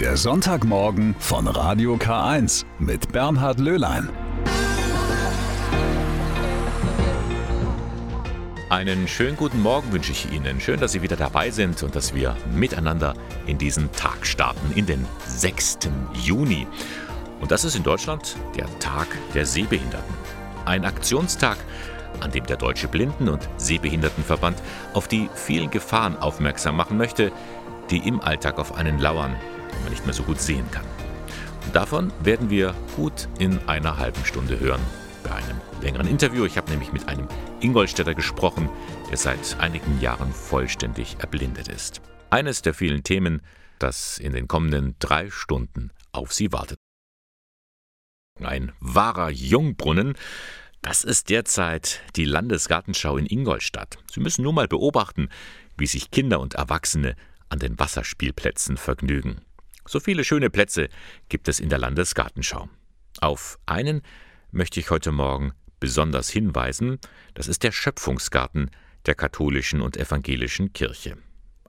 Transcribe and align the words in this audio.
Der 0.00 0.18
Sonntagmorgen 0.18 1.16
von 1.18 1.46
Radio 1.48 1.94
K1 1.94 2.66
mit 2.78 3.12
Bernhard 3.12 3.58
Löhlein. 3.58 4.10
Einen 8.68 9.08
schönen 9.08 9.38
guten 9.38 9.62
Morgen 9.62 9.90
wünsche 9.92 10.12
ich 10.12 10.30
Ihnen. 10.30 10.60
Schön, 10.60 10.80
dass 10.80 10.92
Sie 10.92 11.00
wieder 11.00 11.16
dabei 11.16 11.50
sind 11.50 11.82
und 11.82 11.96
dass 11.96 12.14
wir 12.14 12.36
miteinander 12.54 13.14
in 13.46 13.56
diesen 13.56 13.90
Tag 13.92 14.26
starten, 14.26 14.70
in 14.74 14.84
den 14.84 15.06
6. 15.28 15.78
Juni. 16.12 16.66
Und 17.40 17.50
das 17.50 17.64
ist 17.64 17.74
in 17.74 17.82
Deutschland 17.82 18.36
der 18.54 18.66
Tag 18.80 19.08
der 19.32 19.46
Sehbehinderten. 19.46 20.14
Ein 20.66 20.84
Aktionstag, 20.84 21.56
an 22.20 22.30
dem 22.32 22.44
der 22.44 22.58
Deutsche 22.58 22.88
Blinden- 22.88 23.30
und 23.30 23.48
Sehbehindertenverband 23.56 24.58
auf 24.92 25.08
die 25.08 25.30
vielen 25.34 25.70
Gefahren 25.70 26.18
aufmerksam 26.18 26.76
machen 26.76 26.98
möchte, 26.98 27.32
die 27.88 28.06
im 28.06 28.20
Alltag 28.20 28.58
auf 28.58 28.74
einen 28.74 28.98
lauern, 28.98 29.36
wenn 29.76 29.84
man 29.84 29.92
nicht 29.92 30.04
mehr 30.04 30.14
so 30.14 30.24
gut 30.24 30.40
sehen 30.40 30.68
kann. 30.70 30.84
Und 31.64 31.74
davon 31.74 32.12
werden 32.22 32.50
wir 32.50 32.74
gut 32.96 33.28
in 33.38 33.58
einer 33.68 33.98
halben 33.98 34.24
Stunde 34.24 34.58
hören 34.58 34.80
bei 35.24 35.34
einem 35.34 35.60
längeren 35.82 36.06
Interview. 36.06 36.44
Ich 36.44 36.56
habe 36.56 36.70
nämlich 36.70 36.92
mit 36.92 37.08
einem 37.08 37.28
Ingolstädter 37.60 38.14
gesprochen, 38.14 38.68
der 39.10 39.16
seit 39.16 39.58
einigen 39.58 40.00
Jahren 40.00 40.32
vollständig 40.32 41.16
erblindet 41.20 41.68
ist. 41.68 42.00
Eines 42.30 42.62
der 42.62 42.74
vielen 42.74 43.02
Themen, 43.02 43.42
das 43.78 44.18
in 44.18 44.32
den 44.32 44.48
kommenden 44.48 44.96
drei 44.98 45.30
Stunden 45.30 45.90
auf 46.12 46.32
Sie 46.32 46.52
wartet. 46.52 46.78
Ein 48.40 48.72
wahrer 48.80 49.30
Jungbrunnen, 49.30 50.14
das 50.82 51.04
ist 51.04 51.30
derzeit 51.30 52.00
die 52.16 52.26
Landesgartenschau 52.26 53.16
in 53.16 53.26
Ingolstadt. 53.26 53.98
Sie 54.10 54.20
müssen 54.20 54.42
nur 54.42 54.52
mal 54.52 54.68
beobachten, 54.68 55.28
wie 55.76 55.86
sich 55.86 56.10
Kinder 56.10 56.40
und 56.40 56.54
Erwachsene 56.54 57.16
an 57.48 57.58
den 57.58 57.78
Wasserspielplätzen 57.78 58.76
vergnügen. 58.76 59.40
So 59.86 60.00
viele 60.00 60.24
schöne 60.24 60.50
Plätze 60.50 60.88
gibt 61.28 61.48
es 61.48 61.60
in 61.60 61.68
der 61.68 61.78
Landesgartenschau. 61.78 62.68
Auf 63.20 63.58
einen 63.66 64.02
möchte 64.50 64.80
ich 64.80 64.90
heute 64.90 65.12
Morgen 65.12 65.52
besonders 65.80 66.28
hinweisen, 66.28 66.98
das 67.34 67.48
ist 67.48 67.62
der 67.62 67.72
Schöpfungsgarten 67.72 68.70
der 69.06 69.14
katholischen 69.14 69.80
und 69.80 69.96
evangelischen 69.96 70.72
Kirche. 70.72 71.16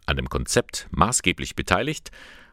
An 0.05 0.15
dem 0.15 0.29
Konzept 0.29 0.87
maßgeblich 0.91 1.55
beteiligt 1.55 2.11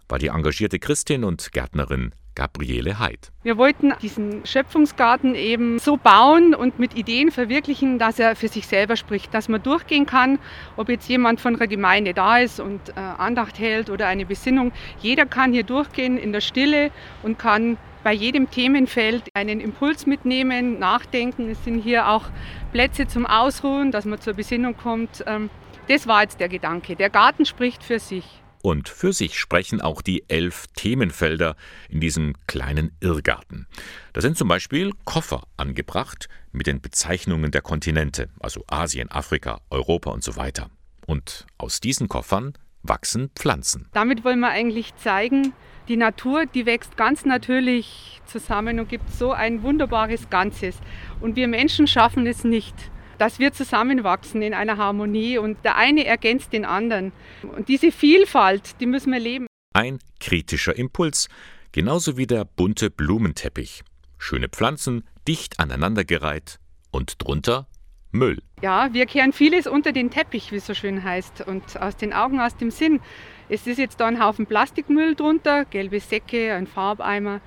war 0.08 0.18
die 0.18 0.28
engagierte 0.28 0.78
Christin 0.78 1.24
und 1.24 1.52
Gärtnerin 1.52 2.14
Gabriele 2.34 2.98
Heid. 2.98 3.30
Wir 3.42 3.56
wollten 3.56 3.92
diesen 4.02 4.44
Schöpfungsgarten 4.44 5.34
eben 5.34 5.78
so 5.78 5.96
bauen 5.96 6.54
und 6.54 6.78
mit 6.78 6.96
Ideen 6.96 7.30
verwirklichen, 7.30 7.98
dass 7.98 8.18
er 8.18 8.36
für 8.36 8.48
sich 8.48 8.66
selber 8.66 8.96
spricht, 8.96 9.32
dass 9.34 9.48
man 9.48 9.62
durchgehen 9.62 10.06
kann, 10.06 10.38
ob 10.76 10.88
jetzt 10.88 11.08
jemand 11.08 11.40
von 11.40 11.58
der 11.58 11.66
Gemeinde 11.66 12.14
da 12.14 12.38
ist 12.38 12.60
und 12.60 12.90
äh, 12.90 12.92
Andacht 13.00 13.58
hält 13.58 13.90
oder 13.90 14.06
eine 14.06 14.26
Besinnung. 14.26 14.72
Jeder 15.00 15.26
kann 15.26 15.52
hier 15.52 15.64
durchgehen 15.64 16.18
in 16.18 16.32
der 16.32 16.40
Stille 16.40 16.90
und 17.22 17.38
kann 17.38 17.76
bei 18.02 18.12
jedem 18.12 18.50
Themenfeld 18.50 19.30
einen 19.34 19.60
Impuls 19.60 20.06
mitnehmen, 20.06 20.78
nachdenken. 20.78 21.50
Es 21.50 21.64
sind 21.64 21.82
hier 21.82 22.08
auch 22.08 22.24
Plätze 22.72 23.06
zum 23.08 23.26
Ausruhen, 23.26 23.90
dass 23.90 24.04
man 24.04 24.20
zur 24.20 24.34
Besinnung 24.34 24.76
kommt. 24.76 25.24
Ähm, 25.26 25.50
das 25.88 26.06
war 26.06 26.22
jetzt 26.22 26.38
der 26.38 26.48
Gedanke. 26.48 26.96
Der 26.96 27.10
Garten 27.10 27.44
spricht 27.44 27.82
für 27.82 27.98
sich. 27.98 28.24
Und 28.64 28.88
für 28.88 29.12
sich 29.12 29.38
sprechen 29.38 29.82
auch 29.82 30.00
die 30.00 30.24
elf 30.28 30.68
Themenfelder 30.74 31.54
in 31.90 32.00
diesem 32.00 32.32
kleinen 32.46 32.96
Irrgarten. 33.00 33.66
Da 34.14 34.22
sind 34.22 34.38
zum 34.38 34.48
Beispiel 34.48 34.92
Koffer 35.04 35.42
angebracht 35.58 36.30
mit 36.50 36.66
den 36.66 36.80
Bezeichnungen 36.80 37.50
der 37.50 37.60
Kontinente, 37.60 38.30
also 38.40 38.64
Asien, 38.66 39.10
Afrika, 39.10 39.60
Europa 39.68 40.12
und 40.12 40.24
so 40.24 40.36
weiter. 40.36 40.70
Und 41.06 41.44
aus 41.58 41.82
diesen 41.82 42.08
Koffern 42.08 42.54
wachsen 42.82 43.28
Pflanzen. 43.36 43.90
Damit 43.92 44.24
wollen 44.24 44.40
wir 44.40 44.48
eigentlich 44.48 44.96
zeigen, 44.96 45.52
die 45.88 45.98
Natur, 45.98 46.46
die 46.46 46.64
wächst 46.64 46.96
ganz 46.96 47.26
natürlich 47.26 48.22
zusammen 48.24 48.80
und 48.80 48.88
gibt 48.88 49.10
so 49.10 49.32
ein 49.32 49.62
wunderbares 49.62 50.30
Ganzes. 50.30 50.78
Und 51.20 51.36
wir 51.36 51.48
Menschen 51.48 51.86
schaffen 51.86 52.26
es 52.26 52.44
nicht, 52.44 52.74
dass 53.18 53.38
wir 53.38 53.52
zusammenwachsen 53.52 54.42
in 54.42 54.54
einer 54.54 54.76
Harmonie 54.76 55.38
und 55.38 55.64
der 55.64 55.76
eine 55.76 56.04
ergänzt 56.04 56.52
den 56.52 56.64
anderen. 56.64 57.12
Und 57.42 57.68
diese 57.68 57.92
Vielfalt, 57.92 58.80
die 58.80 58.86
müssen 58.86 59.12
wir 59.12 59.20
leben. 59.20 59.46
Ein 59.74 59.98
kritischer 60.20 60.76
Impuls, 60.76 61.28
genauso 61.72 62.16
wie 62.16 62.26
der 62.26 62.44
bunte 62.44 62.90
Blumenteppich. 62.90 63.82
Schöne 64.18 64.48
Pflanzen, 64.48 65.04
dicht 65.26 65.58
aneinandergereiht 65.58 66.58
und 66.90 67.22
drunter 67.22 67.66
Müll. 68.14 68.40
Ja, 68.62 68.94
wir 68.94 69.06
kehren 69.06 69.32
vieles 69.32 69.66
unter 69.66 69.92
den 69.92 70.10
Teppich, 70.10 70.52
wie 70.52 70.56
es 70.56 70.66
so 70.66 70.74
schön 70.74 71.02
heißt, 71.02 71.42
und 71.46 71.80
aus 71.80 71.96
den 71.96 72.12
Augen, 72.12 72.40
aus 72.40 72.56
dem 72.56 72.70
Sinn. 72.70 73.00
Es 73.48 73.66
ist 73.66 73.78
jetzt 73.78 74.00
da 74.00 74.06
ein 74.06 74.22
Haufen 74.22 74.46
Plastikmüll 74.46 75.16
drunter, 75.16 75.64
gelbe 75.64 76.00
Säcke, 76.00 76.54
ein 76.54 76.66
Farbeimer. 76.66 77.40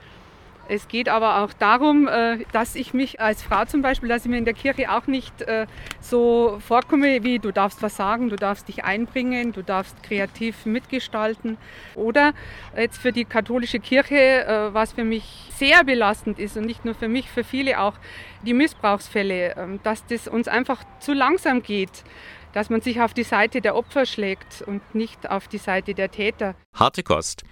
Es 0.70 0.88
geht 0.88 1.08
aber 1.10 1.44
auch 1.44 1.54
darum, 1.54 2.08
äh, 2.08 2.40
dass 2.52 2.76
ich 2.76 2.94
mich 2.94 3.22
als 3.22 3.42
Frau 3.42 3.66
zum 3.66 3.82
Beispiel, 3.82 4.10
dass 4.10 4.26
ich 4.26 4.32
mir 4.32 4.38
in 4.38 4.46
der 4.46 4.54
Kirche 4.54 4.92
auch 4.92 5.08
nicht 5.08 5.42
äh, 5.44 5.66
so 6.02 6.60
vorkomme, 6.60 7.24
wie 7.24 7.40
du 7.40 7.52
darfst 7.52 7.82
was 7.82 7.96
sagen, 7.96 8.30
du 8.30 8.36
darfst 8.36 8.68
dich 8.68 8.84
einbringen, 8.84 9.54
du 9.54 9.64
darfst 9.64 10.04
kreativ 10.04 10.66
mitgestalten. 10.66 11.58
Oder 11.96 12.34
jetzt 12.76 12.98
für 12.98 13.12
die 13.12 13.26
katholische 13.26 13.80
Kirche, 13.80 14.46
äh, 14.46 14.74
was 14.74 14.94
für 14.94 15.06
mich 15.06 15.50
sehr 15.56 15.84
belastend 15.84 16.38
ist 16.38 16.58
und 16.58 16.66
nicht 16.66 16.84
nur 16.86 16.96
für 16.96 17.08
mich, 17.08 17.30
für 17.30 17.44
viele 17.44 17.80
auch, 17.80 17.94
die 18.44 18.54
Missbrauchsfälle, 18.54 19.56
ähm, 19.58 19.80
dass 19.84 20.06
das 20.06 20.28
uns 20.28 20.48
einfach 20.48 20.84
zu 21.00 21.14
langsam 21.14 21.64
geht 21.64 22.04
dass 22.54 22.72
man 22.72 22.82
sich 22.82 23.02
auf 23.02 23.14
die 23.14 23.24
Seite 23.24 23.62
der 23.62 23.76
Opfer 23.76 24.08
schlägt 24.08 24.64
und 24.64 24.96
nicht 24.96 25.30
auf 25.30 25.48
die 25.48 25.60
Seite 25.60 25.94
der 25.94 26.10
Täter. 26.10 26.56
Harte 26.74 27.04
Kost. 27.04 27.44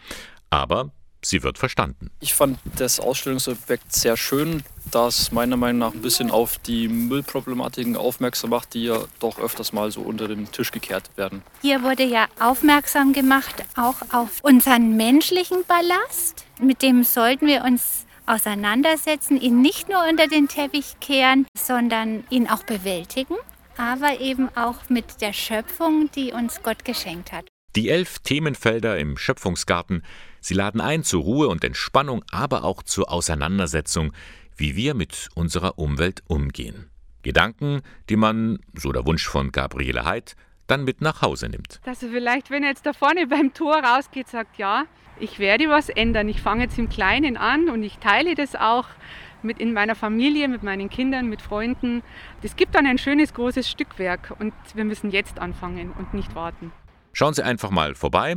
Aber 0.50 0.90
sie 1.26 1.44
wird 1.44 1.58
verstanden. 1.58 2.12
Ich 2.20 2.34
fand 2.34 2.60
das 2.78 3.00
Ausstellungsobjekt 3.00 3.94
sehr 3.94 4.18
schön, 4.18 4.64
das 4.92 5.32
meiner 5.32 5.58
Meinung 5.58 5.80
nach 5.80 5.94
ein 5.94 6.02
bisschen 6.02 6.32
auf 6.32 6.58
die 6.60 6.88
Müllproblematiken 6.88 7.96
aufmerksam 7.96 8.52
macht, 8.52 8.74
die 8.74 8.86
ja 8.86 9.00
doch 9.20 9.40
öfters 9.40 9.74
mal 9.74 9.92
so 9.92 10.02
unter 10.02 10.28
den 10.28 10.52
Tisch 10.52 10.72
gekehrt 10.72 11.10
werden. 11.16 11.42
Hier 11.62 11.84
wurde 11.84 12.04
ja 12.04 12.28
aufmerksam 12.40 13.14
gemacht 13.14 13.64
auch 13.76 13.96
auf 14.14 14.44
unseren 14.44 14.96
menschlichen 14.96 15.64
Ballast. 15.68 16.46
Mit 16.62 16.82
dem 16.82 17.04
sollten 17.04 17.48
wir 17.48 17.64
uns 17.64 18.06
auseinandersetzen, 18.28 19.40
ihn 19.40 19.62
nicht 19.62 19.90
nur 19.90 20.08
unter 20.08 20.28
den 20.28 20.48
Teppich 20.48 20.96
kehren, 21.00 21.46
sondern 21.58 22.24
ihn 22.30 22.48
auch 22.48 22.64
bewältigen, 22.64 23.36
aber 23.78 24.20
eben 24.20 24.50
auch 24.56 24.90
mit 24.90 25.22
der 25.22 25.34
Schöpfung, 25.34 26.10
die 26.16 26.32
uns 26.32 26.62
Gott 26.64 26.86
geschenkt 26.86 27.32
hat. 27.32 27.48
Die 27.76 27.90
elf 27.90 28.20
Themenfelder 28.20 28.98
im 28.98 29.18
Schöpfungsgarten, 29.18 30.04
sie 30.46 30.54
laden 30.54 30.82
ein 30.82 31.04
zur 31.04 31.24
Ruhe 31.24 31.48
und 31.48 31.64
Entspannung, 31.64 32.24
aber 32.32 32.64
auch 32.64 32.84
zur 32.84 33.12
Auseinandersetzung, 33.12 34.12
wie 34.56 34.76
wir 34.76 34.94
mit 34.94 35.30
unserer 35.36 35.78
Umwelt 35.78 36.24
umgehen. 36.28 36.90
Gedanken, 37.24 37.82
die 38.10 38.16
man, 38.16 38.60
so 38.76 38.92
der 38.92 39.06
Wunsch 39.06 39.28
von 39.28 39.52
Gabriele 39.52 40.06
Heid, 40.06 40.36
dann 40.68 40.84
mit 40.84 41.02
nach 41.02 41.22
Hause 41.22 41.50
nimmt. 41.50 41.80
Dass 41.84 42.04
er 42.04 42.10
vielleicht, 42.10 42.50
wenn 42.50 42.64
er 42.64 42.70
jetzt 42.70 42.86
da 42.86 42.94
vorne 42.94 43.28
beim 43.28 43.54
Tor 43.54 43.78
rausgeht, 43.78 44.28
sagt, 44.28 44.58
ja, 44.58 44.86
ich 45.20 45.40
werde 45.40 45.70
was 45.70 45.90
ändern. 45.90 46.30
Ich 46.30 46.42
fange 46.42 46.64
jetzt 46.64 46.78
im 46.78 46.90
Kleinen 46.90 47.38
an 47.38 47.70
und 47.70 47.84
ich 47.84 47.98
teile 47.98 48.36
das 48.36 48.56
auch 48.56 48.86
mit 49.42 49.60
in 49.60 49.74
meiner 49.74 49.96
Familie, 49.96 50.48
mit 50.48 50.64
meinen 50.64 50.90
Kindern, 50.90 51.30
mit 51.30 51.42
Freunden. 51.42 52.04
Das 52.42 52.56
gibt 52.56 52.76
dann 52.76 52.86
ein 52.86 52.98
schönes 52.98 53.34
großes 53.34 53.70
Stückwerk 53.70 54.36
und 54.40 54.54
wir 54.74 54.86
müssen 54.86 55.12
jetzt 55.12 55.40
anfangen 55.40 55.92
und 55.92 56.14
nicht 56.14 56.36
warten. 56.36 56.72
Schauen 57.14 57.34
Sie 57.34 57.44
einfach 57.44 57.70
mal 57.70 57.96
vorbei. 57.96 58.36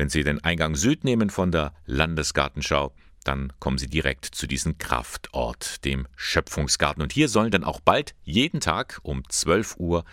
Wenn 0.00 0.08
Sie 0.08 0.24
den 0.24 0.42
Eingang 0.42 0.76
Süd 0.76 1.04
nehmen 1.04 1.28
von 1.28 1.52
der 1.52 1.74
Landesgartenschau, 1.84 2.94
dann 3.22 3.52
kommen 3.60 3.76
Sie 3.76 3.86
direkt 3.86 4.24
zu 4.24 4.46
diesem 4.46 4.78
Kraftort, 4.78 5.84
dem 5.84 6.08
Schöpfungsgarten. 6.16 7.02
Und 7.02 7.12
hier 7.12 7.28
sollen 7.28 7.50
dann 7.50 7.64
auch 7.64 7.80
bald 7.80 8.14
jeden 8.24 8.60
Tag 8.60 9.00
um 9.02 9.28
12 9.28 9.76
Uhr 9.76 10.06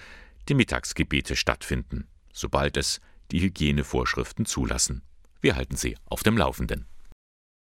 die 0.50 0.56
Mittagsgebete 0.56 1.38
stattfinden, 1.38 2.06
sobald 2.34 2.76
es 2.76 3.00
die 3.32 3.40
Hygienevorschriften 3.40 4.46
zulassen. 4.46 5.04
Wir 5.40 5.56
halten 5.56 5.78
Sie 5.78 5.96
auf 6.04 6.22
dem 6.22 6.38
Laufenden. 6.38 6.86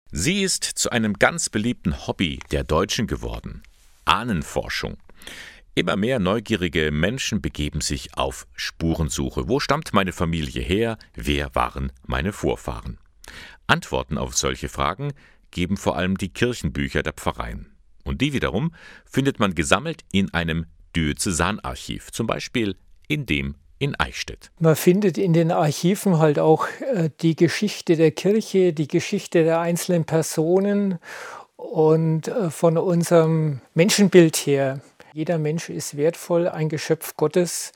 Sie 0.09 0.43
ist 0.43 0.63
zu 0.63 0.91
einem 0.91 1.15
ganz 1.15 1.49
beliebten 1.49 2.07
Hobby 2.07 2.39
der 2.51 2.63
Deutschen 2.63 3.05
geworden. 3.05 3.63
Ahnenforschung. 4.05 4.95
Immer 5.75 5.95
mehr 5.95 6.19
neugierige 6.19 6.91
Menschen 6.91 7.41
begeben 7.41 7.81
sich 7.81 8.15
auf 8.15 8.45
Spurensuche. 8.53 9.49
Wo 9.49 9.59
stammt 9.59 9.91
meine 9.91 10.11
Familie 10.11 10.61
her? 10.61 10.99
Wer 11.15 11.55
waren 11.55 11.91
meine 12.05 12.31
Vorfahren? 12.31 12.99
Antworten 13.65 14.19
auf 14.19 14.37
solche 14.37 14.69
Fragen 14.69 15.13
geben 15.49 15.77
vor 15.77 15.97
allem 15.97 16.15
die 16.15 16.29
Kirchenbücher 16.29 17.01
der 17.01 17.13
Pfarreien. 17.13 17.71
Und 18.03 18.21
die 18.21 18.33
wiederum 18.33 18.75
findet 19.05 19.39
man 19.39 19.55
gesammelt 19.55 20.03
in 20.11 20.31
einem 20.31 20.67
Diözesanarchiv, 20.95 22.11
zum 22.11 22.27
Beispiel 22.27 22.75
in 23.07 23.25
dem 23.25 23.55
in 23.79 23.95
Eichstätt. 23.99 24.51
Man 24.59 24.75
findet 24.75 25.17
in 25.17 25.33
den 25.33 25.51
Archiven 25.51 26.19
halt 26.19 26.37
auch 26.37 26.67
äh, 26.93 27.09
die 27.21 27.35
Geschichte 27.35 27.95
der 27.95 28.11
Kirche, 28.11 28.73
die 28.73 28.87
Geschichte 28.87 29.43
der 29.43 29.59
einzelnen 29.59 30.05
Personen 30.05 30.99
und 31.57 32.27
äh, 32.27 32.51
von 32.51 32.77
unserem 32.77 33.61
Menschenbild 33.73 34.37
her. 34.37 34.81
Jeder 35.15 35.38
Mensch 35.38 35.69
ist 35.69 35.95
wertvoll, 35.95 36.48
ein 36.48 36.69
Geschöpf 36.69 37.15
Gottes 37.18 37.71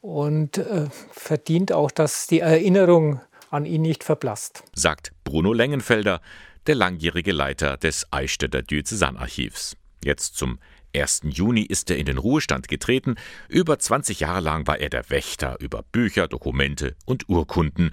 und 0.00 0.58
äh, 0.58 0.86
verdient 1.10 1.72
auch, 1.72 1.90
dass 1.90 2.28
die 2.28 2.38
Erinnerung 2.38 3.20
an 3.50 3.64
ihn 3.64 3.82
nicht 3.82 4.04
verblasst. 4.04 4.62
Sagt 4.76 5.10
Bruno 5.24 5.52
Lengenfelder, 5.52 6.20
der 6.68 6.76
langjährige 6.76 7.32
Leiter 7.32 7.78
des 7.78 8.06
Eichstätter 8.12 8.62
Diözesanarchivs. 8.62 9.76
Jetzt 10.04 10.36
zum 10.36 10.60
1. 10.94 11.22
Juni 11.24 11.62
ist 11.62 11.90
er 11.90 11.96
in 11.96 12.06
den 12.06 12.16
Ruhestand 12.16 12.68
getreten. 12.68 13.16
Über 13.48 13.80
20 13.80 14.20
Jahre 14.20 14.40
lang 14.40 14.68
war 14.68 14.78
er 14.78 14.88
der 14.88 15.10
Wächter 15.10 15.56
über 15.58 15.82
Bücher, 15.82 16.28
Dokumente 16.28 16.94
und 17.06 17.28
Urkunden. 17.28 17.90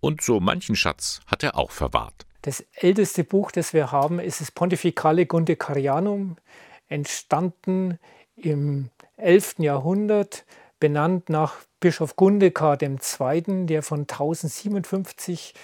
Und 0.00 0.22
so 0.22 0.40
manchen 0.40 0.74
Schatz 0.74 1.20
hat 1.26 1.42
er 1.42 1.58
auch 1.58 1.70
verwahrt. 1.70 2.24
Das 2.40 2.64
älteste 2.76 3.24
Buch, 3.24 3.52
das 3.52 3.74
wir 3.74 3.92
haben, 3.92 4.20
ist 4.20 4.40
das 4.40 4.50
Pontificale 4.50 5.26
Gundicarianum, 5.26 6.36
entstanden 6.88 7.98
im 8.36 8.90
11. 9.16 9.56
Jahrhundert, 9.58 10.44
benannt 10.80 11.28
nach 11.28 11.56
Bischof 11.80 12.16
Gundekar 12.16 12.78
II., 12.80 13.66
der 13.66 13.82
von 13.82 14.00
1057 14.00 15.54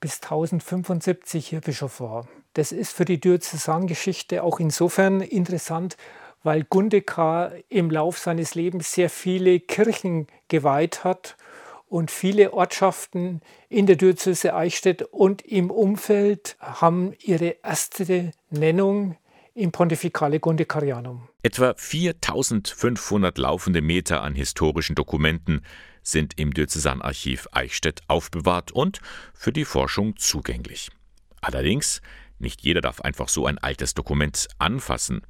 bis 0.00 0.22
1075 0.22 1.48
hier 1.48 1.60
Bischof 1.60 2.00
war. 2.00 2.28
Das 2.54 2.72
ist 2.72 2.92
für 2.92 3.04
die 3.04 3.20
Diözesangeschichte 3.20 4.42
auch 4.42 4.60
insofern 4.60 5.20
interessant, 5.20 5.96
weil 6.42 6.64
Gundekar 6.64 7.52
im 7.68 7.90
Lauf 7.90 8.18
seines 8.18 8.54
Lebens 8.54 8.92
sehr 8.92 9.10
viele 9.10 9.60
Kirchen 9.60 10.28
geweiht 10.48 11.04
hat 11.04 11.36
und 11.88 12.10
viele 12.10 12.52
Ortschaften 12.52 13.40
in 13.68 13.86
der 13.86 13.96
Diözese 13.96 14.54
Eichstätt 14.54 15.02
und 15.02 15.42
im 15.42 15.70
Umfeld 15.70 16.56
haben 16.60 17.14
ihre 17.20 17.56
erste 17.62 18.32
Nennung 18.50 19.16
im 19.58 19.72
Pontificale 19.72 20.40
Gundicarianum. 20.40 21.28
Etwa 21.42 21.74
4500 21.76 23.36
laufende 23.38 23.82
Meter 23.82 24.22
an 24.22 24.34
historischen 24.34 24.94
Dokumenten 24.94 25.62
sind 26.02 26.38
im 26.38 26.54
Diözesanarchiv 26.54 27.48
Eichstätt 27.52 28.02
aufbewahrt 28.06 28.72
und 28.72 29.00
für 29.34 29.52
die 29.52 29.64
Forschung 29.64 30.16
zugänglich. 30.16 30.90
Allerdings, 31.40 32.00
nicht 32.38 32.62
jeder 32.62 32.80
darf 32.80 33.00
einfach 33.00 33.28
so 33.28 33.46
ein 33.46 33.58
altes 33.58 33.94
Dokument 33.94 34.48
anfassen. 34.58 35.22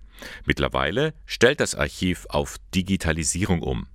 Mittlerweile 0.44 1.14
stellt 1.26 1.60
das 1.60 1.74
Archiv 1.74 2.26
auf 2.28 2.56
Digitalisierung 2.74 3.62
um. 3.62 3.86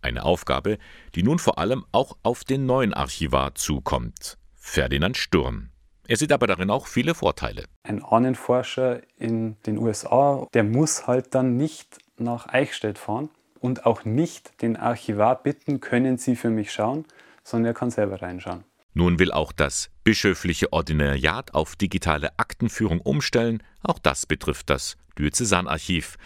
Eine 0.00 0.24
Aufgabe, 0.24 0.78
die 1.14 1.22
nun 1.22 1.38
vor 1.38 1.58
allem 1.58 1.84
auch 1.92 2.16
auf 2.22 2.44
den 2.44 2.66
neuen 2.66 2.94
Archivar 2.94 3.54
zukommt, 3.54 4.38
Ferdinand 4.56 5.16
Sturm. 5.16 5.71
Er 6.08 6.16
sieht 6.16 6.32
aber 6.32 6.46
darin 6.46 6.70
auch 6.70 6.86
viele 6.86 7.14
Vorteile. 7.14 7.64
Ein 7.84 8.02
Ahnenforscher 8.02 9.00
in 9.18 9.56
den 9.66 9.78
USA, 9.78 10.46
der 10.52 10.64
muss 10.64 11.06
halt 11.06 11.34
dann 11.34 11.56
nicht 11.56 11.98
nach 12.18 12.48
Eichstätt 12.48 12.98
fahren 12.98 13.30
und 13.60 13.86
auch 13.86 14.04
nicht 14.04 14.60
den 14.62 14.76
Archivar 14.76 15.42
bitten, 15.42 15.80
können 15.80 16.18
Sie 16.18 16.34
für 16.34 16.50
mich 16.50 16.72
schauen, 16.72 17.04
sondern 17.44 17.70
er 17.70 17.74
kann 17.74 17.90
selber 17.90 18.20
reinschauen. 18.20 18.64
Nun 18.94 19.18
will 19.18 19.32
auch 19.32 19.52
das 19.52 19.90
bischöfliche 20.04 20.72
Ordinariat 20.72 21.54
auf 21.54 21.76
digitale 21.76 22.38
Aktenführung 22.38 23.00
umstellen. 23.00 23.62
Auch 23.82 23.98
das 23.98 24.26
betrifft 24.26 24.68
das 24.68 24.96
Diözesanarchiv. 25.18 26.18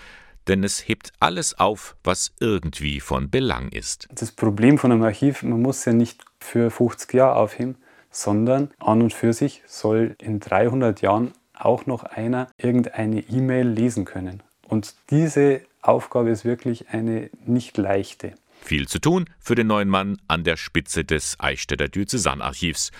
Denn 0.49 0.65
es 0.65 0.89
hebt 0.89 1.13
alles 1.21 1.59
auf, 1.59 1.97
was 2.03 2.33
irgendwie 2.41 3.01
von 3.01 3.31
Belang 3.31 3.69
ist. 3.69 4.09
Das 4.13 4.33
Problem 4.33 4.79
von 4.79 4.91
einem 4.91 5.03
Archiv, 5.03 5.43
man 5.43 5.61
muss 5.61 5.85
ja 5.85 5.93
nicht 5.93 6.25
für 6.41 6.71
50 6.71 7.13
Jahre 7.15 7.37
aufheben, 7.37 7.77
sondern 8.17 8.71
an 8.79 9.03
und 9.03 9.13
für 9.13 9.33
sich 9.33 9.63
soll 9.67 10.17
in 10.21 10.41
300 10.41 11.03
Jahren 11.03 11.33
auch 11.55 11.87
noch 11.87 12.05
einer 12.05 12.49
irgendeine 12.59 13.21
E-Mail 13.21 13.69
lesen 13.69 14.05
können. 14.05 14.43
Und 14.67 14.95
diese 15.11 15.61
Aufgabe 15.83 16.31
ist 16.31 16.45
wirklich 16.45 16.89
eine 16.91 17.31
nicht 17.45 17.77
leichte. 17.77 18.35
Viel 18.63 18.89
zu 18.89 18.99
tun 18.99 19.27
für 19.39 19.55
den 19.55 19.69
neuen 19.69 19.89
Mann 19.89 20.19
an 20.29 20.45
der 20.45 20.57
Spitze 20.57 21.05
des 21.05 21.37
Eichstätter 21.39 21.89
Diözesanarchivs. 21.89 22.91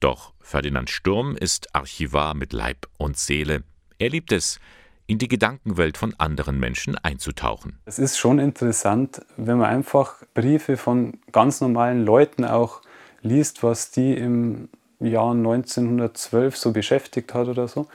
Doch 0.00 0.34
Ferdinand 0.40 0.90
Sturm 0.90 1.36
ist 1.36 1.74
Archivar 1.74 2.34
mit 2.34 2.52
Leib 2.52 2.86
und 2.98 3.16
Seele. 3.16 3.62
Er 3.98 4.10
liebt 4.10 4.32
es, 4.32 4.60
in 5.06 5.18
die 5.18 5.28
Gedankenwelt 5.28 5.96
von 5.96 6.14
anderen 6.18 6.58
Menschen 6.58 6.98
einzutauchen. 6.98 7.78
Es 7.84 7.98
ist 7.98 8.18
schon 8.18 8.40
interessant, 8.40 9.24
wenn 9.36 9.58
man 9.58 9.68
einfach 9.70 10.16
Briefe 10.34 10.76
von 10.76 11.20
ganz 11.30 11.60
normalen 11.60 12.04
Leuten 12.04 12.44
auch 12.44 12.82
liest, 13.22 13.62
was 13.62 13.90
die 13.90 14.14
im 14.14 14.68
Jahr 15.00 15.32
1912 15.32 16.56
so 16.56 16.72
beschäftigt 16.72 17.34
hat 17.34 17.48
oder 17.48 17.68
so. 17.68 17.86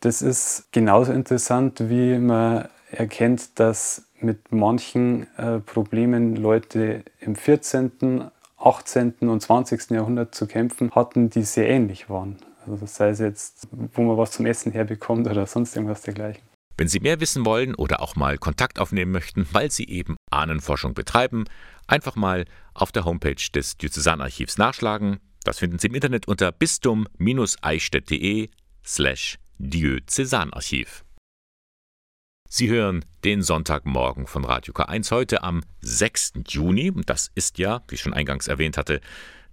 Das 0.00 0.22
ist 0.22 0.68
genauso 0.72 1.12
interessant, 1.12 1.88
wie 1.88 2.18
man 2.18 2.68
erkennt, 2.90 3.58
dass 3.58 4.06
mit 4.20 4.52
manchen 4.52 5.26
äh, 5.36 5.60
Problemen 5.60 6.36
Leute 6.36 7.04
im 7.20 7.36
14., 7.36 8.30
18. 8.58 9.14
und 9.20 9.40
20. 9.40 9.90
Jahrhundert 9.90 10.34
zu 10.34 10.46
kämpfen 10.46 10.90
hatten, 10.92 11.28
die 11.28 11.42
sehr 11.42 11.68
ähnlich 11.68 12.08
waren. 12.08 12.36
Also 12.66 12.86
sei 12.86 13.10
es 13.10 13.18
jetzt, 13.18 13.68
wo 13.70 14.02
man 14.02 14.16
was 14.16 14.30
zum 14.30 14.46
Essen 14.46 14.72
herbekommt 14.72 15.26
oder 15.28 15.46
sonst 15.46 15.76
irgendwas 15.76 16.00
dergleichen. 16.00 16.42
Wenn 16.76 16.88
Sie 16.88 16.98
mehr 16.98 17.20
wissen 17.20 17.44
wollen 17.44 17.74
oder 17.74 18.00
auch 18.00 18.16
mal 18.16 18.38
Kontakt 18.38 18.80
aufnehmen 18.80 19.12
möchten, 19.12 19.46
weil 19.52 19.70
Sie 19.70 19.84
eben 19.84 20.16
Ahnenforschung 20.34 20.94
betreiben, 20.94 21.44
einfach 21.86 22.16
mal 22.16 22.44
auf 22.74 22.92
der 22.92 23.04
Homepage 23.04 23.36
des 23.54 23.76
Diözesanarchivs 23.76 24.58
nachschlagen. 24.58 25.20
Das 25.44 25.58
finden 25.58 25.78
Sie 25.78 25.88
im 25.88 25.94
Internet 25.94 26.26
unter 26.28 26.52
bistum-eichstätt.de 26.52 28.48
slash 28.84 29.38
Diözesanarchiv. 29.58 31.04
Sie 32.48 32.68
hören 32.68 33.04
den 33.24 33.42
Sonntagmorgen 33.42 34.26
von 34.26 34.44
Radio 34.44 34.72
K1 34.74 35.10
heute 35.10 35.42
am 35.42 35.62
6. 35.80 36.34
Juni. 36.46 36.92
Das 37.04 37.30
ist 37.34 37.58
ja, 37.58 37.82
wie 37.88 37.96
ich 37.96 38.00
schon 38.00 38.14
eingangs 38.14 38.46
erwähnt 38.46 38.76
hatte, 38.76 39.00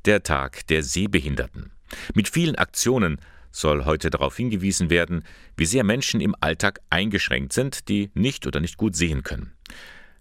der 0.05 0.23
Tag 0.23 0.67
der 0.67 0.83
Sehbehinderten. 0.83 1.71
Mit 2.13 2.29
vielen 2.29 2.55
Aktionen 2.55 3.19
soll 3.51 3.85
heute 3.85 4.09
darauf 4.09 4.37
hingewiesen 4.37 4.89
werden, 4.89 5.23
wie 5.57 5.65
sehr 5.65 5.83
Menschen 5.83 6.21
im 6.21 6.35
Alltag 6.39 6.79
eingeschränkt 6.89 7.53
sind, 7.53 7.89
die 7.89 8.11
nicht 8.13 8.47
oder 8.47 8.59
nicht 8.59 8.77
gut 8.77 8.95
sehen 8.95 9.23
können. 9.23 9.53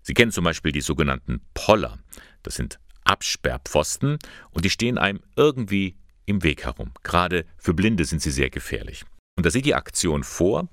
Sie 0.02 0.14
kennen 0.14 0.32
zum 0.32 0.44
Beispiel 0.44 0.72
die 0.72 0.80
sogenannten 0.80 1.40
Poller. 1.54 1.98
Das 2.42 2.54
sind 2.54 2.78
Absperrpfosten 3.04 4.18
und 4.50 4.64
die 4.64 4.70
stehen 4.70 4.98
einem 4.98 5.20
irgendwie 5.36 5.96
im 6.26 6.42
Weg 6.42 6.64
herum. 6.64 6.92
Gerade 7.02 7.44
für 7.58 7.74
Blinde 7.74 8.04
sind 8.04 8.22
sie 8.22 8.30
sehr 8.30 8.50
gefährlich. 8.50 9.04
Und 9.36 9.46
da 9.46 9.50
sieht 9.50 9.64
die 9.64 9.74
Aktion 9.74 10.24
vor, 10.24 10.68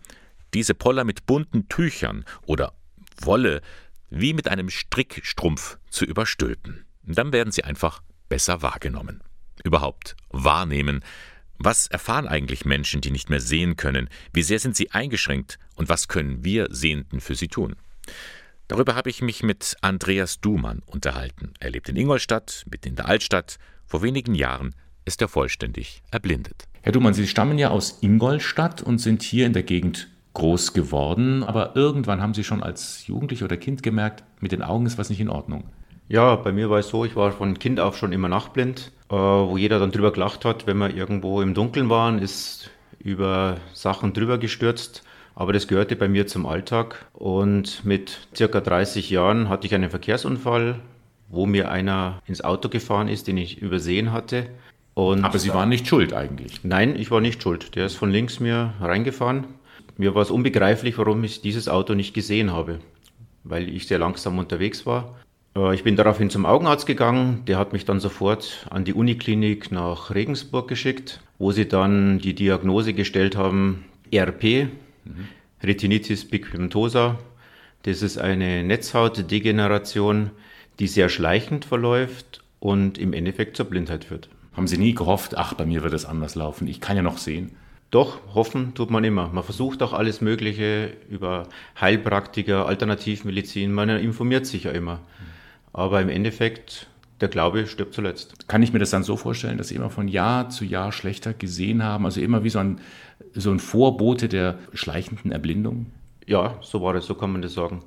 diese 0.54 0.74
Poller 0.74 1.04
mit 1.04 1.26
bunten 1.26 1.68
Tüchern 1.68 2.26
oder 2.46 2.74
Wolle 3.20 3.62
wie 4.10 4.34
mit 4.34 4.48
einem 4.48 4.70
Strickstrumpf 4.70 5.78
zu 5.90 6.06
überstülpen. 6.06 6.86
Dann 7.04 7.34
werden 7.34 7.52
sie 7.52 7.64
einfach 7.64 8.02
besser 8.30 8.62
wahrgenommen. 8.62 9.22
Überhaupt 9.64 10.16
wahrnehmen. 10.30 11.04
Was 11.58 11.88
erfahren 11.88 12.28
eigentlich 12.28 12.66
Menschen, 12.66 13.02
die 13.02 13.12
nicht 13.12 13.30
mehr 13.30 13.42
sehen 13.42 13.76
können? 13.76 14.10
Wie 14.31 14.44
sehr 14.44 14.60
sind 14.60 14.76
sie 14.76 14.92
eingeschränkt? 14.92 15.57
Und 15.76 15.90
was 15.90 16.07
können 16.07 16.44
wir 16.44 16.68
Sehenden 16.69 17.19
für 17.19 17.36
sie 17.36 17.48
tun? 17.48 17.76
Darüber 18.68 18.95
habe 18.95 19.09
ich 19.09 19.21
mich 19.21 19.44
mit 19.44 19.78
Andreas 19.81 20.42
Dumann 20.42 20.81
unterhalten. 20.86 21.54
Er 21.59 21.69
lebt 21.69 21.88
in 21.88 21.95
Ingolstadt, 21.95 22.66
mitten 22.69 22.90
in 22.90 22.95
der 22.97 23.07
Altstadt. 23.07 23.57
Vor 23.86 24.02
wenigen 24.02 24.36
Jahren 24.36 24.76
ist 25.06 25.21
er 25.21 25.30
vollständig 25.30 26.02
erblindet. 26.12 26.66
Herr 26.81 26.92
Dumann, 26.92 27.14
Sie 27.14 27.28
stammen 27.28 27.57
ja 27.57 27.69
aus 27.69 28.00
Ingolstadt 28.02 28.81
und 28.81 29.00
sind 29.00 29.24
hier 29.24 29.45
in 29.45 29.54
der 29.54 29.64
Gegend 29.64 30.09
groß 30.33 30.74
geworden, 30.74 31.44
aber 31.44 31.76
irgendwann 31.78 32.21
haben 32.21 32.33
Sie 32.33 32.44
schon 32.44 32.62
als 32.62 33.07
Jugendlicher 33.07 33.45
oder 33.45 33.57
Kind 33.57 33.83
gemerkt, 33.83 34.24
mit 34.42 34.52
den 34.52 34.62
Augen 34.62 34.86
ist 34.86 34.97
was 34.97 35.09
nicht 35.09 35.21
in 35.21 35.30
Ordnung. 35.30 35.64
Ja, 36.09 36.36
bei 36.36 36.52
mir 36.52 36.69
war 36.69 36.80
es 36.80 36.90
so, 36.90 37.06
ich 37.06 37.16
war 37.16 37.31
von 37.31 37.57
Kind 37.59 37.80
auf 37.80 37.97
schon 37.97 38.12
immer 38.12 38.28
nachtblind, 38.28 38.92
äh, 39.09 39.16
wo 39.16 39.57
jeder 39.57 39.80
dann 39.80 39.92
drüber 39.92 40.12
gelacht 40.12 40.45
hat, 40.45 40.68
wenn 40.68 40.78
wir 40.78 40.94
irgendwo 40.94 41.42
im 41.42 41.54
Dunkeln 41.54 41.90
waren, 41.90 42.19
ist 42.19 42.69
über 43.00 43.57
Sachen 43.74 44.14
drüber 44.14 44.38
gestürzt. 44.38 45.04
Aber 45.40 45.54
das 45.54 45.68
gehörte 45.68 45.96
bei 45.96 46.08
mir 46.08 46.26
zum 46.26 46.48
Alltag. 46.48 47.06
Und 47.14 47.86
mit 47.86 48.28
circa 48.36 48.60
30 48.60 49.12
Jahren 49.12 49.50
hatte 49.50 49.68
ich 49.68 49.76
einen 49.76 49.92
Verkehrsunfall, 49.92 50.80
wo 51.30 51.46
mir 51.46 51.70
einer 51.70 52.24
ins 52.26 52.44
Auto 52.44 52.70
gefahren 52.70 53.08
ist, 53.08 53.28
den 53.28 53.38
ich 53.38 53.62
übersehen 53.62 54.12
hatte. 54.12 54.48
Und 54.96 55.24
Aber 55.24 55.38
Sie 55.38 55.54
waren 55.54 55.70
nicht 55.70 55.86
schuld 55.86 56.12
eigentlich? 56.12 56.64
Nein, 56.64 56.96
ich 56.96 57.12
war 57.12 57.22
nicht 57.22 57.44
schuld. 57.44 57.76
Der 57.76 57.86
ist 57.86 57.94
von 57.94 58.10
links 58.10 58.40
mir 58.40 58.74
reingefahren. 58.82 59.46
Mir 59.96 60.16
war 60.16 60.24
es 60.24 60.32
unbegreiflich, 60.32 60.98
warum 60.98 61.24
ich 61.24 61.42
dieses 61.42 61.70
Auto 61.70 61.94
nicht 61.94 62.16
gesehen 62.16 62.52
habe, 62.52 62.80
weil 63.44 63.70
ich 63.70 63.86
sehr 63.86 64.00
langsam 64.00 64.40
unterwegs 64.40 64.88
war. 64.88 65.18
Äh, 65.56 65.76
ich 65.76 65.84
bin 65.84 65.96
daraufhin 65.96 66.32
zum 66.32 66.48
Augenarzt 66.48 66.88
gegangen. 66.88 67.44
Der 67.46 67.60
hat 67.60 67.74
mich 67.74 67.86
dann 67.86 68.00
sofort 68.00 68.66
an 68.72 68.86
die 68.86 68.94
Uniklinik 68.94 69.72
nach 69.72 70.16
Regensburg 70.16 70.68
geschickt, 70.68 71.22
wo 71.38 71.52
sie 71.52 71.68
dann 71.68 72.18
die 72.18 72.34
Diagnose 72.34 72.94
gestellt 72.94 73.36
haben, 73.38 73.86
RP, 74.12 74.70
mhm. 75.07 75.28
Retinitis 75.64 76.28
pigmentosa. 76.28 77.19
Das 77.83 78.02
ist 78.02 78.18
eine 78.18 78.64
Netzhautdegeneration, 78.64 80.31
die 80.80 80.87
sehr 80.87 81.09
schleichend 81.09 81.66
verläuft 81.66 82.44
und 82.59 82.97
im 82.97 83.14
Endeffekt 83.14 83.57
zur 83.57 83.66
Blindheit 83.66 84.06
führt. 84.06 84.30
Haben 84.54 84.68
Sie 84.68 84.78
nie 84.78 84.94
gehofft, 84.94 85.37
ach, 85.37 85.54
bei 85.54 85.66
mir 85.66 85.83
wird 85.83 85.94
es 85.94 86.06
anders 86.06 86.35
laufen, 86.35 86.68
ich 86.68 86.81
kann 86.81 86.97
ja 86.97 87.04
noch 87.04 87.18
sehen? 87.18 87.52
Doch, 87.92 88.19
hoffen 88.33 88.73
tut 88.73 88.92
man 88.92 89.04
immer. 89.04 89.30
Man 89.30 89.44
versucht 89.44 89.81
auch 89.81 89.94
alles 89.94 90.19
Mögliche 90.19 90.92
über 91.09 91.47
Heilpraktiker, 91.80 92.66
Alternativmedizin. 92.66 93.71
Man 93.71 93.90
informiert 93.90 94.45
sich 94.45 94.66
ja 94.66 94.71
immer. 94.71 94.99
Aber 95.71 96.02
im 96.02 96.09
Endeffekt 96.09 96.87
der 97.21 97.30
Glaube 97.30 97.66
stirbt 97.66 97.94
zuletzt. 97.94 98.47
Kann 98.47 98.61
ich 98.61 98.73
mir 98.73 98.80
das 98.80 98.90
dann 98.90 99.04
so 99.04 99.16
vorstellen, 99.16 99.57
dass 99.57 99.69
Sie 99.69 99.76
immer 99.76 99.90
von 99.90 100.07
Jahr 100.07 100.49
zu 100.49 100.66
Jahr 100.66 100.92
schlechter 100.92 101.33
gesehen 101.33 101.81
haben? 101.81 102.06
Also 102.06 102.19
immer 102.19 102.44
wie 102.44 102.49
so 102.49 102.59
ein, 102.59 102.81
so 103.42 103.52
ein 103.52 103.60
Vorbote 103.60 104.28
der 104.28 104.58
schleichenden 104.74 105.32
Erblindung? 105.32 105.88
Ja, 106.26 106.58
so 106.62 106.82
war 106.82 106.96
es, 106.96 107.06
so 107.06 107.16
kann 107.16 107.32
man 107.32 107.42
das 107.42 107.54
sagen. 107.54 107.84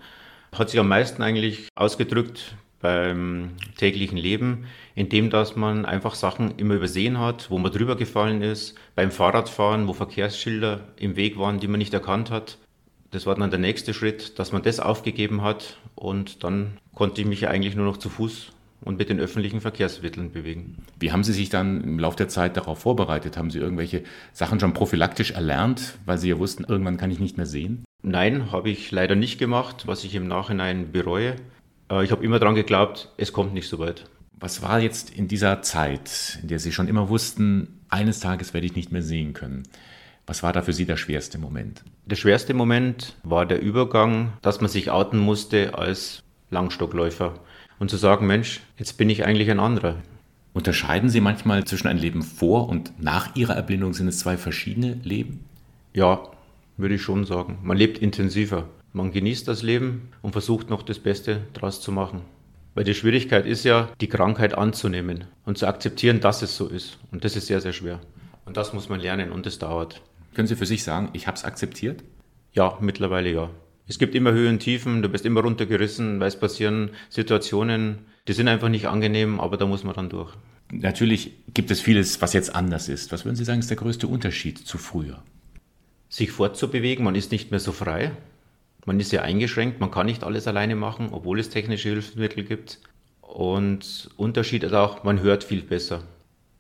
Hat 0.52 0.70
sich 0.70 0.80
am 0.80 0.88
meisten 0.88 1.22
eigentlich 1.22 1.68
ausgedrückt 1.74 2.56
beim 2.80 3.50
täglichen 3.76 4.16
Leben, 4.16 4.64
indem 4.94 5.28
dass 5.30 5.54
man 5.54 5.84
einfach 5.84 6.14
Sachen 6.14 6.56
immer 6.56 6.74
übersehen 6.74 7.18
hat, 7.18 7.50
wo 7.50 7.58
man 7.58 7.70
drüber 7.70 7.96
gefallen 7.96 8.42
ist, 8.42 8.74
beim 8.94 9.10
Fahrradfahren, 9.10 9.86
wo 9.86 9.92
Verkehrsschilder 9.92 10.80
im 10.96 11.16
Weg 11.16 11.38
waren, 11.38 11.60
die 11.60 11.68
man 11.68 11.78
nicht 11.78 11.92
erkannt 11.92 12.30
hat. 12.30 12.56
Das 13.10 13.26
war 13.26 13.34
dann 13.34 13.50
der 13.50 13.58
nächste 13.58 13.92
Schritt, 13.92 14.38
dass 14.38 14.52
man 14.52 14.62
das 14.62 14.80
aufgegeben 14.80 15.42
hat 15.42 15.78
und 15.94 16.42
dann 16.42 16.78
konnte 16.94 17.20
ich 17.20 17.26
mich 17.26 17.48
eigentlich 17.48 17.76
nur 17.76 17.86
noch 17.86 17.98
zu 17.98 18.08
Fuß 18.08 18.52
und 18.82 18.98
mit 18.98 19.10
den 19.10 19.20
öffentlichen 19.20 19.60
Verkehrsmitteln 19.60 20.32
bewegen. 20.32 20.78
Wie 20.98 21.12
haben 21.12 21.24
Sie 21.24 21.32
sich 21.32 21.50
dann 21.50 21.82
im 21.82 21.98
Laufe 21.98 22.16
der 22.16 22.28
Zeit 22.28 22.56
darauf 22.56 22.80
vorbereitet? 22.80 23.36
Haben 23.36 23.50
Sie 23.50 23.58
irgendwelche 23.58 24.02
Sachen 24.32 24.60
schon 24.60 24.72
prophylaktisch 24.72 25.32
erlernt, 25.32 25.98
weil 26.06 26.18
Sie 26.18 26.30
ja 26.30 26.38
wussten, 26.38 26.64
irgendwann 26.64 26.96
kann 26.96 27.10
ich 27.10 27.18
nicht 27.18 27.36
mehr 27.36 27.46
sehen? 27.46 27.84
Nein, 28.02 28.50
habe 28.50 28.70
ich 28.70 28.90
leider 28.90 29.14
nicht 29.14 29.38
gemacht, 29.38 29.86
was 29.86 30.04
ich 30.04 30.14
im 30.14 30.26
Nachhinein 30.26 30.92
bereue. 30.92 31.36
Äh, 31.90 32.04
ich 32.04 32.12
habe 32.12 32.24
immer 32.24 32.38
daran 32.38 32.54
geglaubt, 32.54 33.12
es 33.16 33.32
kommt 33.32 33.52
nicht 33.52 33.68
so 33.68 33.78
weit. 33.78 34.06
Was 34.38 34.62
war 34.62 34.80
jetzt 34.80 35.10
in 35.10 35.28
dieser 35.28 35.60
Zeit, 35.60 36.38
in 36.40 36.48
der 36.48 36.58
Sie 36.58 36.72
schon 36.72 36.88
immer 36.88 37.10
wussten, 37.10 37.80
eines 37.90 38.20
Tages 38.20 38.54
werde 38.54 38.66
ich 38.66 38.74
nicht 38.74 38.90
mehr 38.90 39.02
sehen 39.02 39.34
können? 39.34 39.64
Was 40.26 40.42
war 40.42 40.52
da 40.52 40.62
für 40.62 40.72
Sie 40.72 40.86
der 40.86 40.96
schwerste 40.96 41.38
Moment? 41.38 41.82
Der 42.06 42.16
schwerste 42.16 42.54
Moment 42.54 43.16
war 43.22 43.44
der 43.44 43.60
Übergang, 43.60 44.32
dass 44.40 44.60
man 44.60 44.70
sich 44.70 44.90
outen 44.90 45.18
musste 45.18 45.74
als 45.74 46.22
Langstockläufer 46.50 47.34
und 47.80 47.90
zu 47.90 47.96
sagen, 47.96 48.28
Mensch, 48.28 48.60
jetzt 48.76 48.98
bin 48.98 49.10
ich 49.10 49.24
eigentlich 49.24 49.50
ein 49.50 49.58
anderer. 49.58 49.96
Unterscheiden 50.52 51.08
Sie 51.08 51.20
manchmal 51.20 51.64
zwischen 51.64 51.88
ein 51.88 51.98
Leben 51.98 52.22
vor 52.22 52.68
und 52.68 52.92
nach 53.02 53.34
Ihrer 53.34 53.54
Erblindung? 53.54 53.94
Sind 53.94 54.06
es 54.06 54.20
zwei 54.20 54.36
verschiedene 54.36 55.00
Leben? 55.02 55.44
Ja, 55.92 56.20
würde 56.76 56.94
ich 56.94 57.02
schon 57.02 57.24
sagen. 57.24 57.58
Man 57.62 57.76
lebt 57.76 57.98
intensiver. 57.98 58.68
Man 58.92 59.12
genießt 59.12 59.48
das 59.48 59.62
Leben 59.62 60.10
und 60.22 60.32
versucht 60.32 60.68
noch 60.68 60.82
das 60.82 60.98
Beste 60.98 61.42
daraus 61.54 61.80
zu 61.80 61.90
machen. 61.90 62.20
Weil 62.74 62.84
die 62.84 62.94
Schwierigkeit 62.94 63.46
ist 63.46 63.64
ja, 63.64 63.88
die 64.00 64.08
Krankheit 64.08 64.54
anzunehmen 64.54 65.24
und 65.44 65.58
zu 65.58 65.66
akzeptieren, 65.66 66.20
dass 66.20 66.42
es 66.42 66.56
so 66.56 66.66
ist. 66.68 66.98
Und 67.10 67.24
das 67.24 67.34
ist 67.34 67.46
sehr, 67.46 67.60
sehr 67.60 67.72
schwer. 67.72 68.00
Und 68.44 68.56
das 68.56 68.72
muss 68.72 68.88
man 68.88 69.00
lernen 69.00 69.32
und 69.32 69.46
das 69.46 69.58
dauert. 69.58 70.02
Können 70.34 70.48
Sie 70.48 70.56
für 70.56 70.66
sich 70.66 70.84
sagen, 70.84 71.08
ich 71.12 71.26
habe 71.26 71.36
es 71.36 71.44
akzeptiert? 71.44 72.02
Ja, 72.52 72.76
mittlerweile 72.80 73.30
ja. 73.30 73.50
Es 73.90 73.98
gibt 73.98 74.14
immer 74.14 74.32
Höhen 74.32 74.54
und 74.54 74.58
Tiefen, 74.60 75.02
du 75.02 75.08
bist 75.08 75.26
immer 75.26 75.42
runtergerissen, 75.42 76.20
weil 76.20 76.28
es 76.28 76.38
passieren 76.38 76.90
Situationen, 77.10 77.98
die 78.28 78.32
sind 78.32 78.48
einfach 78.48 78.68
nicht 78.68 78.86
angenehm, 78.86 79.40
aber 79.40 79.58
da 79.58 79.66
muss 79.66 79.84
man 79.84 79.94
dann 79.94 80.08
durch. 80.08 80.32
Natürlich 80.72 81.32
gibt 81.52 81.70
es 81.70 81.80
vieles, 81.80 82.22
was 82.22 82.32
jetzt 82.32 82.54
anders 82.54 82.88
ist. 82.88 83.12
Was 83.12 83.24
würden 83.24 83.36
Sie 83.36 83.44
sagen, 83.44 83.60
ist 83.60 83.68
der 83.68 83.76
größte 83.76 84.06
Unterschied 84.06 84.58
zu 84.58 84.78
früher? 84.78 85.22
sich 86.10 86.32
fortzubewegen. 86.32 87.04
Man 87.04 87.14
ist 87.14 87.32
nicht 87.32 87.50
mehr 87.50 87.60
so 87.60 87.72
frei. 87.72 88.10
Man 88.84 89.00
ist 89.00 89.12
ja 89.12 89.22
eingeschränkt. 89.22 89.80
Man 89.80 89.90
kann 89.90 90.06
nicht 90.06 90.24
alles 90.24 90.46
alleine 90.46 90.76
machen, 90.76 91.08
obwohl 91.12 91.40
es 91.40 91.48
technische 91.48 91.88
Hilfsmittel 91.88 92.44
gibt. 92.44 92.80
Und 93.22 94.10
Unterschied 94.16 94.64
ist 94.64 94.74
auch, 94.74 95.04
man 95.04 95.22
hört 95.22 95.44
viel 95.44 95.62
besser. 95.62 96.02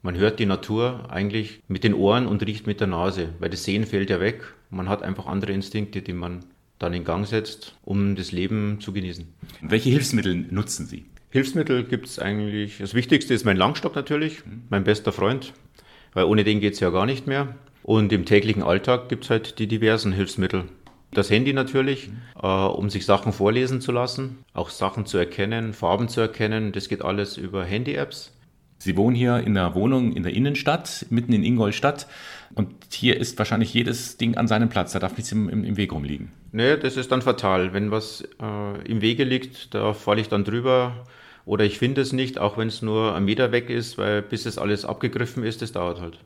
Man 0.02 0.16
hört 0.16 0.38
die 0.38 0.46
Natur 0.46 1.10
eigentlich 1.10 1.60
mit 1.68 1.84
den 1.84 1.92
Ohren 1.92 2.26
und 2.26 2.46
riecht 2.46 2.66
mit 2.66 2.80
der 2.80 2.86
Nase, 2.86 3.34
weil 3.38 3.50
das 3.50 3.64
Sehen 3.64 3.84
fällt 3.84 4.08
ja 4.08 4.20
weg. 4.20 4.54
Man 4.70 4.88
hat 4.88 5.02
einfach 5.02 5.26
andere 5.26 5.52
Instinkte, 5.52 6.00
die 6.00 6.14
man 6.14 6.40
dann 6.80 6.94
in 6.94 7.04
Gang 7.04 7.26
setzt, 7.26 7.76
um 7.84 8.16
das 8.16 8.32
Leben 8.32 8.78
zu 8.80 8.92
genießen. 8.92 9.28
Welche 9.60 9.90
Hilfsmittel 9.90 10.34
nutzen 10.34 10.86
Sie? 10.86 11.04
Hilfsmittel 11.28 11.84
gibt 11.84 12.06
es 12.06 12.18
eigentlich. 12.18 12.78
Das 12.78 12.94
Wichtigste 12.94 13.34
ist 13.34 13.44
mein 13.44 13.56
Langstock 13.56 13.94
natürlich, 13.94 14.42
mein 14.68 14.82
bester 14.82 15.12
Freund, 15.12 15.52
weil 16.14 16.24
ohne 16.24 16.42
den 16.42 16.58
geht 16.58 16.74
es 16.74 16.80
ja 16.80 16.90
gar 16.90 17.06
nicht 17.06 17.28
mehr. 17.28 17.54
Und 17.84 18.12
im 18.12 18.24
täglichen 18.24 18.62
Alltag 18.62 19.08
gibt 19.08 19.24
es 19.24 19.30
halt 19.30 19.58
die 19.58 19.68
diversen 19.68 20.12
Hilfsmittel. 20.12 20.64
Das 21.12 21.30
Handy 21.30 21.52
natürlich, 21.52 22.10
äh, 22.40 22.46
um 22.46 22.88
sich 22.88 23.04
Sachen 23.04 23.32
vorlesen 23.32 23.80
zu 23.80 23.92
lassen, 23.92 24.38
auch 24.54 24.70
Sachen 24.70 25.06
zu 25.06 25.18
erkennen, 25.18 25.72
Farben 25.72 26.08
zu 26.08 26.20
erkennen. 26.20 26.72
Das 26.72 26.88
geht 26.88 27.02
alles 27.02 27.36
über 27.36 27.64
Handy-Apps. 27.64 28.32
Sie 28.78 28.96
wohnen 28.96 29.14
hier 29.14 29.38
in 29.38 29.54
der 29.54 29.74
Wohnung 29.74 30.12
in 30.12 30.22
der 30.22 30.32
Innenstadt, 30.32 31.06
mitten 31.10 31.32
in 31.32 31.44
Ingolstadt. 31.44 32.06
Und 32.54 32.74
hier 32.92 33.16
ist 33.16 33.38
wahrscheinlich 33.38 33.72
jedes 33.72 34.16
Ding 34.16 34.36
an 34.36 34.48
seinem 34.48 34.68
Platz. 34.68 34.92
Da 34.92 34.98
darf 34.98 35.16
nichts 35.16 35.30
im, 35.32 35.48
im, 35.48 35.64
im 35.64 35.76
Weg 35.76 35.92
rumliegen. 35.92 36.32
Nee, 36.52 36.76
das 36.76 36.96
ist 36.96 37.12
dann 37.12 37.22
fatal. 37.22 37.72
Wenn 37.72 37.90
was 37.90 38.22
äh, 38.40 38.88
im 38.88 39.00
Wege 39.00 39.24
liegt, 39.24 39.72
da 39.74 39.92
falle 39.92 40.20
ich 40.20 40.28
dann 40.28 40.44
drüber. 40.44 41.04
Oder 41.44 41.64
ich 41.64 41.78
finde 41.78 42.00
es 42.00 42.12
nicht, 42.12 42.38
auch 42.38 42.58
wenn 42.58 42.68
es 42.68 42.82
nur 42.82 43.14
ein 43.14 43.24
Meter 43.24 43.52
weg 43.52 43.70
ist, 43.70 43.98
weil 43.98 44.22
bis 44.22 44.46
es 44.46 44.58
alles 44.58 44.84
abgegriffen 44.84 45.42
ist, 45.44 45.62
das 45.62 45.72
dauert 45.72 46.00
halt. 46.00 46.18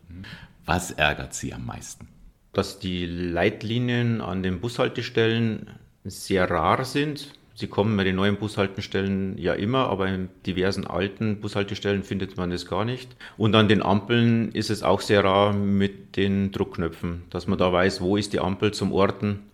Was 0.65 0.91
ärgert 0.91 1.35
Sie 1.35 1.53
am 1.53 1.67
meisten? 1.67 2.09
Dass 2.53 2.79
die 2.79 3.07
Leitlinien 3.07 4.21
an 4.21 4.43
den 4.43 4.61
Bushaltestellen 4.61 5.71
sehr 6.05 6.51
rar 6.51 6.85
sind. 6.85 7.33
Sie 7.57 7.69
kommen 7.69 7.97
bei 7.97 8.03
den 8.03 8.17
neuen 8.17 8.37
Bushaltestellen 8.37 9.39
ja 9.39 9.53
immer, 9.55 9.89
aber 9.89 10.09
in 10.09 10.29
diversen 10.45 10.89
alten 10.89 11.41
Bushaltestellen 11.41 12.03
findet 12.03 12.37
man 12.37 12.51
das 12.51 12.67
gar 12.67 12.85
nicht. 12.85 13.15
Und 13.37 13.55
an 13.55 13.69
den 13.69 13.81
Ampeln 13.81 14.51
ist 14.51 14.71
es 14.71 14.83
auch 14.83 15.01
sehr 15.01 15.23
rar 15.23 15.53
mit 15.53 16.17
den 16.17 16.51
Druckknöpfen, 16.51 17.23
dass 17.31 17.47
man 17.47 17.57
da 17.57 17.73
weiß, 17.73 18.01
wo 18.01 18.17
ist 18.17 18.33
die 18.33 18.41
Ampel 18.41 18.73
zum 18.73 18.91
Orten 18.93 19.45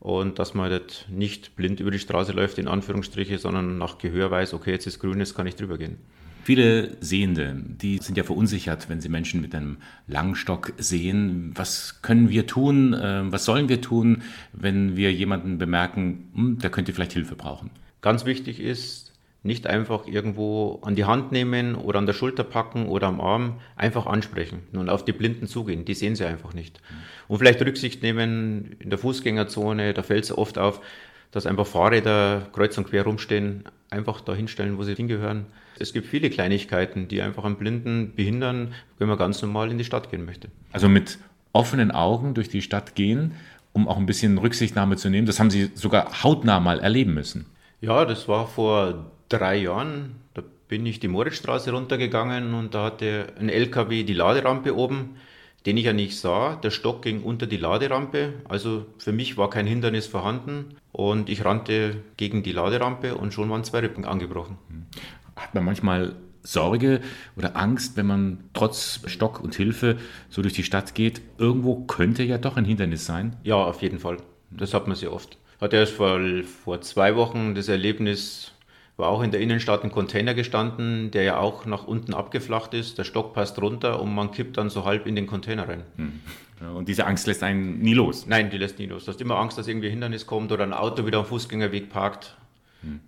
und 0.00 0.40
dass 0.40 0.54
man 0.54 0.80
nicht 1.08 1.54
blind 1.54 1.78
über 1.78 1.92
die 1.92 2.00
Straße 2.00 2.32
läuft, 2.32 2.58
in 2.58 2.66
Anführungsstriche, 2.66 3.38
sondern 3.38 3.78
nach 3.78 3.98
Gehör 3.98 4.32
weiß, 4.32 4.52
okay, 4.54 4.72
jetzt 4.72 4.88
ist 4.88 4.98
grün, 4.98 5.20
jetzt 5.20 5.36
kann 5.36 5.46
ich 5.46 5.54
drüber 5.54 5.78
gehen. 5.78 5.98
Viele 6.44 6.98
Sehende, 7.00 7.56
die 7.56 7.96
sind 8.02 8.18
ja 8.18 8.22
verunsichert, 8.22 8.90
wenn 8.90 9.00
sie 9.00 9.08
Menschen 9.08 9.40
mit 9.40 9.54
einem 9.54 9.78
Langstock 10.06 10.74
sehen. 10.76 11.52
Was 11.54 12.02
können 12.02 12.28
wir 12.28 12.46
tun? 12.46 12.92
Äh, 12.92 13.32
was 13.32 13.46
sollen 13.46 13.70
wir 13.70 13.80
tun, 13.80 14.22
wenn 14.52 14.94
wir 14.94 15.10
jemanden 15.10 15.56
bemerken, 15.56 16.28
hm, 16.34 16.58
der 16.58 16.68
könnte 16.68 16.92
vielleicht 16.92 17.14
Hilfe 17.14 17.34
brauchen? 17.34 17.70
Ganz 18.02 18.26
wichtig 18.26 18.60
ist, 18.60 19.14
nicht 19.42 19.66
einfach 19.66 20.06
irgendwo 20.06 20.80
an 20.82 20.94
die 20.96 21.06
Hand 21.06 21.32
nehmen 21.32 21.76
oder 21.76 21.98
an 21.98 22.04
der 22.04 22.12
Schulter 22.12 22.44
packen 22.44 22.88
oder 22.88 23.06
am 23.06 23.22
Arm, 23.22 23.60
einfach 23.76 24.04
ansprechen 24.04 24.64
und 24.74 24.90
auf 24.90 25.02
die 25.02 25.12
Blinden 25.12 25.46
zugehen. 25.46 25.86
Die 25.86 25.94
sehen 25.94 26.14
sie 26.14 26.26
einfach 26.26 26.52
nicht. 26.52 26.78
Und 27.26 27.38
vielleicht 27.38 27.62
Rücksicht 27.62 28.02
nehmen 28.02 28.76
in 28.80 28.90
der 28.90 28.98
Fußgängerzone, 28.98 29.94
da 29.94 30.02
fällt 30.02 30.24
es 30.24 30.36
oft 30.36 30.58
auf, 30.58 30.82
dass 31.30 31.46
einfach 31.46 31.66
Fahrräder 31.66 32.48
kreuz 32.52 32.76
und 32.76 32.86
quer 32.86 33.04
rumstehen, 33.04 33.64
einfach 33.88 34.20
da 34.20 34.34
hinstellen, 34.34 34.76
wo 34.76 34.82
sie 34.82 34.94
hingehören. 34.94 35.46
Es 35.78 35.92
gibt 35.92 36.06
viele 36.06 36.30
Kleinigkeiten, 36.30 37.08
die 37.08 37.22
einfach 37.22 37.44
einen 37.44 37.56
Blinden 37.56 38.12
behindern, 38.14 38.74
wenn 38.98 39.08
man 39.08 39.18
ganz 39.18 39.42
normal 39.42 39.70
in 39.70 39.78
die 39.78 39.84
Stadt 39.84 40.10
gehen 40.10 40.24
möchte. 40.24 40.48
Also 40.72 40.88
mit 40.88 41.18
offenen 41.52 41.90
Augen 41.90 42.34
durch 42.34 42.48
die 42.48 42.62
Stadt 42.62 42.94
gehen, 42.94 43.32
um 43.72 43.88
auch 43.88 43.96
ein 43.96 44.06
bisschen 44.06 44.38
Rücksichtnahme 44.38 44.96
zu 44.96 45.10
nehmen, 45.10 45.26
das 45.26 45.40
haben 45.40 45.50
Sie 45.50 45.70
sogar 45.74 46.22
hautnah 46.22 46.60
mal 46.60 46.80
erleben 46.80 47.14
müssen. 47.14 47.46
Ja, 47.80 48.04
das 48.04 48.28
war 48.28 48.46
vor 48.46 49.10
drei 49.28 49.56
Jahren. 49.56 50.16
Da 50.34 50.42
bin 50.68 50.86
ich 50.86 51.00
die 51.00 51.08
Moritzstraße 51.08 51.72
runtergegangen 51.72 52.54
und 52.54 52.74
da 52.74 52.84
hatte 52.84 53.26
ein 53.38 53.48
LKW 53.48 54.04
die 54.04 54.14
Laderampe 54.14 54.76
oben, 54.76 55.16
den 55.66 55.76
ich 55.76 55.84
ja 55.84 55.92
nicht 55.92 56.16
sah. 56.16 56.56
Der 56.56 56.70
Stock 56.70 57.02
ging 57.02 57.22
unter 57.22 57.46
die 57.46 57.56
Laderampe, 57.56 58.34
also 58.48 58.86
für 58.98 59.12
mich 59.12 59.36
war 59.36 59.50
kein 59.50 59.66
Hindernis 59.66 60.06
vorhanden 60.06 60.76
und 60.92 61.28
ich 61.28 61.44
rannte 61.44 61.96
gegen 62.16 62.42
die 62.42 62.52
Laderampe 62.52 63.16
und 63.16 63.34
schon 63.34 63.50
waren 63.50 63.64
zwei 63.64 63.80
Rippen 63.80 64.04
angebrochen. 64.04 64.56
Hat 65.36 65.54
man 65.54 65.64
manchmal 65.64 66.14
Sorge 66.42 67.00
oder 67.36 67.56
Angst, 67.56 67.96
wenn 67.96 68.06
man 68.06 68.44
trotz 68.52 69.00
Stock 69.06 69.40
und 69.40 69.54
Hilfe 69.54 69.96
so 70.28 70.42
durch 70.42 70.54
die 70.54 70.62
Stadt 70.62 70.94
geht? 70.94 71.22
Irgendwo 71.38 71.76
könnte 71.86 72.22
ja 72.22 72.38
doch 72.38 72.56
ein 72.56 72.64
Hindernis 72.64 73.06
sein. 73.06 73.36
Ja, 73.42 73.56
auf 73.56 73.82
jeden 73.82 73.98
Fall. 73.98 74.18
Das 74.50 74.74
hat 74.74 74.86
man 74.86 74.96
sehr 74.96 75.12
oft. 75.12 75.38
Hatte 75.60 75.76
erst 75.76 75.94
vor, 75.94 76.20
vor 76.64 76.80
zwei 76.82 77.16
Wochen 77.16 77.54
das 77.54 77.68
Erlebnis, 77.68 78.52
war 78.96 79.08
auch 79.08 79.22
in 79.22 79.30
der 79.30 79.40
Innenstadt 79.40 79.82
ein 79.82 79.90
Container 79.90 80.34
gestanden, 80.34 81.10
der 81.10 81.22
ja 81.22 81.38
auch 81.38 81.66
nach 81.66 81.84
unten 81.86 82.14
abgeflacht 82.14 82.74
ist. 82.74 82.98
Der 82.98 83.04
Stock 83.04 83.32
passt 83.32 83.60
runter 83.60 84.00
und 84.00 84.14
man 84.14 84.30
kippt 84.30 84.56
dann 84.56 84.70
so 84.70 84.84
halb 84.84 85.06
in 85.06 85.16
den 85.16 85.26
Container 85.26 85.68
rein. 85.68 85.82
Hm. 85.96 86.20
Und 86.76 86.88
diese 86.88 87.06
Angst 87.06 87.26
lässt 87.26 87.42
einen 87.42 87.80
nie 87.80 87.94
los? 87.94 88.26
Nein, 88.26 88.50
die 88.50 88.58
lässt 88.58 88.78
nie 88.78 88.86
los. 88.86 89.04
Du 89.04 89.12
hast 89.12 89.20
immer 89.20 89.36
Angst, 89.36 89.58
dass 89.58 89.66
irgendwie 89.66 89.88
ein 89.88 89.92
Hindernis 89.92 90.26
kommt 90.26 90.52
oder 90.52 90.62
ein 90.62 90.72
Auto 90.72 91.04
wieder 91.06 91.18
am 91.18 91.26
Fußgängerweg 91.26 91.90
parkt, 91.90 92.36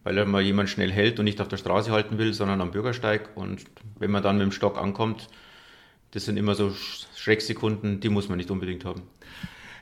weil 0.05 0.19
er 0.19 0.27
mal 0.27 0.43
jemand 0.43 0.69
schnell 0.69 0.93
hält 0.93 1.19
und 1.19 1.25
nicht 1.25 1.41
auf 1.41 1.49
der 1.49 1.57
Straße 1.57 1.91
halten 1.91 2.19
will, 2.19 2.33
sondern 2.33 2.61
am 2.61 2.71
Bürgersteig. 2.71 3.37
Und 3.37 3.65
wenn 3.99 4.11
man 4.11 4.23
dann 4.23 4.39
mit 4.39 4.45
dem 4.45 4.53
Stock 4.53 4.79
ankommt, 4.79 5.29
das 6.13 6.25
sind 6.25 6.37
immer 6.37 6.55
so 6.55 6.73
Schrecksekunden, 7.17 8.01
die 8.01 8.09
muss 8.09 8.29
man 8.29 8.39
nicht 8.39 8.51
unbedingt 8.51 8.85
haben. 8.85 9.03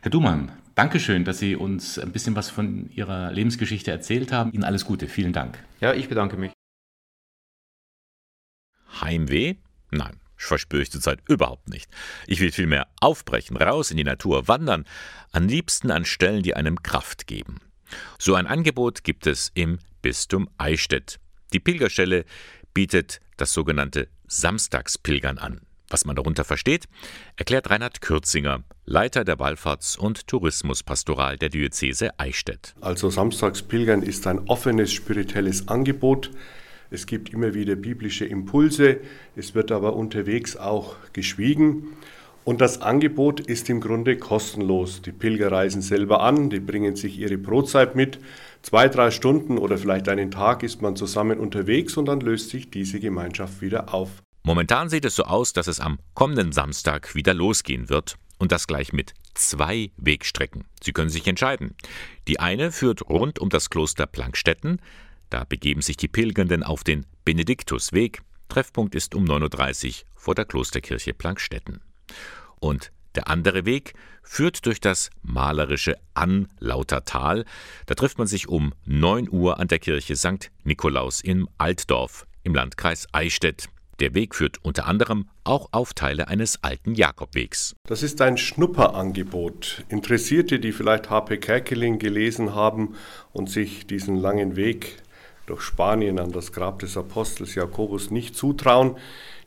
Herr 0.03 0.11
Dumann, 0.11 0.53
Dankeschön, 0.75 1.25
dass 1.25 1.39
Sie 1.39 1.55
uns 1.55 1.99
ein 2.01 2.11
bisschen 2.11 2.35
was 2.35 2.51
von 2.51 2.91
Ihrer 2.91 3.31
Lebensgeschichte 3.31 3.93
erzählt 3.93 4.33
haben. 4.33 4.53
Ihnen 4.53 4.65
alles 4.65 4.85
Gute. 4.85 5.07
Vielen 5.07 5.33
Dank. 5.33 5.59
Ja, 5.81 5.95
ich 5.95 6.09
bedanke 6.09 6.37
mich. 6.37 6.53
Heimweh? 9.01 9.55
Nein, 9.91 10.19
verspüre 10.37 10.83
ich 10.83 10.91
zurzeit 10.91 11.21
überhaupt 11.29 11.69
nicht. 11.69 11.89
Ich 12.27 12.41
will 12.41 12.51
vielmehr 12.51 12.89
aufbrechen, 13.01 13.57
raus 13.57 13.93
in 13.93 13.97
die 13.97 14.05
Natur, 14.05 14.49
wandern, 14.49 14.85
am 15.31 15.47
liebsten 15.47 15.93
an 15.93 16.05
Stellen, 16.05 16.43
die 16.43 16.55
einem 16.55 16.83
Kraft 16.83 17.29
geben. 17.29 17.61
So 18.19 18.35
ein 18.35 18.47
Angebot 18.47 19.05
gibt 19.05 19.27
es 19.27 19.51
im 19.55 19.79
Bistum 20.03 20.49
Eichstätt. 20.59 21.19
Die 21.53 21.61
Pilgerstelle 21.61 22.25
bietet 22.73 23.21
das 23.37 23.53
sogenannte 23.53 24.09
Samstagspilgern 24.27 25.39
an. 25.39 25.61
Was 25.89 26.05
man 26.05 26.17
darunter 26.17 26.45
versteht, 26.45 26.87
erklärt 27.37 27.71
Reinhard 27.71 28.01
Kürzinger, 28.01 28.65
Leiter 28.85 29.25
der 29.25 29.39
Wallfahrts- 29.39 29.97
und 29.97 30.27
Tourismuspastoral 30.27 31.37
der 31.37 31.51
Diözese 31.51 32.19
Eichstätt. 32.19 32.75
Also 32.81 33.11
Samstagspilgern 33.11 34.03
ist 34.03 34.27
ein 34.27 34.41
offenes 34.49 34.93
spirituelles 34.93 35.69
Angebot. 35.69 36.31
Es 36.91 37.07
gibt 37.07 37.31
immer 37.31 37.55
wieder 37.55 37.77
biblische 37.77 38.25
Impulse, 38.25 39.01
es 39.37 39.55
wird 39.55 39.73
aber 39.73 39.95
unterwegs 39.95 40.57
auch 40.57 40.97
geschwiegen. 41.13 41.97
Und 42.45 42.61
das 42.61 42.83
Angebot 42.83 43.41
ist 43.41 43.71
im 43.71 43.81
Grunde 43.81 44.19
kostenlos. 44.19 45.01
Die 45.01 45.13
Pilger 45.13 45.51
reisen 45.51 45.81
selber 45.81 46.21
an, 46.21 46.51
die 46.51 46.61
bringen 46.61 46.95
sich 46.95 47.19
ihre 47.19 47.39
Brotzeit 47.39 47.97
mit. 47.97 48.19
Zwei, 48.61 48.89
drei 48.89 49.11
Stunden 49.11 49.57
oder 49.57 49.79
vielleicht 49.79 50.09
einen 50.11 50.31
Tag 50.31 50.63
ist 50.63 50.83
man 50.83 50.95
zusammen 50.95 51.41
unterwegs 51.41 51.97
und 51.97 52.05
dann 52.07 52.21
löst 52.21 52.51
sich 52.51 52.71
diese 52.71 53.01
Gemeinschaft 53.01 53.63
wieder 53.63 53.95
auf. 53.95 54.11
Momentan 54.43 54.91
sieht 54.91 55.07
es 55.07 55.17
so 55.17 55.25
aus, 55.25 55.55
dass 55.55 55.69
es 55.69 55.81
am 55.81 55.99
kommenden 56.13 56.53
Samstag 56.53 57.15
wieder 57.15 57.33
losgehen 57.33 57.89
wird 57.89 58.17
und 58.37 58.53
das 58.53 58.67
gleich 58.67 58.93
mit 58.93 59.15
zwei 59.33 59.91
Wegstrecken. 59.97 60.65
Sie 60.83 60.93
können 60.93 61.09
sich 61.09 61.27
entscheiden. 61.27 61.75
Die 62.29 62.41
eine 62.41 62.73
führt 62.73 63.09
rund 63.09 63.39
um 63.39 63.49
das 63.49 63.71
Kloster 63.71 64.07
Plankstetten. 64.07 64.83
Da 65.31 65.45
begeben 65.45 65.81
sich 65.81 65.97
die 65.97 66.09
Pilgernden 66.09 66.63
auf 66.63 66.85
den 66.85 67.07
Benediktusweg. 67.25 68.21
Treffpunkt 68.51 68.95
ist 68.95 69.15
um 69.15 69.25
9.30 69.25 69.87
Uhr 69.87 69.95
vor 70.15 70.35
der 70.35 70.45
Klosterkirche 70.45 71.15
Plankstetten. 71.15 71.81
Und 72.61 72.91
der 73.15 73.29
andere 73.29 73.65
Weg 73.65 73.95
führt 74.23 74.67
durch 74.67 74.81
das 74.81 75.11
malerische 75.23 75.97
Anlautertal. 76.15 77.45
Da 77.87 77.95
trifft 77.95 78.19
man 78.19 78.27
sich 78.27 78.49
um 78.49 78.73
9 78.87 79.29
Uhr 79.31 79.61
an 79.61 79.69
der 79.69 79.79
Kirche 79.79 80.17
St. 80.17 80.51
Nikolaus 80.65 81.21
im 81.21 81.49
Altdorf 81.59 82.27
im 82.43 82.55
Landkreis 82.55 83.07
Eichstätt. 83.13 83.69
Der 84.01 84.15
Weg 84.15 84.35
führt 84.35 84.59
unter 84.65 84.87
anderem 84.87 85.29
auch 85.45 85.69
auf 85.71 85.95
Teile 85.95 86.27
eines 86.27 86.65
alten 86.65 86.95
Jakobwegs. 86.95 87.77
Das 87.87 88.03
ist 88.03 88.21
ein 88.21 88.37
Schnupperangebot. 88.37 89.85
Interessierte, 89.89 90.59
die 90.59 90.73
vielleicht 90.73 91.11
H.P. 91.11 91.39
Kerkeling 91.39 92.01
gelesen 92.01 92.55
haben 92.57 92.97
und 93.33 93.49
sich 93.49 93.87
diesen 93.87 94.17
langen 94.17 94.57
Weg 94.57 94.97
durch 95.47 95.61
Spanien 95.63 96.19
an 96.19 96.33
das 96.33 96.53
Grab 96.53 96.81
des 96.81 96.97
Apostels 96.97 97.55
Jakobus 97.55 98.11
nicht 98.11 98.35
zutrauen, 98.35 98.97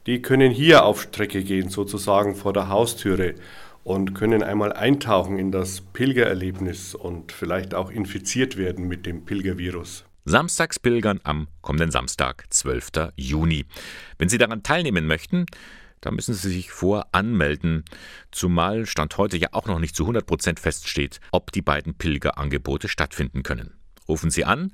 die 0.08 0.22
können 0.22 0.52
hier 0.52 0.86
auf 0.86 1.04
Strecke 1.04 1.44
gehen, 1.44 1.70
sozusagen 1.70 2.36
vor 2.36 2.54
der 2.54 2.70
Haustüre 2.70 3.36
und 3.84 4.16
können 4.16 4.42
einmal 4.42 4.74
eintauchen 4.74 5.38
in 5.38 5.52
das 5.52 5.82
Pilgererlebnis 5.82 6.96
und 6.96 7.32
vielleicht 7.32 7.76
auch 7.76 7.92
infiziert 7.92 8.58
werden 8.58 8.88
mit 8.88 9.06
dem 9.06 9.26
Pilgervirus. 9.26 10.06
Samstagspilgern 10.26 11.20
am 11.24 11.48
kommenden 11.62 11.92
Samstag, 11.92 12.46
12. 12.50 13.12
Juni. 13.16 13.66
Wenn 14.18 14.30
Sie 14.30 14.38
daran 14.38 14.64
teilnehmen 14.64 15.08
möchten, 15.08 15.46
dann 16.02 16.16
müssen 16.16 16.34
Sie 16.34 16.50
sich 16.50 16.72
vor 16.72 17.08
anmelden, 17.12 17.84
zumal 18.32 18.86
Stand 18.86 19.18
heute 19.18 19.38
ja 19.38 19.50
auch 19.52 19.68
noch 19.68 19.80
nicht 19.80 19.96
zu 19.96 20.04
100 20.04 20.26
Prozent 20.26 20.60
feststeht, 20.60 21.20
ob 21.32 21.52
die 21.52 21.62
beiden 21.62 21.96
Pilgerangebote 21.96 22.88
stattfinden 22.88 23.44
können. 23.44 23.74
Rufen 24.08 24.30
Sie 24.30 24.46
an. 24.46 24.72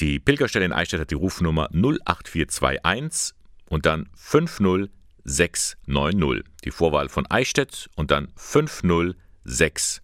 Die 0.00 0.20
Pilgerstelle 0.20 0.64
in 0.64 0.72
Eichstätt 0.72 1.00
hat 1.00 1.10
die 1.10 1.16
Rufnummer 1.16 1.68
08421 1.72 3.37
und 3.68 3.86
dann 3.86 4.08
50690. 4.14 6.44
Die 6.64 6.70
Vorwahl 6.70 7.08
von 7.08 7.24
Eichstätt 7.30 7.88
und 7.96 8.10
dann 8.10 8.28
50690. 8.36 10.02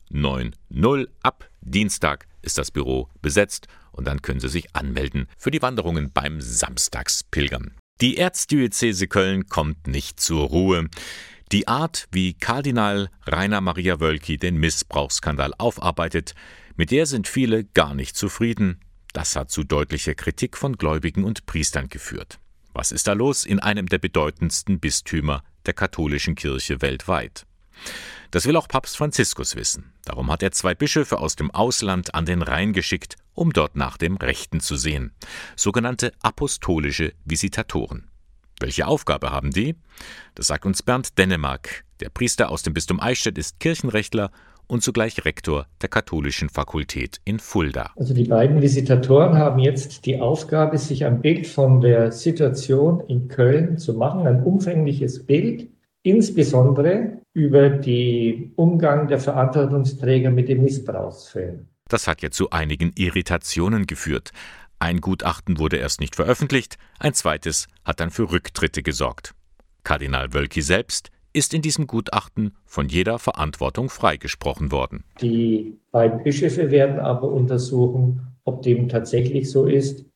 Ab 1.23 1.51
Dienstag 1.61 2.27
ist 2.43 2.57
das 2.59 2.71
Büro 2.71 3.09
besetzt 3.23 3.67
und 3.93 4.07
dann 4.07 4.23
können 4.23 4.41
Sie 4.41 4.49
sich 4.49 4.75
anmelden 4.75 5.29
für 5.39 5.51
die 5.51 5.61
Wanderungen 5.63 6.11
beim 6.13 6.41
Samstagspilgern. 6.41 7.75
Die 8.01 8.17
Erzdiözese 8.17 9.07
Köln 9.07 9.47
kommt 9.47 9.87
nicht 9.87 10.19
zur 10.21 10.49
Ruhe. 10.49 10.89
Die 11.53 11.69
Art, 11.69 12.09
wie 12.11 12.35
Kardinal 12.35 13.09
Rainer 13.27 13.61
Maria 13.61 14.01
Wölki 14.01 14.39
den 14.39 14.57
Missbrauchsskandal 14.57 15.53
aufarbeitet, 15.59 16.35
mit 16.77 16.91
der 16.91 17.07
sind 17.07 17.29
viele 17.29 17.65
gar 17.65 17.95
nicht 17.95 18.17
zufrieden. 18.17 18.81
Das 19.13 19.37
hat 19.37 19.53
zu 19.53 19.63
deutlicher 19.63 20.15
Kritik 20.15 20.57
von 20.57 20.77
Gläubigen 20.77 21.23
und 21.23 21.47
Priestern 21.47 21.89
geführt. 21.89 22.41
Was 22.75 22.91
ist 22.91 23.07
da 23.07 23.13
los 23.13 23.47
in 23.47 23.61
einem 23.61 23.87
der 23.87 23.99
bedeutendsten 23.99 24.81
Bistümer 24.81 25.45
der 25.65 25.75
katholischen 25.75 26.35
Kirche 26.35 26.83
weltweit? 26.83 27.47
Das 28.33 28.47
will 28.47 28.57
auch 28.57 28.67
Papst 28.67 28.97
Franziskus 28.97 29.55
wissen. 29.55 29.93
Darum 30.05 30.31
hat 30.31 30.43
er 30.43 30.51
zwei 30.51 30.75
Bischöfe 30.75 31.19
aus 31.19 31.37
dem 31.37 31.53
Ausland 31.53 32.17
an 32.17 32.27
den 32.27 32.43
Rhein 32.43 32.73
geschickt, 32.73 33.17
um 33.33 33.53
dort 33.53 33.77
nach 33.77 33.97
dem 33.97 34.17
Rechten 34.17 34.59
zu 34.59 34.75
sehen. 34.77 35.15
Sogenannte 35.55 36.13
apostolische 36.21 37.15
Visitatoren. 37.25 38.11
Welche 38.59 38.89
Aufgabe 38.89 39.31
haben 39.31 39.53
die? 39.53 39.77
Das 40.35 40.49
sagt 40.49 40.67
uns 40.67 40.83
Bernd 40.83 41.17
Dennemark. 41.17 41.85
Der 42.01 42.11
Priester 42.11 42.51
aus 42.51 42.65
dem 42.65 42.75
Bistum 42.75 42.99
Eichstätt 42.99 43.39
ist 43.39 43.61
Kirchenrechtler 43.61 44.33
und 44.67 44.83
zugleich 44.83 45.25
Rektor 45.25 45.67
der 45.83 45.89
Katholischen 45.89 46.49
Fakultät 46.49 47.21
in 47.25 47.39
Fulda. 47.39 47.93
Also 47.97 48.15
die 48.15 48.25
beiden 48.25 48.63
Visitatoren 48.63 49.37
haben 49.37 49.59
jetzt 49.59 50.07
die 50.07 50.21
Aufgabe, 50.21 50.79
sich 50.79 51.05
ein 51.05 51.21
Bild 51.21 51.47
von 51.47 51.81
der 51.81 52.13
Situation 52.13 53.01
in 53.09 53.29
Köln 53.29 53.79
zu 53.79 53.95
machen, 53.95 54.27
ein 54.27 54.43
umfängliches 54.43 55.27
Bild, 55.27 55.69
insbesondere 56.03 57.19
über 57.33 57.71
den 57.71 58.53
Umgang 58.57 59.09
der 59.09 59.19
Verantwortungsträger 59.19 60.31
mit 60.31 60.49
den 60.49 60.63
Missbrauchsfällen. 60.63 61.69
Das 61.89 62.07
hat 62.07 62.23
ja 62.23 62.31
zu 62.31 62.51
einigen 62.51 62.93
Irritationen 62.97 63.87
geführt. 63.87 64.31
Ein 64.79 65.01
Gutachten 65.01 65.59
wurde 65.59 65.77
erst 65.77 66.01
nicht 66.01 66.17
veröffentlicht, 66.17 66.77
ein 66.99 67.15
zweites 67.15 67.69
hat 67.85 68.01
dann 68.01 68.11
für 68.11 68.31
Rücktritte 68.31 68.83
gesorgt. 68.83 69.35
Kardinal 69.83 70.33
Wölki 70.33 70.63
selbst 70.63 71.11
ist 71.35 71.53
in 71.53 71.61
diesem 71.61 71.87
Gutachten 71.87 72.57
von 72.65 72.89
jeder 72.89 73.19
Verantwortung 73.19 73.91
freigesprochen 73.91 74.73
worden. 74.73 75.05
Die 75.21 75.79
beiden 75.91 76.23
Bischöfe 76.23 76.71
werden 76.71 77.01
aber 77.01 77.31
untersuchen, 77.31 78.21
ob 78.45 78.63
dem 78.63 78.89
tatsächlich 78.89 79.51
so 79.51 79.67
ist. 79.67 80.07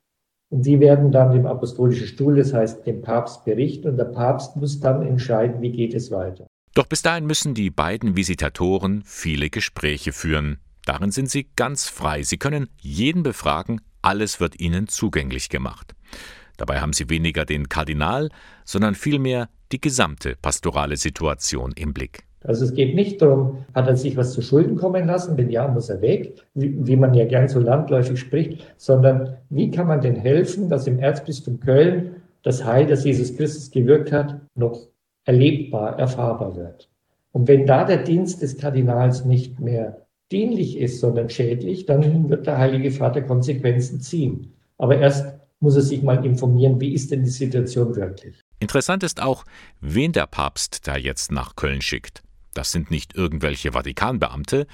Und 0.51 0.65
die 0.65 0.81
werden 0.81 1.13
dann 1.13 1.33
dem 1.33 1.47
Apostolischen 1.47 2.07
Stuhl, 2.07 2.37
das 2.37 2.55
heißt 2.55 2.87
dem 2.87 3.03
Papst, 3.03 3.45
berichten. 3.45 3.89
Und 3.89 3.97
der 3.99 4.05
Papst 4.05 4.57
muss 4.57 4.81
dann 4.81 5.03
entscheiden, 5.03 5.61
wie 5.61 5.73
geht 5.73 5.93
es 5.93 6.11
weiter. 6.11 6.47
Doch 6.75 6.87
bis 6.87 7.03
dahin 7.03 7.27
müssen 7.27 7.55
die 7.55 7.71
beiden 7.71 8.17
Visitatoren 8.17 9.03
viele 9.05 9.51
Gespräche 9.51 10.13
führen. 10.13 10.59
Darin 10.87 11.11
sind 11.11 11.29
sie 11.29 11.49
ganz 11.57 11.89
frei. 11.89 12.23
Sie 12.23 12.39
können 12.39 12.69
jeden 12.81 13.23
befragen, 13.23 13.81
alles 14.01 14.41
wird 14.41 14.59
ihnen 14.61 14.89
zugänglich 14.89 15.51
gemacht. 15.51 15.95
Dabei 16.57 16.81
haben 16.81 16.93
sie 16.93 17.11
weniger 17.11 17.45
den 17.45 17.69
Kardinal, 17.69 18.31
sondern 18.65 18.95
vielmehr 18.95 19.49
die 19.73 19.81
gesamte 19.81 20.35
pastorale 20.41 20.97
Situation 20.97 21.73
im 21.77 21.93
Blick. 21.93 22.25
Also 22.45 22.65
es 22.65 22.75
geht 22.75 22.95
nicht 22.95 23.21
darum, 23.21 23.65
hat 23.75 23.89
er 23.89 23.97
sich 23.97 24.17
was 24.17 24.33
zu 24.33 24.43
Schulden 24.43 24.77
kommen 24.77 25.07
lassen, 25.07 25.37
wenn 25.37 25.51
ja, 25.51 25.67
muss 25.67 25.89
er 25.89 26.01
weg, 26.01 26.35
wie, 26.55 26.87
wie 26.87 26.97
man 26.97 27.13
ja 27.15 27.25
gern 27.25 27.49
so 27.49 27.59
landläufig 27.59 28.19
spricht, 28.19 28.65
sondern 28.77 29.37
wie 29.51 29.71
kann 29.71 29.89
man 29.89 30.01
denn 30.01 30.17
helfen, 30.17 30.69
dass 30.69 30.87
im 30.87 30.99
Erzbistum 30.99 31.59
Köln 31.61 32.17
das 32.43 32.65
Heil, 32.65 32.87
das 32.87 33.05
Jesus 33.05 33.37
Christus 33.37 33.71
gewirkt 33.71 34.13
hat, 34.13 34.41
noch 34.55 34.87
erlebbar, 35.25 35.99
erfahrbar 35.99 36.57
wird. 36.57 36.89
Und 37.33 37.49
wenn 37.49 37.67
da 37.67 37.85
der 37.85 38.05
Dienst 38.05 38.41
des 38.41 38.57
Kardinals 38.57 39.25
nicht 39.25 39.61
mehr 39.61 40.07
dienlich 40.31 40.79
ist, 40.79 41.01
sondern 41.01 41.29
schädlich, 41.29 41.87
dann 41.87 42.31
wird 42.31 42.47
der 42.47 42.59
Heilige 42.59 42.91
Vater 42.91 43.23
Konsequenzen 43.23 44.01
ziehen. 44.01 44.53
Aber 44.79 44.99
erst 44.99 45.39
muss 45.61 45.77
er 45.77 45.83
sich 45.83 46.03
mal 46.03 46.25
informieren, 46.25 46.81
wie 46.81 46.95
ist 46.95 47.11
denn 47.11 47.25
die 47.25 47.31
Situation 47.31 47.97
wirklich. 47.97 48.41
Interessant 48.61 49.03
ist 49.03 49.23
auch, 49.23 49.45
wen 49.81 50.13
der 50.13 50.27
Papst 50.27 50.87
da 50.87 50.97
jetzt 50.97 51.31
nach 51.31 51.57
Köln 51.57 51.81
schickt. 51.81 52.23
Das 52.55 52.73
sind 52.73 52.91
nicht 52.91 53.15
irgendwelche 53.15 53.73
Vatikanbeamte, 53.73 54.67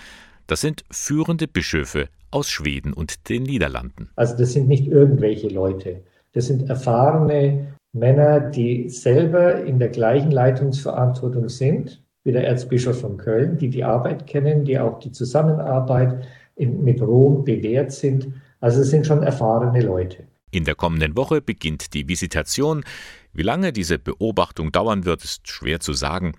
das 0.47 0.61
sind 0.61 0.85
führende 0.91 1.49
Bischöfe 1.49 2.09
aus 2.31 2.51
Schweden 2.51 2.93
und 2.93 3.29
den 3.29 3.45
Niederlanden. 3.45 4.11
Also 4.17 4.37
das 4.37 4.53
sind 4.53 4.69
nicht 4.69 4.87
irgendwelche 4.87 5.49
Leute. 5.49 6.03
Das 6.33 6.47
sind 6.47 6.69
erfahrene 6.69 7.75
Männer, 7.93 8.41
die 8.41 8.89
selber 8.89 9.65
in 9.65 9.79
der 9.79 9.89
gleichen 9.89 10.31
Leitungsverantwortung 10.31 11.49
sind 11.49 12.03
wie 12.25 12.33
der 12.33 12.47
Erzbischof 12.47 13.01
von 13.01 13.19
Köln, 13.19 13.59
die 13.59 13.69
die 13.69 13.85
Arbeit 13.85 14.27
kennen, 14.27 14.65
die 14.65 14.79
auch 14.79 14.99
die 14.99 15.13
Zusammenarbeit 15.13 16.27
in, 16.57 16.83
mit 16.83 17.01
Rom 17.03 17.45
bewährt 17.45 17.93
sind. 17.93 18.29
Also 18.61 18.81
es 18.81 18.91
sind 18.91 19.07
schon 19.07 19.23
erfahrene 19.23 19.83
Leute. 19.83 20.25
In 20.55 20.65
der 20.65 20.77
kommenden 20.77 21.17
Woche 21.17 21.41
beginnt 21.43 21.95
die 21.95 22.09
Visitation. 22.09 22.85
Wie 23.33 23.43
lange 23.43 23.73
diese 23.73 23.99
Beobachtung 23.99 24.71
dauern 24.71 25.05
wird, 25.05 25.25
ist 25.25 25.49
schwer 25.49 25.81
zu 25.81 25.95
sagen. 25.95 26.37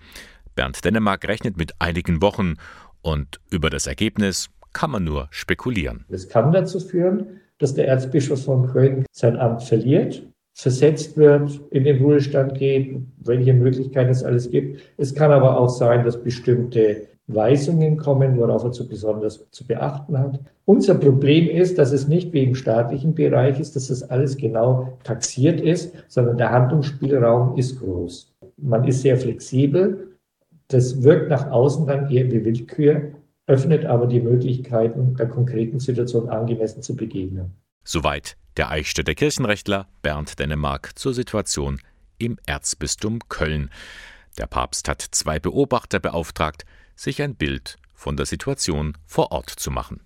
Bernd 0.54 0.82
Dänemark 0.82 1.28
rechnet 1.28 1.58
mit 1.58 1.74
einigen 1.82 2.22
Wochen 2.22 2.54
und 3.02 3.40
über 3.50 3.68
das 3.68 3.86
Ergebnis 3.86 4.48
kann 4.72 4.90
man 4.90 5.04
nur 5.04 5.28
spekulieren. 5.30 6.06
Es 6.08 6.30
kann 6.30 6.50
dazu 6.50 6.80
führen, 6.80 7.42
dass 7.58 7.74
der 7.74 7.88
Erzbischof 7.88 8.42
von 8.42 8.66
Köln 8.68 9.04
sein 9.12 9.36
Amt 9.36 9.64
verliert, 9.64 10.26
versetzt 10.54 11.18
wird, 11.18 11.60
in 11.70 11.84
den 11.84 12.02
Ruhestand 12.02 12.54
geht, 12.54 12.96
welche 13.18 13.52
Möglichkeiten 13.52 14.08
es 14.08 14.24
alles 14.24 14.50
gibt. 14.50 14.80
Es 14.96 15.14
kann 15.14 15.30
aber 15.30 15.60
auch 15.60 15.68
sein, 15.68 16.04
dass 16.04 16.22
bestimmte 16.22 17.06
Weisungen 17.28 17.96
kommen, 17.96 18.38
worauf 18.38 18.64
er 18.64 18.72
zu 18.72 18.88
besonders 18.88 19.44
zu 19.50 19.66
beachten 19.66 20.18
hat. 20.18 20.40
Unser 20.64 20.94
Problem 20.94 21.48
ist, 21.48 21.78
dass 21.78 21.92
es 21.92 22.06
nicht 22.06 22.32
wie 22.32 22.44
im 22.44 22.54
staatlichen 22.54 23.14
Bereich 23.14 23.58
ist, 23.58 23.74
dass 23.74 23.88
das 23.88 24.02
alles 24.04 24.36
genau 24.36 24.98
taxiert 25.02 25.60
ist, 25.60 25.92
sondern 26.08 26.38
der 26.38 26.50
Handlungsspielraum 26.52 27.56
ist 27.56 27.80
groß. 27.80 28.32
Man 28.58 28.84
ist 28.84 29.02
sehr 29.02 29.16
flexibel. 29.16 30.16
Das 30.68 31.02
wirkt 31.02 31.30
nach 31.30 31.50
außen 31.50 31.86
dann 31.86 32.10
eher 32.10 32.30
wie 32.30 32.44
Willkür, 32.44 33.12
öffnet 33.46 33.84
aber 33.84 34.06
die 34.06 34.20
Möglichkeiten, 34.20 35.14
der 35.16 35.28
konkreten 35.28 35.78
Situation 35.78 36.28
angemessen 36.28 36.82
zu 36.82 36.96
begegnen. 36.96 37.52
Soweit 37.84 38.36
der 38.56 38.70
Eichstätter 38.70 39.14
Kirchenrechtler 39.14 39.86
Bernd 40.02 40.38
Dennemark 40.38 40.98
zur 40.98 41.12
Situation 41.12 41.78
im 42.18 42.38
Erzbistum 42.46 43.20
Köln. 43.28 43.70
Der 44.38 44.46
Papst 44.46 44.88
hat 44.88 45.02
zwei 45.02 45.38
Beobachter 45.38 46.00
beauftragt, 46.00 46.64
sich 46.96 47.22
ein 47.22 47.36
Bild 47.36 47.76
von 47.94 48.16
der 48.16 48.26
Situation 48.26 48.96
vor 49.06 49.30
Ort 49.30 49.50
zu 49.50 49.70
machen. 49.70 50.00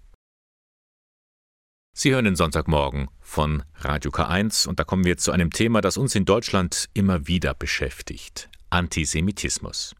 Sie 1.93 2.13
hören 2.13 2.25
den 2.25 2.37
Sonntagmorgen 2.37 3.09
von 3.21 3.63
Radio 3.77 4.11
K1 4.11 4.69
und 4.69 4.79
da 4.79 4.85
kommen 4.85 5.05
wir 5.05 5.17
zu 5.17 5.33
einem 5.33 5.51
Thema, 5.51 5.81
das 5.81 5.97
uns 5.97 6.15
in 6.15 6.25
Deutschland 6.25 6.89
immer 6.95 7.27
wieder 7.27 7.55
beschäftigt. 7.55 8.49
Antisemitismus. 8.71 9.95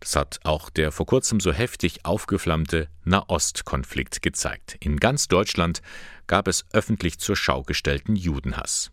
Das 0.00 0.16
hat 0.16 0.40
auch 0.42 0.68
der 0.70 0.90
vor 0.90 1.06
kurzem 1.06 1.38
so 1.38 1.52
heftig 1.52 2.04
aufgeflammte 2.04 2.88
Nahostkonflikt 3.04 4.22
gezeigt. 4.22 4.76
In 4.80 4.96
ganz 4.98 5.28
Deutschland 5.28 5.80
gab 6.26 6.48
es 6.48 6.64
öffentlich 6.72 7.20
zur 7.20 7.36
Schau 7.36 7.62
gestellten 7.62 8.16
Judenhass. 8.16 8.90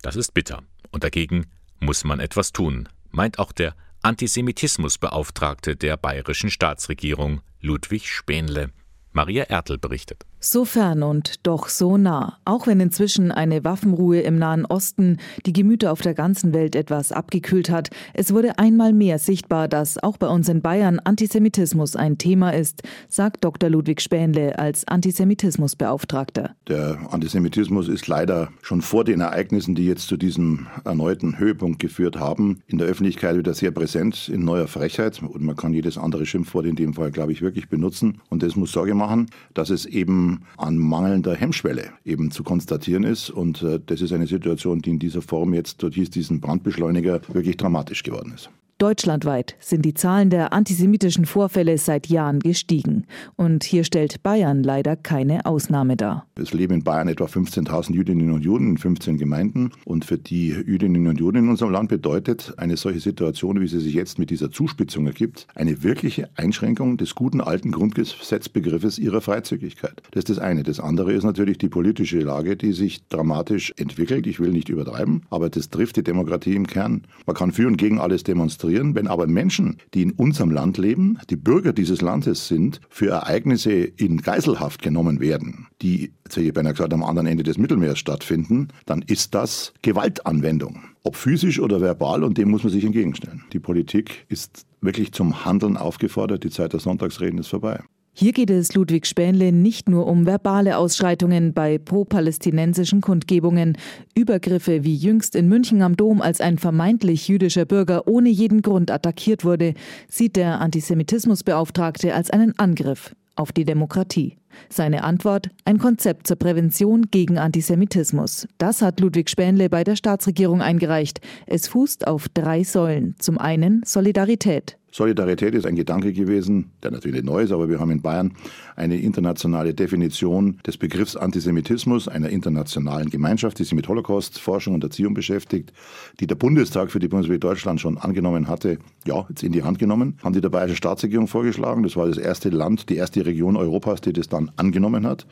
Das 0.00 0.16
ist 0.16 0.32
bitter 0.32 0.62
und 0.92 1.04
dagegen 1.04 1.46
muss 1.78 2.04
man 2.04 2.20
etwas 2.20 2.52
tun, 2.52 2.88
meint 3.10 3.38
auch 3.38 3.52
der 3.52 3.74
Antisemitismusbeauftragte 4.06 5.74
der 5.74 5.96
bayerischen 5.96 6.48
Staatsregierung 6.48 7.40
Ludwig 7.60 8.08
Spähnle. 8.08 8.70
Maria 9.10 9.42
Ertel 9.42 9.78
berichtet. 9.78 10.24
So 10.48 10.64
fern 10.64 11.02
und 11.02 11.44
doch 11.44 11.68
so 11.68 11.96
nah. 11.96 12.38
Auch 12.44 12.68
wenn 12.68 12.78
inzwischen 12.78 13.32
eine 13.32 13.64
Waffenruhe 13.64 14.20
im 14.20 14.38
Nahen 14.38 14.64
Osten 14.64 15.18
die 15.44 15.52
Gemüter 15.52 15.90
auf 15.90 16.02
der 16.02 16.14
ganzen 16.14 16.54
Welt 16.54 16.76
etwas 16.76 17.10
abgekühlt 17.10 17.68
hat, 17.68 17.90
es 18.14 18.32
wurde 18.32 18.56
einmal 18.56 18.92
mehr 18.92 19.18
sichtbar, 19.18 19.66
dass 19.66 20.00
auch 20.00 20.18
bei 20.18 20.28
uns 20.28 20.48
in 20.48 20.62
Bayern 20.62 21.00
Antisemitismus 21.00 21.96
ein 21.96 22.16
Thema 22.16 22.50
ist, 22.50 22.84
sagt 23.08 23.42
Dr. 23.44 23.70
Ludwig 23.70 24.00
Spähnle 24.00 24.56
als 24.56 24.86
Antisemitismusbeauftragter. 24.86 26.54
Der 26.68 26.96
Antisemitismus 27.10 27.88
ist 27.88 28.06
leider 28.06 28.50
schon 28.62 28.82
vor 28.82 29.02
den 29.02 29.22
Ereignissen, 29.22 29.74
die 29.74 29.86
jetzt 29.86 30.06
zu 30.06 30.16
diesem 30.16 30.68
erneuten 30.84 31.40
Höhepunkt 31.40 31.80
geführt 31.80 32.20
haben, 32.20 32.60
in 32.68 32.78
der 32.78 32.86
Öffentlichkeit 32.86 33.36
wieder 33.36 33.52
sehr 33.52 33.72
präsent 33.72 34.28
in 34.28 34.44
neuer 34.44 34.68
Frechheit. 34.68 35.20
Und 35.24 35.42
man 35.42 35.56
kann 35.56 35.74
jedes 35.74 35.98
andere 35.98 36.24
Schimpfwort 36.24 36.66
in 36.66 36.76
dem 36.76 36.94
Fall, 36.94 37.10
glaube 37.10 37.32
ich, 37.32 37.42
wirklich 37.42 37.68
benutzen. 37.68 38.20
Und 38.30 38.44
das 38.44 38.54
muss 38.54 38.70
Sorge 38.70 38.94
machen, 38.94 39.26
dass 39.52 39.70
es 39.70 39.86
eben 39.86 40.35
an 40.56 40.78
mangelnder 40.78 41.34
Hemmschwelle 41.34 41.90
eben 42.04 42.30
zu 42.30 42.42
konstatieren 42.42 43.04
ist. 43.04 43.30
Und 43.30 43.62
äh, 43.62 43.80
das 43.84 44.00
ist 44.00 44.12
eine 44.12 44.26
Situation, 44.26 44.80
die 44.80 44.90
in 44.90 44.98
dieser 44.98 45.22
Form 45.22 45.54
jetzt 45.54 45.82
durch 45.82 46.10
diesen 46.10 46.40
Brandbeschleuniger 46.40 47.20
wirklich 47.32 47.56
dramatisch 47.56 48.02
geworden 48.02 48.32
ist. 48.34 48.50
Deutschlandweit 48.78 49.56
sind 49.58 49.86
die 49.86 49.94
Zahlen 49.94 50.28
der 50.28 50.52
antisemitischen 50.52 51.24
Vorfälle 51.24 51.78
seit 51.78 52.08
Jahren 52.08 52.40
gestiegen. 52.40 53.06
Und 53.34 53.64
hier 53.64 53.84
stellt 53.84 54.22
Bayern 54.22 54.62
leider 54.62 54.96
keine 54.96 55.46
Ausnahme 55.46 55.96
dar. 55.96 56.26
Es 56.34 56.52
leben 56.52 56.74
in 56.74 56.84
Bayern 56.84 57.08
etwa 57.08 57.24
15.000 57.24 57.94
Jüdinnen 57.94 58.32
und 58.32 58.44
Juden 58.44 58.68
in 58.68 58.76
15 58.76 59.16
Gemeinden. 59.16 59.70
Und 59.86 60.04
für 60.04 60.18
die 60.18 60.48
Jüdinnen 60.48 61.06
und 61.06 61.18
Juden 61.18 61.38
in 61.38 61.48
unserem 61.48 61.72
Land 61.72 61.88
bedeutet 61.88 62.52
eine 62.58 62.76
solche 62.76 63.00
Situation, 63.00 63.62
wie 63.62 63.66
sie 63.66 63.80
sich 63.80 63.94
jetzt 63.94 64.18
mit 64.18 64.28
dieser 64.28 64.50
Zuspitzung 64.50 65.06
ergibt, 65.06 65.46
eine 65.54 65.82
wirkliche 65.82 66.28
Einschränkung 66.36 66.98
des 66.98 67.14
guten 67.14 67.40
alten 67.40 67.72
Grundgesetzbegriffes 67.72 68.98
ihrer 68.98 69.22
Freizügigkeit. 69.22 70.02
Das 70.10 70.24
ist 70.24 70.28
das 70.28 70.38
eine. 70.38 70.64
Das 70.64 70.80
andere 70.80 71.14
ist 71.14 71.24
natürlich 71.24 71.56
die 71.56 71.70
politische 71.70 72.20
Lage, 72.20 72.58
die 72.58 72.74
sich 72.74 73.08
dramatisch 73.08 73.72
entwickelt. 73.78 74.26
Ich 74.26 74.38
will 74.38 74.50
nicht 74.50 74.68
übertreiben, 74.68 75.22
aber 75.30 75.48
das 75.48 75.70
trifft 75.70 75.96
die 75.96 76.04
Demokratie 76.04 76.54
im 76.54 76.66
Kern. 76.66 77.06
Man 77.24 77.34
kann 77.34 77.52
für 77.52 77.66
und 77.66 77.78
gegen 77.78 77.98
alles 77.98 78.22
demonstrieren 78.22 78.65
demonstrieren. 78.66 78.94
Wenn 78.94 79.06
aber 79.06 79.26
Menschen, 79.26 79.78
die 79.94 80.02
in 80.02 80.12
unserem 80.12 80.50
Land 80.50 80.78
leben, 80.78 81.18
die 81.30 81.36
Bürger 81.36 81.72
dieses 81.72 82.00
Landes 82.00 82.48
sind, 82.48 82.80
für 82.88 83.10
Ereignisse 83.10 83.72
in 83.72 84.18
Geiselhaft 84.18 84.82
genommen 84.82 85.20
werden, 85.20 85.66
die, 85.82 86.12
jetzt 86.24 86.36
hätte 86.36 86.46
ich 86.46 86.54
gesagt, 86.54 86.92
am 86.92 87.02
anderen 87.02 87.26
Ende 87.26 87.42
des 87.42 87.58
Mittelmeers 87.58 87.98
stattfinden, 87.98 88.68
dann 88.86 89.02
ist 89.02 89.34
das 89.34 89.72
Gewaltanwendung. 89.82 90.80
Ob 91.02 91.16
physisch 91.16 91.60
oder 91.60 91.80
verbal, 91.80 92.24
und 92.24 92.38
dem 92.38 92.50
muss 92.50 92.64
man 92.64 92.72
sich 92.72 92.84
entgegenstellen. 92.84 93.44
Die 93.52 93.60
Politik 93.60 94.26
ist 94.28 94.66
wirklich 94.80 95.12
zum 95.12 95.44
Handeln 95.44 95.76
aufgefordert. 95.76 96.44
Die 96.44 96.50
Zeit 96.50 96.72
der 96.72 96.80
Sonntagsreden 96.80 97.38
ist 97.38 97.48
vorbei. 97.48 97.80
Hier 98.18 98.32
geht 98.32 98.48
es 98.48 98.72
Ludwig 98.72 99.06
Spähnle 99.06 99.52
nicht 99.52 99.90
nur 99.90 100.06
um 100.06 100.24
verbale 100.24 100.78
Ausschreitungen 100.78 101.52
bei 101.52 101.76
pro-palästinensischen 101.76 103.02
Kundgebungen, 103.02 103.76
Übergriffe 104.14 104.84
wie 104.84 104.94
jüngst 104.94 105.34
in 105.36 105.48
München 105.48 105.82
am 105.82 105.98
Dom, 105.98 106.22
als 106.22 106.40
ein 106.40 106.56
vermeintlich 106.56 107.28
jüdischer 107.28 107.66
Bürger 107.66 108.08
ohne 108.08 108.30
jeden 108.30 108.62
Grund 108.62 108.90
attackiert 108.90 109.44
wurde, 109.44 109.74
sieht 110.08 110.36
der 110.36 110.62
Antisemitismusbeauftragte 110.62 112.14
als 112.14 112.30
einen 112.30 112.58
Angriff 112.58 113.14
auf 113.34 113.52
die 113.52 113.66
Demokratie. 113.66 114.38
Seine 114.70 115.04
Antwort 115.04 115.50
ein 115.66 115.76
Konzept 115.76 116.26
zur 116.26 116.38
Prävention 116.38 117.10
gegen 117.10 117.36
Antisemitismus. 117.36 118.48
Das 118.56 118.80
hat 118.80 118.98
Ludwig 118.98 119.28
Spähnle 119.28 119.68
bei 119.68 119.84
der 119.84 119.94
Staatsregierung 119.94 120.62
eingereicht. 120.62 121.20
Es 121.46 121.68
fußt 121.68 122.06
auf 122.06 122.30
drei 122.30 122.64
Säulen. 122.64 123.14
Zum 123.18 123.36
einen 123.36 123.82
Solidarität. 123.84 124.78
Solidarität 124.96 125.54
ist 125.54 125.66
ein 125.66 125.76
Gedanke 125.76 126.14
gewesen, 126.14 126.70
der 126.82 126.90
natürlich 126.90 127.22
neu 127.22 127.42
ist, 127.42 127.52
aber 127.52 127.68
wir 127.68 127.80
haben 127.80 127.90
in 127.90 128.00
Bayern 128.00 128.32
eine 128.76 128.96
internationale 128.96 129.74
Definition 129.74 130.56
des 130.66 130.78
Begriffs 130.78 131.16
Antisemitismus, 131.16 132.08
einer 132.08 132.30
internationalen 132.30 133.10
Gemeinschaft, 133.10 133.58
die 133.58 133.64
sich 133.64 133.74
mit 133.74 133.88
Holocaust-Forschung 133.88 134.72
und 134.72 134.82
Erziehung 134.82 135.12
beschäftigt, 135.12 135.74
die 136.18 136.26
der 136.26 136.36
Bundestag 136.36 136.90
für 136.90 136.98
die 136.98 137.08
Bundesrepublik 137.08 137.42
Deutschland 137.42 137.78
schon 137.78 137.98
angenommen 137.98 138.48
hatte, 138.48 138.78
ja, 139.04 139.26
jetzt 139.28 139.42
in 139.42 139.52
die 139.52 139.64
Hand 139.64 139.78
genommen, 139.78 140.16
haben 140.24 140.32
die 140.32 140.40
der 140.40 140.48
Bayerische 140.48 140.76
Staatsregierung 140.76 141.28
vorgeschlagen. 141.28 141.82
Das 141.82 141.94
war 141.96 142.06
das 142.06 142.16
erste 142.16 142.48
Land, 142.48 142.88
die 142.88 142.96
erste 142.96 143.26
Region 143.26 143.58
Europas, 143.58 144.00
die 144.00 144.14
das 144.14 144.30
dann 144.30 144.50
angenommen 144.56 145.06
hat. 145.06 145.26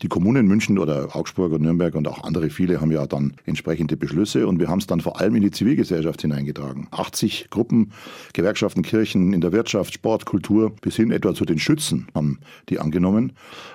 Die 0.00 0.08
Kommunen 0.08 0.46
München 0.46 0.78
oder 0.78 1.14
Augsburg 1.14 1.52
und 1.52 1.60
Nürnberg 1.60 1.94
und 1.96 2.08
auch 2.08 2.24
andere 2.24 2.48
viele 2.48 2.80
haben 2.80 2.90
ja 2.90 3.06
dann 3.06 3.34
entsprechende 3.44 3.98
Beschlüsse 3.98 4.46
und 4.46 4.58
wir 4.58 4.68
haben 4.68 4.78
es 4.78 4.86
dann 4.86 5.02
vor 5.02 5.20
allem 5.20 5.36
in 5.36 5.42
die 5.42 5.50
Zivilgesellschaft 5.50 6.22
hineingetragen. 6.22 6.88
80 6.90 7.48
Gruppen, 7.50 7.92
Gewerkschaften, 8.32 8.82
Kirchen 8.82 9.01
in 9.02 9.40
der 9.40 9.52
Wirtschaft, 9.52 9.94
Sport, 9.94 10.24
Kultur 10.24 10.72
bis 10.80 10.96
hin 10.96 11.10
etwa 11.10 11.34
zu 11.34 11.44
den 11.44 11.58
Schützen 11.58 12.06
haben 12.14 12.38
die 12.68 12.78
angenommen. 12.78 13.32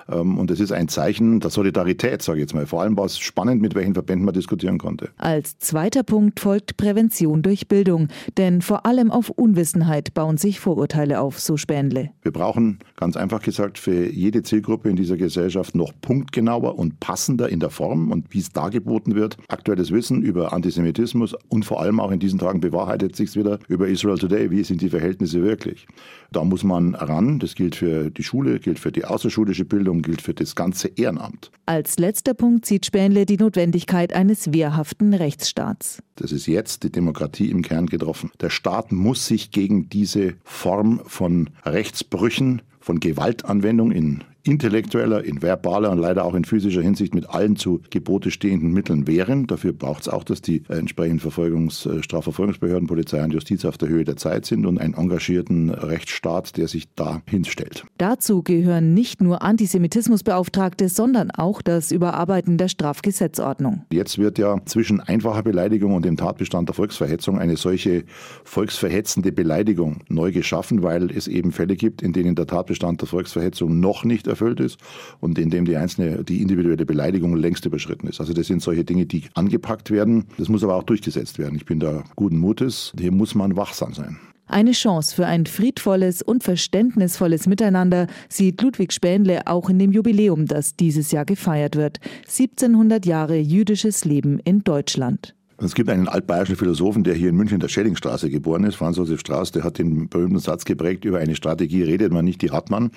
Ähm, 0.08 0.38
und 0.38 0.50
es 0.50 0.60
ist 0.60 0.72
ein 0.72 0.88
Zeichen 0.88 1.40
der 1.40 1.50
Solidarität, 1.50 2.22
sage 2.22 2.38
ich 2.38 2.42
jetzt 2.42 2.54
mal. 2.54 2.66
Vor 2.66 2.82
allem 2.82 2.96
war 2.96 3.04
es 3.04 3.18
spannend, 3.18 3.60
mit 3.60 3.74
welchen 3.74 3.94
Verbänden 3.94 4.24
man 4.24 4.34
diskutieren 4.34 4.78
konnte. 4.78 5.10
Als 5.18 5.58
zweiter 5.58 6.02
Punkt 6.02 6.40
folgt 6.40 6.76
Prävention 6.76 7.42
durch 7.42 7.68
Bildung. 7.68 8.08
Denn 8.36 8.62
vor 8.62 8.86
allem 8.86 9.10
auf 9.10 9.30
Unwissenheit 9.30 10.14
bauen 10.14 10.36
sich 10.36 10.60
Vorurteile 10.60 11.20
auf, 11.20 11.38
so 11.38 11.56
Spähnle. 11.56 12.10
Wir 12.22 12.32
brauchen 12.32 12.78
ganz 12.96 13.16
einfach 13.16 13.42
gesagt 13.42 13.78
für 13.78 14.08
jede 14.10 14.42
Zielgruppe 14.42 14.88
in 14.88 14.96
dieser 14.96 15.16
Gesellschaft 15.16 15.74
noch 15.74 15.92
punktgenauer 16.00 16.78
und 16.78 17.00
passender 17.00 17.48
in 17.48 17.60
der 17.60 17.70
Form 17.70 18.10
und 18.10 18.32
wie 18.32 18.38
es 18.38 18.50
dargeboten 18.50 19.14
wird. 19.14 19.36
Aktuelles 19.48 19.90
Wissen 19.90 20.22
über 20.22 20.52
Antisemitismus 20.52 21.34
und 21.48 21.64
vor 21.64 21.80
allem 21.80 22.00
auch 22.00 22.10
in 22.10 22.20
diesen 22.20 22.38
Tagen 22.38 22.60
bewahrheitet 22.60 23.16
sich 23.16 23.34
wieder 23.36 23.58
über 23.68 23.88
Israel 23.88 24.18
Today. 24.18 24.50
Wie 24.50 24.62
sind 24.62 24.80
die 24.80 24.88
Verhältnisse 24.88 25.07
wirklich? 25.18 25.86
Da 26.30 26.44
muss 26.44 26.64
man 26.64 26.94
ran. 26.94 27.38
Das 27.38 27.54
gilt 27.54 27.76
für 27.76 28.10
die 28.10 28.22
Schule, 28.22 28.60
gilt 28.60 28.78
für 28.78 28.92
die 28.92 29.04
außerschulische 29.04 29.64
Bildung, 29.64 30.02
gilt 30.02 30.22
für 30.22 30.34
das 30.34 30.54
ganze 30.54 30.88
Ehrenamt. 30.88 31.50
Als 31.66 31.98
letzter 31.98 32.34
Punkt 32.34 32.66
sieht 32.66 32.86
Spähnle 32.86 33.26
die 33.26 33.36
Notwendigkeit 33.36 34.12
eines 34.12 34.52
wehrhaften 34.52 35.14
Rechtsstaats. 35.14 36.02
Das 36.16 36.32
ist 36.32 36.46
jetzt 36.46 36.82
die 36.82 36.92
Demokratie 36.92 37.50
im 37.50 37.62
Kern 37.62 37.86
getroffen. 37.86 38.30
Der 38.40 38.50
Staat 38.50 38.92
muss 38.92 39.26
sich 39.26 39.50
gegen 39.50 39.88
diese 39.88 40.34
Form 40.44 41.00
von 41.04 41.50
Rechtsbrüchen, 41.64 42.62
von 42.80 43.00
Gewaltanwendung 43.00 43.90
in 43.92 44.24
intellektueller, 44.48 45.24
in 45.24 45.42
verbaler 45.42 45.90
und 45.90 45.98
leider 45.98 46.24
auch 46.24 46.34
in 46.34 46.44
physischer 46.44 46.80
Hinsicht 46.80 47.14
mit 47.14 47.28
allen 47.28 47.56
zu 47.56 47.80
Gebote 47.90 48.30
stehenden 48.30 48.72
Mitteln 48.72 49.06
wehren. 49.06 49.46
Dafür 49.46 49.72
braucht 49.72 50.02
es 50.02 50.08
auch, 50.08 50.24
dass 50.24 50.40
die 50.40 50.62
entsprechenden 50.68 51.20
Verfolgungs-, 51.20 51.86
äh, 51.86 52.02
Strafverfolgungsbehörden, 52.02 52.88
Polizei 52.88 53.22
und 53.22 53.32
Justiz 53.32 53.64
auf 53.64 53.76
der 53.76 53.88
Höhe 53.88 54.04
der 54.04 54.16
Zeit 54.16 54.46
sind 54.46 54.64
und 54.64 54.78
einen 54.78 54.94
engagierten 54.94 55.68
Rechtsstaat, 55.70 56.56
der 56.56 56.66
sich 56.66 56.88
da 56.94 57.20
hinstellt. 57.28 57.84
Dazu 57.98 58.42
gehören 58.42 58.94
nicht 58.94 59.20
nur 59.20 59.42
Antisemitismusbeauftragte, 59.42 60.88
sondern 60.88 61.30
auch 61.30 61.60
das 61.60 61.92
Überarbeiten 61.92 62.56
der 62.56 62.68
Strafgesetzordnung. 62.68 63.84
Jetzt 63.92 64.18
wird 64.18 64.38
ja 64.38 64.56
zwischen 64.64 65.00
einfacher 65.00 65.42
Beleidigung 65.42 65.94
und 65.94 66.06
dem 66.06 66.16
Tatbestand 66.16 66.70
der 66.70 66.74
Volksverhetzung 66.74 67.38
eine 67.38 67.56
solche 67.56 68.04
volksverhetzende 68.44 69.30
Beleidigung 69.30 69.98
neu 70.08 70.32
geschaffen, 70.32 70.82
weil 70.82 71.10
es 71.10 71.28
eben 71.28 71.52
Fälle 71.52 71.76
gibt, 71.76 72.00
in 72.00 72.14
denen 72.14 72.34
der 72.34 72.46
Tatbestand 72.46 73.02
der 73.02 73.08
Volksverhetzung 73.08 73.78
noch 73.78 74.04
nicht 74.04 74.26
erfüllt 74.26 74.37
ist 74.40 74.78
und 75.20 75.38
in 75.38 75.50
dem 75.50 75.64
die 75.64 75.76
einzelne, 75.76 76.24
die 76.24 76.42
individuelle 76.42 76.86
Beleidigung 76.86 77.36
längst 77.36 77.64
überschritten 77.66 78.08
ist. 78.08 78.20
Also 78.20 78.32
das 78.32 78.46
sind 78.46 78.62
solche 78.62 78.84
Dinge, 78.84 79.06
die 79.06 79.24
angepackt 79.34 79.90
werden. 79.90 80.24
Das 80.38 80.48
muss 80.48 80.64
aber 80.64 80.74
auch 80.74 80.84
durchgesetzt 80.84 81.38
werden. 81.38 81.56
Ich 81.56 81.66
bin 81.66 81.80
da 81.80 82.04
guten 82.16 82.38
Mutes. 82.38 82.92
Hier 82.98 83.12
muss 83.12 83.34
man 83.34 83.56
wachsam 83.56 83.92
sein. 83.94 84.18
Eine 84.48 84.72
Chance 84.72 85.14
für 85.14 85.26
ein 85.26 85.44
friedvolles 85.44 86.22
und 86.22 86.42
verständnisvolles 86.42 87.46
Miteinander 87.46 88.06
sieht 88.30 88.62
Ludwig 88.62 88.92
Spähnle 88.92 89.46
auch 89.46 89.68
in 89.68 89.78
dem 89.78 89.92
Jubiläum, 89.92 90.46
das 90.46 90.74
dieses 90.74 91.12
Jahr 91.12 91.26
gefeiert 91.26 91.76
wird. 91.76 92.00
1700 92.22 93.04
Jahre 93.04 93.36
jüdisches 93.36 94.06
Leben 94.06 94.38
in 94.38 94.64
Deutschland. 94.64 95.34
Es 95.60 95.74
gibt 95.74 95.90
einen 95.90 96.06
altbayerischen 96.06 96.54
Philosophen, 96.54 97.02
der 97.02 97.14
hier 97.14 97.30
in 97.30 97.36
München 97.36 97.56
in 97.56 97.60
der 97.60 97.66
Schellingstraße 97.66 98.30
geboren 98.30 98.62
ist, 98.62 98.76
Franz 98.76 98.96
Josef 98.96 99.18
Strauß, 99.18 99.50
der 99.50 99.64
hat 99.64 99.78
den 99.78 100.08
berühmten 100.08 100.38
Satz 100.38 100.64
geprägt, 100.64 101.04
über 101.04 101.18
eine 101.18 101.34
Strategie 101.34 101.82
redet 101.82 102.12
man 102.12 102.24
nicht, 102.24 102.42
die 102.42 102.52
hat 102.52 102.70
man. 102.70 102.92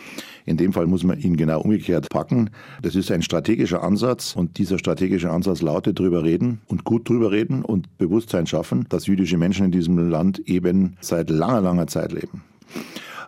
In 0.45 0.58
dem 0.58 0.71
Fall 0.71 0.86
muss 0.86 1.04
man 1.04 1.19
ihn 1.19 1.38
genau 1.38 1.62
umgekehrt 1.62 2.10
packen. 2.10 2.52
Das 2.84 2.95
ist 2.95 3.10
ein 3.10 3.24
strategischer 3.24 3.82
Ansatz 3.82 4.36
und 4.36 4.60
dieser 4.60 4.78
strategische 4.78 5.32
Ansatz 5.32 5.63
lautet 5.63 5.97
drüber 5.97 6.24
reden 6.24 6.62
und 6.67 6.84
gut 6.84 7.10
drüber 7.10 7.32
reden 7.32 7.63
und 7.63 7.97
Bewusstsein 7.97 8.45
schaffen, 8.45 8.86
dass 8.89 9.08
jüdische 9.08 9.39
Menschen 9.39 9.65
in 9.65 9.71
diesem 9.71 9.97
Land 9.97 10.38
eben 10.45 10.97
seit 11.02 11.32
langer, 11.32 11.62
langer 11.62 11.88
Zeit 11.88 12.12
leben 12.12 12.43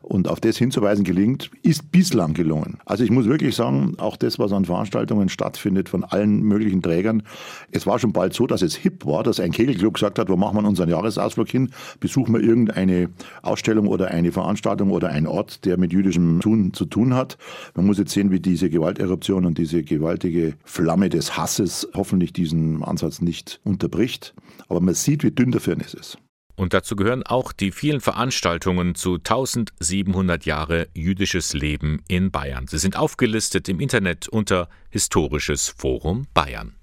und 0.04 0.28
auf 0.28 0.40
das 0.40 0.58
hinzuweisen 0.58 1.04
gelingt, 1.04 1.50
ist 1.64 1.92
bislang 1.92 2.34
gelungen. 2.34 2.78
Also 2.86 3.04
ich 3.04 3.10
muss 3.10 3.26
wirklich 3.26 3.56
sagen, 3.56 3.96
auch 3.98 4.18
das, 4.18 4.38
was 4.38 4.52
an 4.52 4.66
Veranstaltungen 4.66 5.30
stattfindet 5.30 5.90
von 5.90 6.04
allen 6.04 6.42
möglichen 6.44 6.82
Trägern, 6.82 7.24
es 7.72 7.88
war 7.88 7.98
schon 8.00 8.14
bald 8.14 8.34
so, 8.34 8.46
dass 8.46 8.62
es 8.62 8.76
hip 8.76 9.06
war, 9.06 9.24
dass 9.24 9.40
ein 9.40 9.52
Kegelclub 9.52 9.96
gesagt 9.96 10.20
hat, 10.20 10.30
wo 10.30 10.36
machen 10.36 10.58
wir 10.62 10.68
unseren 10.68 10.90
Jahresausflug 10.90 11.50
hin, 11.50 11.70
besuchen 12.00 12.34
wir 12.34 12.42
irgendeine 12.42 13.10
Ausstellung 13.42 13.88
oder 13.88 14.10
eine 14.10 14.32
Veranstaltung 14.32 14.92
oder 14.92 15.10
einen 15.10 15.28
Ort, 15.28 15.66
der 15.66 15.78
mit 15.78 15.94
jüdischem 15.94 16.42
Tun 16.42 16.74
zu 16.74 16.86
tun 16.86 17.14
hat. 17.14 17.38
Man 17.76 17.86
muss 17.86 17.98
jetzt 17.98 18.12
sehen, 18.12 18.32
wie 18.32 18.40
diese 18.40 18.70
Gewalteruption 18.70 19.46
und 19.46 19.58
diese 19.58 19.84
gewaltige 19.84 20.54
Flamme 20.66 21.10
des 21.10 21.38
Hasses 21.38 21.88
hoffentlich 21.96 22.34
diesen 22.34 22.84
Ansatz 22.84 23.22
nicht 23.22 23.62
unterbricht. 23.64 24.34
Aber 24.68 24.82
man 24.82 24.94
sieht, 24.94 25.24
wie 25.24 25.32
dünn 25.32 25.52
der 25.52 25.62
Firnis 25.62 25.94
ist. 25.94 26.18
Und 26.56 26.74
dazu 26.74 26.96
gehören 26.96 27.24
auch 27.24 27.52
die 27.52 27.72
vielen 27.72 28.00
Veranstaltungen 28.00 28.96
zu 28.96 29.16
1700 29.16 30.46
Jahre 30.46 30.88
jüdisches 30.94 31.54
Leben 31.54 32.04
in 32.08 32.32
Bayern. 32.32 32.68
Sie 32.68 32.78
sind 32.78 32.96
aufgelistet 32.96 33.68
im 33.70 33.80
Internet 33.80 34.28
unter 34.28 34.70
Historisches 34.90 35.70
Forum 35.70 36.28
Bayern. 36.34 36.76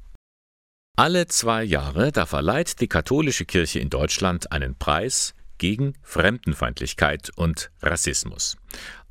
Alle 0.97 1.27
zwei 1.29 1.63
Jahre, 1.63 2.13
da 2.13 2.27
verleiht 2.27 2.81
die 2.81 2.89
katholische 2.89 3.47
Kirche 3.47 3.79
in 3.79 3.91
Deutschland 3.91 4.53
einen 4.53 4.77
Preis 4.77 5.35
gegen 5.59 5.95
Fremdenfeindlichkeit 6.03 7.31
und 7.37 7.71
Rassismus. 7.81 8.57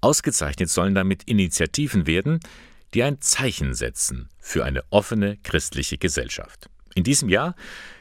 Ausgezeichnet 0.02 0.70
sollen 0.70 0.94
damit 0.94 1.24
Initiativen 1.24 2.06
werden, 2.06 2.40
die 2.94 3.04
ein 3.04 3.22
Zeichen 3.22 3.74
setzen 3.74 4.30
für 4.40 4.66
eine 4.66 4.84
offene 4.90 5.38
christliche 5.38 5.98
Gesellschaft. 5.98 6.70
In 6.96 7.04
diesem 7.04 7.30
Jahr 7.30 7.56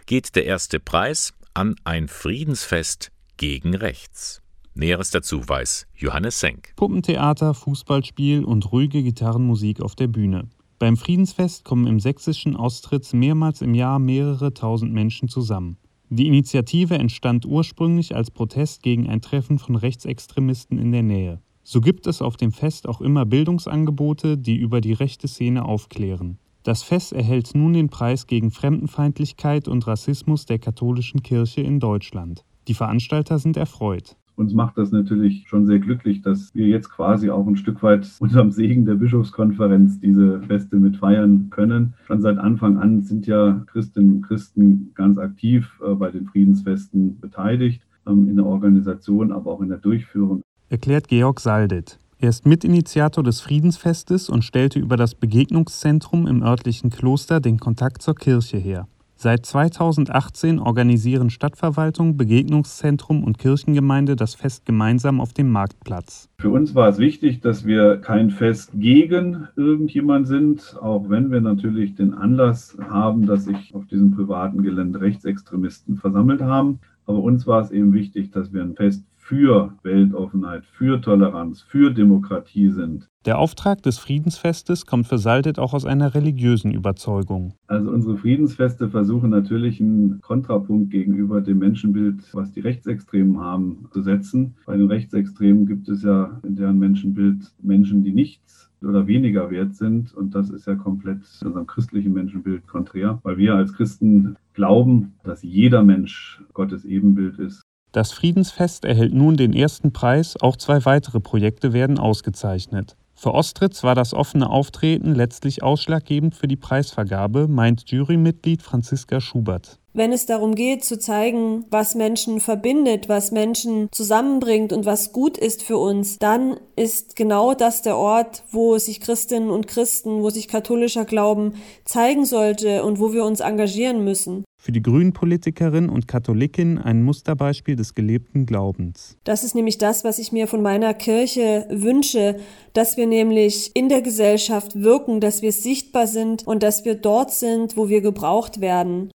geht 0.07 0.35
der 0.35 0.45
erste 0.45 0.81
Preis 0.81 1.35
an 1.55 1.75
ein 1.85 2.09
Friedensfest 2.09 3.11
gegen 3.37 3.75
rechts. 3.75 4.43
Näheres 4.75 5.11
dazu 5.11 5.49
weiß 5.49 5.87
Johannes 5.97 6.39
Senk. 6.41 6.73
Puppentheater, 6.77 7.55
Fußballspiel 7.55 8.45
und 8.45 8.71
ruhige 8.71 9.03
Gitarrenmusik 9.03 9.81
auf 9.81 9.97
der 9.97 10.07
Bühne. 10.07 10.49
Beim 10.79 10.97
Friedensfest 10.97 11.65
kommen 11.65 11.89
im 11.89 11.99
sächsischen 11.99 12.55
Austritz 12.55 13.13
mehrmals 13.13 13.63
im 13.63 13.75
Jahr 13.75 13.99
mehrere 13.99 14.55
tausend 14.55 14.93
Menschen 14.93 15.29
zusammen. 15.29 15.79
Die 16.11 16.29
Initiative 16.29 16.95
entstand 16.95 17.45
ursprünglich 17.45 18.15
als 18.15 18.31
Protest 18.31 18.83
gegen 18.83 19.09
ein 19.09 19.21
Treffen 19.21 19.59
von 19.59 19.75
Rechtsextremisten 19.75 20.79
in 20.79 20.93
der 20.93 21.03
Nähe. 21.03 21.43
So 21.65 21.81
gibt 21.81 22.07
es 22.07 22.23
auf 22.23 22.37
dem 22.37 22.53
Fest 22.53 22.89
auch 22.89 23.01
immer 23.01 23.27
Bildungsangebote, 23.27 24.39
die 24.39 24.57
über 24.57 24.81
die 24.81 24.95
rechte 24.95 25.29
Szene 25.29 25.65
aufklären. 25.65 26.39
Das 26.69 26.83
Fest 26.83 27.15
erhält 27.15 27.55
nun 27.55 27.73
den 27.73 27.89
Preis 27.89 28.27
gegen 28.27 28.51
Fremdenfeindlichkeit 28.51 29.69
und 29.69 29.87
Rassismus 29.87 30.45
der 30.45 30.59
katholischen 30.59 31.23
Kirche 31.23 31.63
in 31.63 31.81
Deutschland. 31.81 32.45
Die 32.69 32.75
Veranstalter 32.75 33.39
sind 33.39 33.57
erfreut. 33.57 34.17
Uns 34.37 34.53
macht 34.53 34.77
das 34.77 34.93
natürlich 34.93 35.49
schon 35.49 35.65
sehr 35.65 35.79
glücklich, 35.79 36.21
dass 36.21 36.55
wir 36.55 36.67
jetzt 36.67 36.91
quasi 36.91 37.31
auch 37.31 37.47
ein 37.47 37.57
Stück 37.57 37.83
weit 37.83 38.07
unterm 38.21 38.51
Segen 38.51 38.85
der 38.85 38.97
Bischofskonferenz 38.97 39.99
diese 40.01 40.43
Feste 40.43 40.77
mit 40.77 40.99
feiern 40.99 41.49
können. 41.49 41.95
Schon 42.07 42.21
seit 42.21 42.37
Anfang 42.37 42.77
an 42.77 43.03
sind 43.03 43.27
ja 43.27 43.63
Christinnen 43.69 44.17
und 44.17 44.23
Christen 44.27 44.91
ganz 44.95 45.17
aktiv 45.17 45.71
äh, 45.83 45.95
bei 45.95 46.11
den 46.11 46.27
Friedensfesten 46.27 47.19
beteiligt, 47.19 47.81
ähm, 48.07 48.29
in 48.29 48.37
der 48.37 48.45
Organisation, 48.45 49.33
aber 49.33 49.53
auch 49.53 49.63
in 49.63 49.71
der 49.71 49.79
Durchführung. 49.79 50.43
Erklärt 50.69 51.09
Georg 51.09 51.41
Saldet. 51.41 51.99
Er 52.21 52.31
ist 52.31 52.47
Mitinitiator 52.47 53.23
des 53.23 53.41
Friedensfestes 53.41 54.29
und 54.29 54.43
stellte 54.43 54.81
über 54.81 54.97
das 54.97 55.15
Begegnungszentrum 55.15 56.27
im 56.27 56.43
örtlichen 56.43 56.91
Kloster 56.91 57.39
den 57.39 57.61
Kontakt 57.61 58.03
zur 58.03 58.17
Kirche 58.17 58.57
her. 58.57 58.89
Seit 59.15 59.47
2018 59.47 60.59
organisieren 60.59 61.31
Stadtverwaltung, 61.31 62.17
Begegnungszentrum 62.17 63.23
und 63.23 63.39
Kirchengemeinde 63.39 64.17
das 64.17 64.35
Fest 64.35 64.67
gemeinsam 64.67 65.21
auf 65.21 65.33
dem 65.33 65.53
Marktplatz. 65.53 66.29
Für 66.41 66.51
uns 66.51 66.75
war 66.75 66.89
es 66.89 66.99
wichtig, 66.99 67.41
dass 67.41 67.65
wir 67.65 67.99
kein 67.99 68.31
Fest 68.31 68.73
gegen 68.75 69.47
irgendjemand 69.55 70.27
sind, 70.27 70.77
auch 70.81 71.09
wenn 71.09 71.31
wir 71.31 71.41
natürlich 71.41 71.95
den 71.95 72.15
Anlass 72.15 72.77
haben, 72.91 73.27
dass 73.27 73.45
sich 73.45 73.73
auf 73.77 73.87
diesem 73.87 74.11
privaten 74.11 74.65
Gelände 74.65 75.01
Rechtsextremisten 75.01 75.99
versammelt 75.99 76.43
haben. 76.43 76.81
Aber 77.07 77.19
uns 77.19 77.47
war 77.47 77.63
es 77.63 77.71
eben 77.71 77.93
wichtig, 77.93 78.33
dass 78.33 78.53
wir 78.53 78.63
ein 78.63 78.75
Fest 78.75 79.05
für 79.29 79.75
Weltoffenheit, 79.83 80.65
für 80.65 81.03
Toleranz, 81.03 81.61
für 81.61 81.93
Demokratie 81.93 82.71
sind. 82.71 83.11
Der 83.27 83.39
Auftrag 83.39 83.83
des 83.83 83.99
Friedensfestes 83.99 84.87
kommt 84.87 85.07
für 85.07 85.19
Saltet 85.19 85.59
auch 85.59 85.75
aus 85.75 85.85
einer 85.85 86.15
religiösen 86.15 86.73
Überzeugung. 86.73 87.53
Also 87.67 87.91
unsere 87.91 88.17
Friedensfeste 88.17 88.89
versuchen 88.89 89.29
natürlich 89.29 89.83
einen 89.83 90.23
Kontrapunkt 90.23 90.91
gegenüber 90.91 91.43
dem 91.43 91.59
Menschenbild, 91.59 92.23
was 92.33 92.53
die 92.53 92.61
Rechtsextremen 92.61 93.39
haben, 93.39 93.89
zu 93.93 94.01
setzen. 94.01 94.55
Bei 94.65 94.79
den 94.79 94.87
Rechtsextremen 94.87 95.67
gibt 95.67 95.91
es 95.91 96.03
ja 96.03 96.41
in 96.43 96.57
deren 96.57 96.79
Menschenbild 96.79 97.53
Menschen, 97.63 98.03
die 98.03 98.13
nichts 98.13 98.71
oder 98.81 99.07
weniger 99.07 99.51
wert 99.51 99.75
sind. 99.75 100.15
Und 100.15 100.35
das 100.35 100.49
ist 100.49 100.67
ja 100.67 100.75
komplett 100.75 101.21
unserem 101.45 101.67
christlichen 101.67 102.15
Menschenbild 102.15 102.67
konträr, 102.67 103.19
weil 103.25 103.37
wir 103.37 103.57
als 103.57 103.75
Christen 103.75 104.37
glauben, 104.55 105.13
dass 105.23 105.43
jeder 105.43 105.83
Mensch 105.83 106.43
Gottes 106.55 106.87
Ebenbild 106.87 107.39
ist 107.39 107.68
das 107.93 108.13
Friedensfest 108.13 108.85
erhält 108.85 109.15
nun 109.15 109.37
den 109.37 109.53
ersten 109.53 109.93
Preis, 109.93 110.37
auch 110.41 110.57
zwei 110.57 110.85
weitere 110.85 111.21
Projekte 111.21 111.73
werden 111.73 111.99
ausgezeichnet. 111.99 112.97
Für 113.21 113.35
Ostritz 113.35 113.83
war 113.83 113.97
das 113.97 114.15
offene 114.15 114.49
Auftreten 114.49 115.13
letztlich 115.13 115.65
ausschlaggebend 115.65 116.37
für 116.37 116.47
die 116.47 116.55
Preisvergabe, 116.55 117.49
meint 117.49 117.91
Jurymitglied 117.91 118.63
Franziska 118.63 119.21
Schubert. 119.21 119.81
Wenn 119.93 120.13
es 120.13 120.27
darum 120.27 120.55
geht 120.55 120.85
zu 120.85 121.01
zeigen, 121.01 121.65
was 121.71 121.97
Menschen 121.97 122.39
verbindet, 122.39 123.09
was 123.09 123.33
Menschen 123.33 123.89
zusammenbringt 123.91 124.73
und 124.73 124.87
was 124.87 125.13
gut 125.13 125.37
ist 125.37 125.65
für 125.65 125.79
uns, 125.79 126.19
dann 126.21 126.61
ist 126.77 127.17
genau 127.17 127.55
das 127.55 127.83
der 127.83 127.97
Ort, 127.97 128.45
wo 128.53 128.79
sich 128.79 129.01
Christinnen 129.01 129.51
und 129.51 129.67
Christen, 129.67 130.23
wo 130.23 130.31
sich 130.31 130.47
katholischer 130.47 131.05
Glauben 131.05 131.55
zeigen 131.85 132.25
sollte 132.25 132.85
und 132.85 133.01
wo 133.01 133.13
wir 133.13 133.25
uns 133.25 133.41
engagieren 133.41 134.05
müssen 134.05 134.45
für 134.61 134.73
die 134.73 134.83
Grünpolitikerin 134.83 135.89
und 135.89 136.09
Katholikin 136.09 136.79
ein 136.79 137.03
Musterbeispiel 137.03 137.77
des 137.77 137.95
gelebten 137.95 138.45
Glaubens. 138.45 139.17
Das 139.25 139.45
ist 139.45 139.55
nämlich 139.55 139.79
das, 139.79 140.03
was 140.03 140.19
ich 140.19 140.33
mir 140.33 140.49
von 140.49 140.63
meiner 140.63 140.95
Kirche 140.95 141.67
wünsche, 141.71 142.41
dass 142.73 142.97
wir 142.97 143.07
nämlich 143.07 143.75
in 143.75 143.89
der 143.89 144.03
Gesellschaft 144.03 144.75
wirken, 144.75 145.21
dass 145.21 145.43
wir 145.43 145.53
sichtbar 145.53 146.09
sind 146.09 146.47
und 146.47 146.63
dass 146.63 146.85
wir 146.85 146.97
dort 146.97 147.33
sind, 147.33 147.77
wo 147.77 147.89
wir 147.89 148.01
gebraucht 148.01 148.61
werden. 148.61 149.11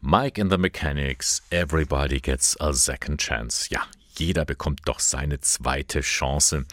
Mike 0.00 0.40
and 0.40 0.52
the 0.52 0.58
Mechanics, 0.58 1.42
everybody 1.50 2.20
gets 2.20 2.58
a 2.60 2.72
second 2.72 3.20
chance. 3.20 3.66
Ja, 3.70 3.80
jeder 4.16 4.44
bekommt 4.44 4.80
doch 4.84 5.00
seine 5.00 5.40
zweite 5.40 6.00
Chance. 6.00 6.64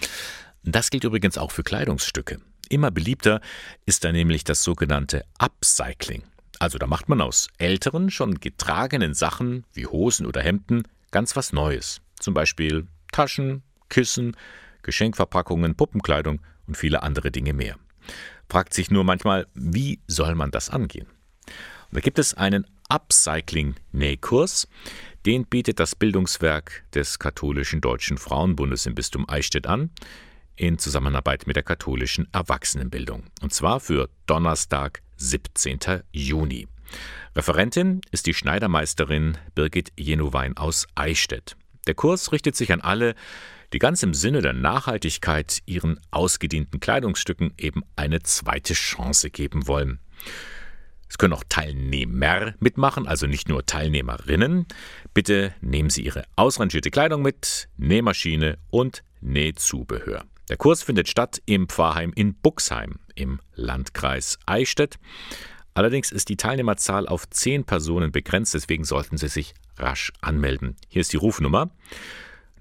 Das 0.64 0.92
gilt 0.92 1.04
übrigens 1.04 1.40
auch 1.40 1.52
für 1.52 1.64
Kleidungsstücke. 1.64 2.40
Immer 2.70 2.92
beliebter 2.92 3.42
ist 3.86 4.04
da 4.04 4.12
nämlich 4.12 4.44
das 4.44 4.64
sogenannte 4.64 5.26
Upcycling. 5.40 6.24
Also 6.64 6.78
da 6.78 6.88
macht 6.88 7.10
man 7.10 7.20
aus 7.20 7.50
älteren, 7.58 8.10
schon 8.10 8.40
getragenen 8.40 9.14
Sachen 9.14 9.66
wie 9.74 9.86
Hosen 9.86 10.26
oder 10.26 10.42
Hemden 10.42 10.84
ganz 11.12 11.36
was 11.36 11.52
Neues. 11.52 12.00
Zum 12.18 12.34
Beispiel 12.34 12.88
Taschen, 13.12 13.64
Kissen, 13.90 14.38
Geschenkverpackungen, 14.82 15.76
Puppenkleidung 15.76 16.40
und 16.66 16.78
viele 16.78 17.04
andere 17.04 17.32
Dinge 17.32 17.52
mehr. 17.52 17.76
Fragt 18.48 18.74
sich 18.74 18.90
nur 18.90 19.04
manchmal, 19.04 19.46
wie 19.54 20.00
soll 20.08 20.36
man 20.36 20.52
das 20.52 20.70
angehen? 20.70 21.08
Und 21.48 21.98
da 21.98 22.00
gibt 22.00 22.18
es 22.18 22.34
einen 22.34 22.66
Upcycling-Nähkurs. 22.88 24.70
Den 25.26 25.46
bietet 25.46 25.82
das 25.82 25.96
Bildungswerk 25.98 26.86
des 26.94 27.20
katholischen 27.20 27.82
Deutschen 27.82 28.18
Frauenbundes 28.18 28.86
im 28.86 28.96
Bistum 28.96 29.28
Eichstätt 29.28 29.68
an, 29.68 29.90
in 30.56 30.78
Zusammenarbeit 30.78 31.46
mit 31.46 31.58
der 31.58 31.64
katholischen 31.64 32.30
Erwachsenenbildung. 32.32 33.26
Und 33.42 33.54
zwar 33.54 33.82
für 33.82 34.10
Donnerstag, 34.28 35.02
17. 35.24 35.80
Juni. 36.12 36.68
Referentin 37.36 38.02
ist 38.12 38.28
die 38.28 38.34
Schneidermeisterin 38.34 39.38
Birgit 39.56 39.92
Jenuwein 39.98 40.58
aus 40.58 40.86
Eichstätt. 40.96 41.56
Der 41.88 41.96
Kurs 41.96 42.32
richtet 42.32 42.56
sich 42.56 42.72
an 42.74 42.82
alle, 42.82 43.16
die 43.72 43.80
ganz 43.80 44.04
im 44.04 44.14
Sinne 44.14 44.42
der 44.42 44.54
Nachhaltigkeit 44.54 45.62
ihren 45.66 46.00
ausgedienten 46.12 46.80
Kleidungsstücken 46.80 47.54
eben 47.58 47.84
eine 47.96 48.22
zweite 48.22 48.74
Chance 48.74 49.30
geben 49.30 49.66
wollen. 49.66 50.00
Es 51.10 51.18
können 51.18 51.34
auch 51.34 51.44
Teilnehmer 51.48 52.54
mitmachen, 52.60 53.08
also 53.08 53.26
nicht 53.26 53.48
nur 53.48 53.66
Teilnehmerinnen. 53.66 54.66
Bitte 55.14 55.54
nehmen 55.62 55.90
Sie 55.90 56.04
Ihre 56.04 56.24
ausrangierte 56.36 56.92
Kleidung 56.92 57.22
mit, 57.22 57.70
Nähmaschine 57.78 58.58
und 58.72 59.04
Nähzubehör. 59.22 60.26
Der 60.50 60.58
Kurs 60.58 60.84
findet 60.84 61.08
statt 61.08 61.42
im 61.46 61.70
Pfarrheim 61.70 62.12
in 62.16 62.34
Buxheim 62.36 63.00
im 63.16 63.40
Landkreis 63.56 64.38
Eichstätt. 64.46 65.00
Allerdings 65.74 66.12
ist 66.12 66.30
die 66.30 66.38
Teilnehmerzahl 66.38 67.08
auf 67.08 67.28
zehn 67.30 67.64
Personen 67.64 68.12
begrenzt, 68.12 68.54
deswegen 68.54 68.84
sollten 68.84 69.18
Sie 69.18 69.28
sich 69.28 69.56
rasch 69.78 70.14
anmelden. 70.22 70.76
Hier 70.88 71.02
ist 71.02 71.14
die 71.14 71.18
Rufnummer 71.18 71.72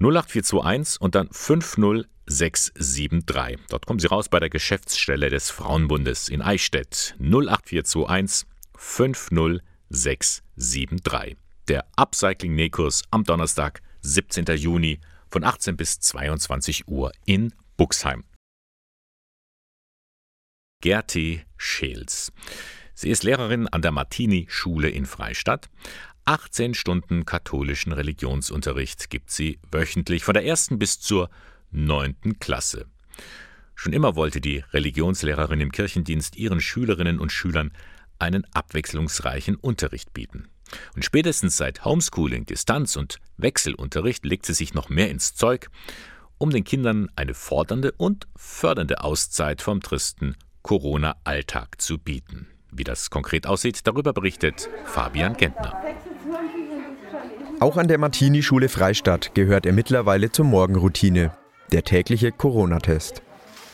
08421 0.00 1.00
und 1.00 1.14
dann 1.14 1.28
50673. 1.30 3.58
Dort 3.68 3.86
kommen 3.86 4.00
Sie 4.00 4.08
raus 4.08 4.28
bei 4.28 4.40
der 4.40 4.50
Geschäftsstelle 4.50 5.28
des 5.28 5.50
Frauenbundes 5.50 6.28
in 6.28 6.42
Eichstätt 6.42 7.14
08421 7.20 8.48
50673. 8.76 11.36
Der 11.68 11.86
Upcycling-Nähkurs 11.96 13.02
am 13.10 13.22
Donnerstag, 13.24 13.82
17. 14.00 14.46
Juni 14.56 14.98
von 15.28 15.44
18 15.44 15.76
bis 15.76 16.00
22 16.00 16.88
Uhr 16.88 17.12
in 17.24 17.54
Buxheim. 17.76 18.24
Gerti 20.82 21.42
Scheels. 21.56 22.32
Sie 22.92 23.08
ist 23.08 23.22
Lehrerin 23.22 23.68
an 23.68 23.82
der 23.82 23.92
Martini-Schule 23.92 24.90
in 24.90 25.06
Freistadt. 25.06 25.70
18 26.24 26.74
Stunden 26.74 27.24
katholischen 27.24 27.92
Religionsunterricht 27.92 29.08
gibt 29.08 29.30
sie 29.30 29.60
wöchentlich 29.70 30.24
von 30.24 30.34
der 30.34 30.44
ersten 30.44 30.80
bis 30.80 30.98
zur 30.98 31.30
neunten 31.70 32.40
Klasse. 32.40 32.86
Schon 33.76 33.92
immer 33.92 34.16
wollte 34.16 34.40
die 34.40 34.64
Religionslehrerin 34.72 35.60
im 35.60 35.70
Kirchendienst 35.70 36.34
ihren 36.36 36.60
Schülerinnen 36.60 37.20
und 37.20 37.30
Schülern 37.30 37.70
einen 38.18 38.44
abwechslungsreichen 38.52 39.54
Unterricht 39.54 40.12
bieten. 40.12 40.48
Und 40.96 41.04
spätestens 41.04 41.56
seit 41.56 41.84
Homeschooling, 41.84 42.44
Distanz 42.44 42.96
und 42.96 43.18
Wechselunterricht 43.36 44.24
legt 44.24 44.46
sie 44.46 44.54
sich 44.54 44.74
noch 44.74 44.88
mehr 44.88 45.10
ins 45.10 45.36
Zeug, 45.36 45.70
um 46.38 46.50
den 46.50 46.64
Kindern 46.64 47.08
eine 47.14 47.34
fordernde 47.34 47.92
und 47.92 48.26
fördernde 48.34 49.04
Auszeit 49.04 49.62
vom 49.62 49.80
tristen 49.80 50.34
Corona-Alltag 50.62 51.80
zu 51.80 51.98
bieten. 51.98 52.48
Wie 52.70 52.84
das 52.84 53.10
konkret 53.10 53.46
aussieht, 53.46 53.86
darüber 53.86 54.12
berichtet 54.12 54.68
Fabian 54.84 55.36
Gentner. 55.36 55.80
Auch 57.60 57.76
an 57.76 57.88
der 57.88 57.98
Martini-Schule 57.98 58.68
Freistadt 58.68 59.34
gehört 59.34 59.66
er 59.66 59.72
mittlerweile 59.72 60.32
zur 60.32 60.46
Morgenroutine, 60.46 61.32
der 61.70 61.84
tägliche 61.84 62.32
Corona-Test. 62.32 63.22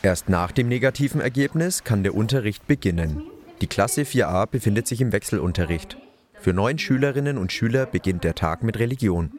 Erst 0.03 0.29
nach 0.29 0.53
dem 0.53 0.69
negativen 0.69 1.21
Ergebnis 1.21 1.85
kann 1.85 2.03
der 2.03 2.15
Unterricht 2.15 2.67
beginnen. 2.67 3.23
Die 3.61 3.67
Klasse 3.67 4.03
4a 4.03 4.47
befindet 4.47 4.87
sich 4.87 5.01
im 5.01 5.13
Wechselunterricht. 5.13 5.97
Für 6.35 6.53
neun 6.53 6.79
Schülerinnen 6.79 7.39
und 7.39 7.53
Schüler 7.53 7.87
beginnt 7.87 8.23
der 8.23 8.35
Tag 8.35 8.63
mit 8.63 8.79
Religion. 8.79 9.33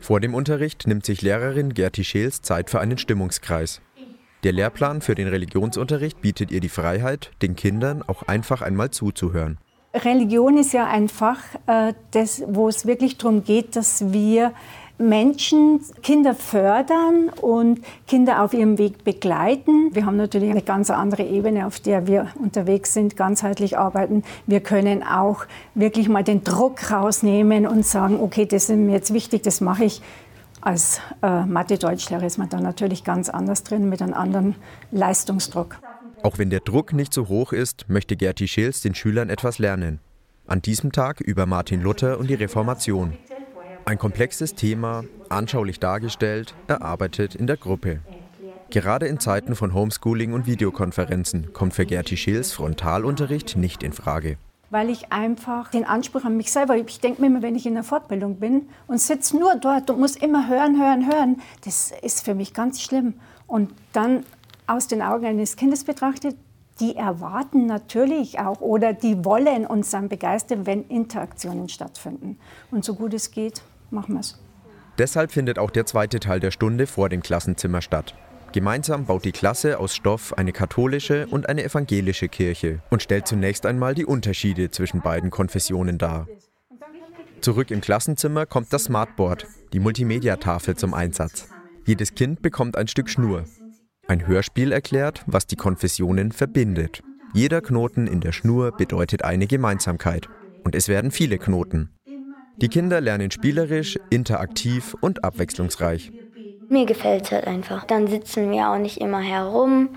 Vor 0.00 0.20
dem 0.20 0.34
Unterricht 0.34 0.86
nimmt 0.86 1.06
sich 1.06 1.22
Lehrerin 1.22 1.72
Gerti 1.72 2.02
Scheels 2.02 2.42
Zeit 2.42 2.68
für 2.68 2.80
einen 2.80 2.98
Stimmungskreis. 2.98 3.80
Der 4.44 4.52
Lehrplan 4.52 5.00
für 5.00 5.14
den 5.14 5.26
Religionsunterricht 5.26 6.20
bietet 6.20 6.50
ihr 6.50 6.60
die 6.60 6.68
Freiheit, 6.68 7.30
den 7.40 7.56
Kindern 7.56 8.02
auch 8.06 8.24
einfach 8.28 8.60
einmal 8.60 8.90
zuzuhören. 8.90 9.56
Religion 9.94 10.58
ist 10.58 10.74
ja 10.74 10.86
ein 10.86 11.08
Fach, 11.08 11.38
äh, 11.66 11.94
das, 12.10 12.42
wo 12.46 12.68
es 12.68 12.84
wirklich 12.84 13.16
darum 13.16 13.42
geht, 13.44 13.74
dass 13.74 14.12
wir 14.12 14.52
Menschen, 14.98 15.80
Kinder 16.02 16.34
fördern 16.34 17.30
und 17.40 17.80
Kinder 18.06 18.42
auf 18.42 18.52
ihrem 18.52 18.78
Weg 18.78 19.02
begleiten. 19.02 19.94
Wir 19.94 20.04
haben 20.06 20.16
natürlich 20.16 20.50
eine 20.50 20.62
ganz 20.62 20.90
andere 20.90 21.24
Ebene, 21.24 21.66
auf 21.66 21.80
der 21.80 22.06
wir 22.06 22.28
unterwegs 22.38 22.94
sind, 22.94 23.16
ganzheitlich 23.16 23.78
arbeiten. 23.78 24.22
Wir 24.46 24.60
können 24.60 25.02
auch 25.02 25.46
wirklich 25.74 26.08
mal 26.08 26.22
den 26.22 26.44
Druck 26.44 26.92
rausnehmen 26.92 27.66
und 27.66 27.84
sagen, 27.84 28.20
okay, 28.20 28.46
das 28.46 28.68
ist 28.68 28.76
mir 28.76 28.92
jetzt 28.92 29.12
wichtig, 29.12 29.42
das 29.42 29.60
mache 29.60 29.84
ich 29.84 30.02
als 30.64 31.00
äh, 31.22 31.44
Mathe-Deutschlehrer 31.44 32.24
ist 32.24 32.38
man 32.38 32.48
da 32.48 32.60
natürlich 32.60 33.04
ganz 33.04 33.28
anders 33.28 33.62
drin, 33.62 33.88
mit 33.88 34.02
einem 34.02 34.14
anderen 34.14 34.56
Leistungsdruck. 34.90 35.78
Auch 36.22 36.38
wenn 36.38 36.50
der 36.50 36.60
Druck 36.60 36.92
nicht 36.92 37.12
so 37.12 37.28
hoch 37.28 37.52
ist, 37.52 37.88
möchte 37.88 38.16
Gerti 38.16 38.48
Schils 38.48 38.80
den 38.80 38.94
Schülern 38.94 39.28
etwas 39.28 39.58
lernen. 39.58 40.00
An 40.46 40.62
diesem 40.62 40.92
Tag 40.92 41.20
über 41.20 41.46
Martin 41.46 41.82
Luther 41.82 42.18
und 42.18 42.28
die 42.28 42.34
Reformation. 42.34 43.16
Ein 43.84 43.98
komplexes 43.98 44.54
Thema, 44.54 45.04
anschaulich 45.28 45.80
dargestellt, 45.80 46.54
erarbeitet 46.66 47.34
in 47.34 47.46
der 47.46 47.56
Gruppe. 47.56 48.00
Gerade 48.70 49.06
in 49.06 49.20
Zeiten 49.20 49.54
von 49.54 49.74
Homeschooling 49.74 50.32
und 50.32 50.46
Videokonferenzen 50.46 51.52
kommt 51.52 51.74
für 51.74 51.84
Gerti 51.84 52.16
Schils 52.16 52.52
Frontalunterricht 52.52 53.56
nicht 53.56 53.82
in 53.82 53.92
Frage 53.92 54.38
weil 54.74 54.90
ich 54.90 55.12
einfach 55.12 55.70
den 55.70 55.84
Anspruch 55.84 56.24
an 56.24 56.36
mich 56.36 56.50
selber, 56.50 56.76
ich 56.76 56.98
denke 56.98 57.20
mir 57.20 57.28
immer, 57.28 57.42
wenn 57.42 57.54
ich 57.54 57.64
in 57.64 57.74
der 57.74 57.84
Fortbildung 57.84 58.40
bin 58.40 58.68
und 58.88 59.00
sitze 59.00 59.38
nur 59.38 59.54
dort 59.54 59.88
und 59.88 60.00
muss 60.00 60.16
immer 60.16 60.48
hören, 60.48 60.82
hören, 60.82 61.06
hören, 61.06 61.40
das 61.64 61.92
ist 62.02 62.24
für 62.24 62.34
mich 62.34 62.54
ganz 62.54 62.82
schlimm. 62.82 63.14
Und 63.46 63.72
dann 63.92 64.26
aus 64.66 64.88
den 64.88 65.00
Augen 65.00 65.26
eines 65.26 65.54
Kindes 65.54 65.84
betrachtet, 65.84 66.36
die 66.80 66.96
erwarten 66.96 67.66
natürlich 67.66 68.40
auch 68.40 68.60
oder 68.60 68.92
die 68.92 69.24
wollen 69.24 69.64
uns 69.64 69.90
dann 69.90 70.08
begeistern, 70.08 70.66
wenn 70.66 70.82
Interaktionen 70.88 71.68
stattfinden. 71.68 72.36
Und 72.72 72.84
so 72.84 72.96
gut 72.96 73.14
es 73.14 73.30
geht, 73.30 73.62
machen 73.92 74.14
wir 74.14 74.20
es. 74.22 74.40
Deshalb 74.98 75.30
findet 75.30 75.56
auch 75.56 75.70
der 75.70 75.86
zweite 75.86 76.18
Teil 76.18 76.40
der 76.40 76.50
Stunde 76.50 76.88
vor 76.88 77.08
dem 77.08 77.22
Klassenzimmer 77.22 77.80
statt. 77.80 78.16
Gemeinsam 78.54 79.04
baut 79.06 79.24
die 79.24 79.32
Klasse 79.32 79.80
aus 79.80 79.96
Stoff 79.96 80.32
eine 80.38 80.52
katholische 80.52 81.26
und 81.26 81.48
eine 81.48 81.64
evangelische 81.64 82.28
Kirche 82.28 82.80
und 82.88 83.02
stellt 83.02 83.26
zunächst 83.26 83.66
einmal 83.66 83.96
die 83.96 84.04
Unterschiede 84.04 84.70
zwischen 84.70 85.00
beiden 85.00 85.30
Konfessionen 85.30 85.98
dar. 85.98 86.28
Zurück 87.40 87.72
im 87.72 87.80
Klassenzimmer 87.80 88.46
kommt 88.46 88.72
das 88.72 88.84
Smartboard, 88.84 89.48
die 89.72 89.80
Multimedia-Tafel 89.80 90.76
zum 90.76 90.94
Einsatz. 90.94 91.48
Jedes 91.84 92.14
Kind 92.14 92.42
bekommt 92.42 92.76
ein 92.76 92.86
Stück 92.86 93.10
Schnur. 93.10 93.44
Ein 94.06 94.24
Hörspiel 94.24 94.70
erklärt, 94.70 95.24
was 95.26 95.48
die 95.48 95.56
Konfessionen 95.56 96.30
verbindet. 96.30 97.02
Jeder 97.32 97.60
Knoten 97.60 98.06
in 98.06 98.20
der 98.20 98.30
Schnur 98.30 98.70
bedeutet 98.70 99.24
eine 99.24 99.48
Gemeinsamkeit. 99.48 100.28
Und 100.62 100.76
es 100.76 100.86
werden 100.86 101.10
viele 101.10 101.38
Knoten. 101.38 101.90
Die 102.58 102.68
Kinder 102.68 103.00
lernen 103.00 103.32
spielerisch, 103.32 103.98
interaktiv 104.10 104.94
und 105.00 105.24
abwechslungsreich. 105.24 106.12
Mir 106.68 106.86
gefällt 106.86 107.24
es 107.24 107.32
halt 107.32 107.46
einfach. 107.46 107.84
Dann 107.84 108.06
sitzen 108.06 108.50
wir 108.50 108.68
auch 108.68 108.78
nicht 108.78 108.98
immer 108.98 109.20
herum 109.20 109.90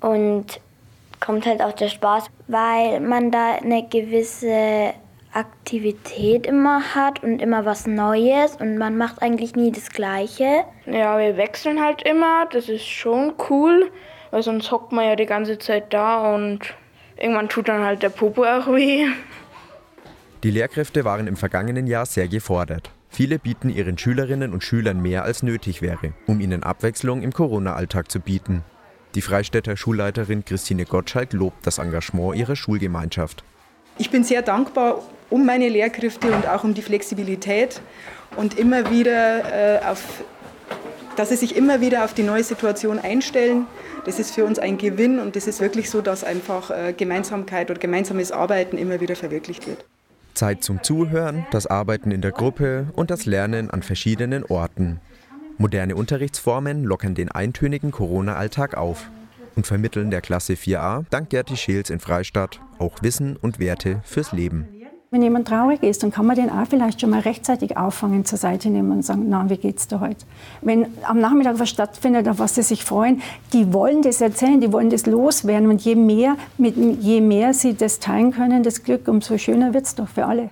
und 0.00 0.60
kommt 1.20 1.46
halt 1.46 1.62
auch 1.62 1.72
der 1.72 1.88
Spaß, 1.88 2.26
weil 2.48 3.00
man 3.00 3.30
da 3.30 3.56
eine 3.56 3.86
gewisse 3.88 4.94
Aktivität 5.32 6.46
immer 6.46 6.94
hat 6.94 7.22
und 7.22 7.42
immer 7.42 7.64
was 7.64 7.86
Neues 7.86 8.56
und 8.56 8.78
man 8.78 8.96
macht 8.96 9.20
eigentlich 9.20 9.54
nie 9.54 9.70
das 9.70 9.90
Gleiche. 9.90 10.64
Ja, 10.86 11.18
wir 11.18 11.36
wechseln 11.36 11.82
halt 11.82 12.02
immer, 12.02 12.46
das 12.50 12.68
ist 12.68 12.86
schon 12.86 13.34
cool, 13.50 13.90
weil 14.30 14.42
sonst 14.42 14.70
hockt 14.70 14.92
man 14.92 15.04
ja 15.04 15.16
die 15.16 15.26
ganze 15.26 15.58
Zeit 15.58 15.92
da 15.92 16.34
und 16.34 16.60
irgendwann 17.18 17.48
tut 17.48 17.68
dann 17.68 17.84
halt 17.84 18.02
der 18.02 18.08
Popo 18.08 18.44
auch 18.44 18.66
weh. 18.68 19.06
Die 20.42 20.50
Lehrkräfte 20.50 21.04
waren 21.04 21.26
im 21.26 21.36
vergangenen 21.36 21.86
Jahr 21.86 22.06
sehr 22.06 22.28
gefordert. 22.28 22.90
Viele 23.16 23.38
bieten 23.38 23.70
ihren 23.70 23.96
Schülerinnen 23.96 24.52
und 24.52 24.62
Schülern 24.62 25.00
mehr 25.00 25.24
als 25.24 25.42
nötig 25.42 25.80
wäre, 25.80 26.12
um 26.26 26.38
ihnen 26.38 26.62
Abwechslung 26.62 27.22
im 27.22 27.32
Corona-Alltag 27.32 28.10
zu 28.10 28.20
bieten. 28.20 28.62
Die 29.14 29.22
Freistädter 29.22 29.74
Schulleiterin 29.74 30.44
Christine 30.44 30.84
Gottschalk 30.84 31.32
lobt 31.32 31.66
das 31.66 31.78
Engagement 31.78 32.36
ihrer 32.36 32.56
Schulgemeinschaft. 32.56 33.42
Ich 33.96 34.10
bin 34.10 34.22
sehr 34.22 34.42
dankbar 34.42 35.02
um 35.30 35.46
meine 35.46 35.70
Lehrkräfte 35.70 36.30
und 36.30 36.46
auch 36.46 36.62
um 36.62 36.74
die 36.74 36.82
Flexibilität 36.82 37.80
und 38.36 38.58
immer 38.58 38.90
wieder 38.90 39.78
äh, 39.80 39.86
auf, 39.86 40.22
dass 41.16 41.30
sie 41.30 41.36
sich 41.36 41.56
immer 41.56 41.80
wieder 41.80 42.04
auf 42.04 42.12
die 42.12 42.22
neue 42.22 42.44
Situation 42.44 42.98
einstellen. 42.98 43.64
Das 44.04 44.18
ist 44.18 44.34
für 44.34 44.44
uns 44.44 44.58
ein 44.58 44.76
Gewinn 44.76 45.20
und 45.20 45.36
das 45.36 45.46
ist 45.46 45.62
wirklich 45.62 45.88
so, 45.88 46.02
dass 46.02 46.22
einfach 46.22 46.70
äh, 46.70 46.92
Gemeinsamkeit 46.92 47.70
oder 47.70 47.80
gemeinsames 47.80 48.30
Arbeiten 48.30 48.76
immer 48.76 49.00
wieder 49.00 49.16
verwirklicht 49.16 49.66
wird. 49.66 49.86
Zeit 50.36 50.62
zum 50.62 50.82
Zuhören, 50.82 51.46
das 51.50 51.66
Arbeiten 51.66 52.10
in 52.10 52.20
der 52.20 52.30
Gruppe 52.30 52.86
und 52.94 53.10
das 53.10 53.26
Lernen 53.26 53.70
an 53.70 53.82
verschiedenen 53.82 54.44
Orten. 54.44 55.00
Moderne 55.58 55.96
Unterrichtsformen 55.96 56.84
lockern 56.84 57.14
den 57.14 57.30
eintönigen 57.30 57.90
Corona-Alltag 57.90 58.76
auf 58.76 59.10
und 59.56 59.66
vermitteln 59.66 60.10
der 60.10 60.20
Klasse 60.20 60.52
4a 60.52 61.04
dank 61.10 61.30
Gerti 61.30 61.56
Scheels 61.56 61.90
in 61.90 61.98
Freistadt 61.98 62.60
auch 62.78 63.02
Wissen 63.02 63.36
und 63.36 63.58
Werte 63.58 64.00
fürs 64.04 64.32
Leben. 64.32 64.75
Wenn 65.16 65.22
jemand 65.22 65.48
traurig 65.48 65.82
ist, 65.82 66.02
dann 66.02 66.10
kann 66.10 66.26
man 66.26 66.36
den 66.36 66.50
auch 66.50 66.66
vielleicht 66.68 67.00
schon 67.00 67.08
mal 67.08 67.20
rechtzeitig 67.20 67.78
auffangen, 67.78 68.26
zur 68.26 68.36
Seite 68.36 68.68
nehmen 68.68 68.92
und 68.92 69.02
sagen, 69.02 69.30
na, 69.30 69.48
wie 69.48 69.56
geht's 69.56 69.88
dir 69.88 70.00
heute? 70.00 70.26
Wenn 70.60 70.88
am 71.04 71.20
Nachmittag 71.20 71.58
was 71.58 71.70
stattfindet, 71.70 72.28
auf 72.28 72.38
was 72.38 72.54
sie 72.54 72.62
sich 72.62 72.84
freuen, 72.84 73.22
die 73.54 73.72
wollen 73.72 74.02
das 74.02 74.20
erzählen, 74.20 74.60
die 74.60 74.70
wollen 74.72 74.90
das 74.90 75.06
loswerden. 75.06 75.70
Und 75.70 75.80
je 75.80 75.94
mehr, 75.94 76.36
mit, 76.58 76.76
je 76.76 77.22
mehr 77.22 77.54
sie 77.54 77.72
das 77.72 77.98
teilen 77.98 78.30
können, 78.30 78.62
das 78.62 78.82
Glück, 78.82 79.08
umso 79.08 79.38
schöner 79.38 79.72
wird's 79.72 79.94
doch 79.94 80.06
für 80.06 80.26
alle. 80.26 80.50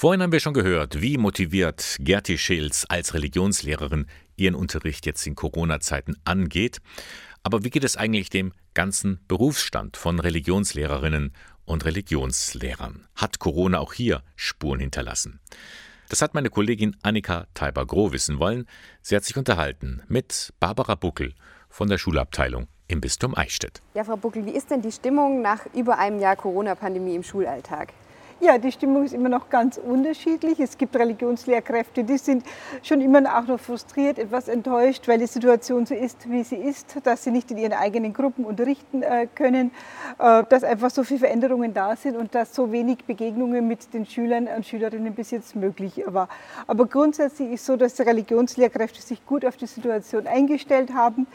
Vorhin 0.00 0.22
haben 0.22 0.32
wir 0.32 0.40
schon 0.40 0.54
gehört, 0.54 1.02
wie 1.02 1.18
motiviert 1.18 1.98
Gerti 2.00 2.38
Schils 2.38 2.86
als 2.88 3.12
Religionslehrerin 3.12 4.06
ihren 4.36 4.54
Unterricht 4.54 5.04
jetzt 5.04 5.26
in 5.26 5.34
Corona-Zeiten 5.34 6.16
angeht. 6.24 6.80
Aber 7.42 7.64
wie 7.64 7.70
geht 7.70 7.84
es 7.84 7.98
eigentlich 7.98 8.30
dem 8.30 8.54
ganzen 8.72 9.20
Berufsstand 9.28 9.98
von 9.98 10.18
Religionslehrerinnen 10.18 11.34
und 11.64 11.84
Religionslehrern. 11.84 13.06
Hat 13.14 13.38
Corona 13.38 13.78
auch 13.78 13.92
hier 13.92 14.22
Spuren 14.36 14.80
hinterlassen? 14.80 15.40
Das 16.08 16.22
hat 16.22 16.34
meine 16.34 16.50
Kollegin 16.50 16.96
Annika 17.02 17.46
Teiber-Groh 17.54 18.12
wissen 18.12 18.38
wollen. 18.38 18.66
Sie 19.02 19.16
hat 19.16 19.24
sich 19.24 19.36
unterhalten 19.36 20.02
mit 20.08 20.52
Barbara 20.60 20.94
Buckel 20.94 21.34
von 21.68 21.88
der 21.88 21.98
Schulabteilung 21.98 22.68
im 22.86 23.00
Bistum 23.00 23.34
Eichstätt. 23.36 23.80
Ja, 23.94 24.04
Frau 24.04 24.16
Buckel, 24.16 24.44
wie 24.46 24.52
ist 24.52 24.70
denn 24.70 24.82
die 24.82 24.92
Stimmung 24.92 25.42
nach 25.42 25.66
über 25.74 25.98
einem 25.98 26.20
Jahr 26.20 26.36
Corona-Pandemie 26.36 27.14
im 27.14 27.22
Schulalltag? 27.22 27.92
Ja, 28.44 28.58
die 28.58 28.72
Stimmung 28.72 29.04
ist 29.04 29.14
immer 29.14 29.30
noch 29.30 29.48
ganz 29.48 29.78
unterschiedlich. 29.78 30.60
Es 30.60 30.76
gibt 30.76 30.94
Religionslehrkräfte, 30.94 32.04
die 32.04 32.18
sind 32.18 32.44
schon 32.82 33.00
immer 33.00 33.22
auch 33.38 33.46
noch 33.46 33.58
frustriert, 33.58 34.18
etwas 34.18 34.48
enttäuscht, 34.48 35.08
weil 35.08 35.18
die 35.18 35.26
Situation 35.26 35.86
so 35.86 35.94
ist, 35.94 36.30
wie 36.30 36.44
sie 36.44 36.56
ist, 36.56 36.94
dass 37.04 37.24
sie 37.24 37.30
nicht 37.30 37.50
in 37.50 37.56
ihren 37.56 37.72
eigenen 37.72 38.12
Gruppen 38.12 38.44
unterrichten 38.44 39.02
äh, 39.02 39.28
können, 39.34 39.70
äh, 40.18 40.44
dass 40.46 40.62
einfach 40.62 40.90
so 40.90 41.04
viele 41.04 41.20
Veränderungen 41.20 41.72
da 41.72 41.96
sind 41.96 42.18
und 42.18 42.34
dass 42.34 42.54
so 42.54 42.70
wenig 42.70 43.06
Begegnungen 43.06 43.66
mit 43.66 43.94
den 43.94 44.04
Schülern 44.04 44.46
und 44.54 44.66
Schülerinnen 44.66 45.14
bis 45.14 45.30
jetzt 45.30 45.56
möglich 45.56 46.02
war. 46.04 46.28
Aber 46.66 46.84
grundsätzlich 46.84 47.50
ist 47.50 47.64
so, 47.64 47.78
dass 47.78 47.94
die 47.94 48.02
Religionslehrkräfte 48.02 49.00
sich 49.00 49.24
gut 49.24 49.46
auf 49.46 49.56
die 49.56 49.66
Situation 49.66 50.26
eingestellt 50.26 50.92
haben, 50.92 51.26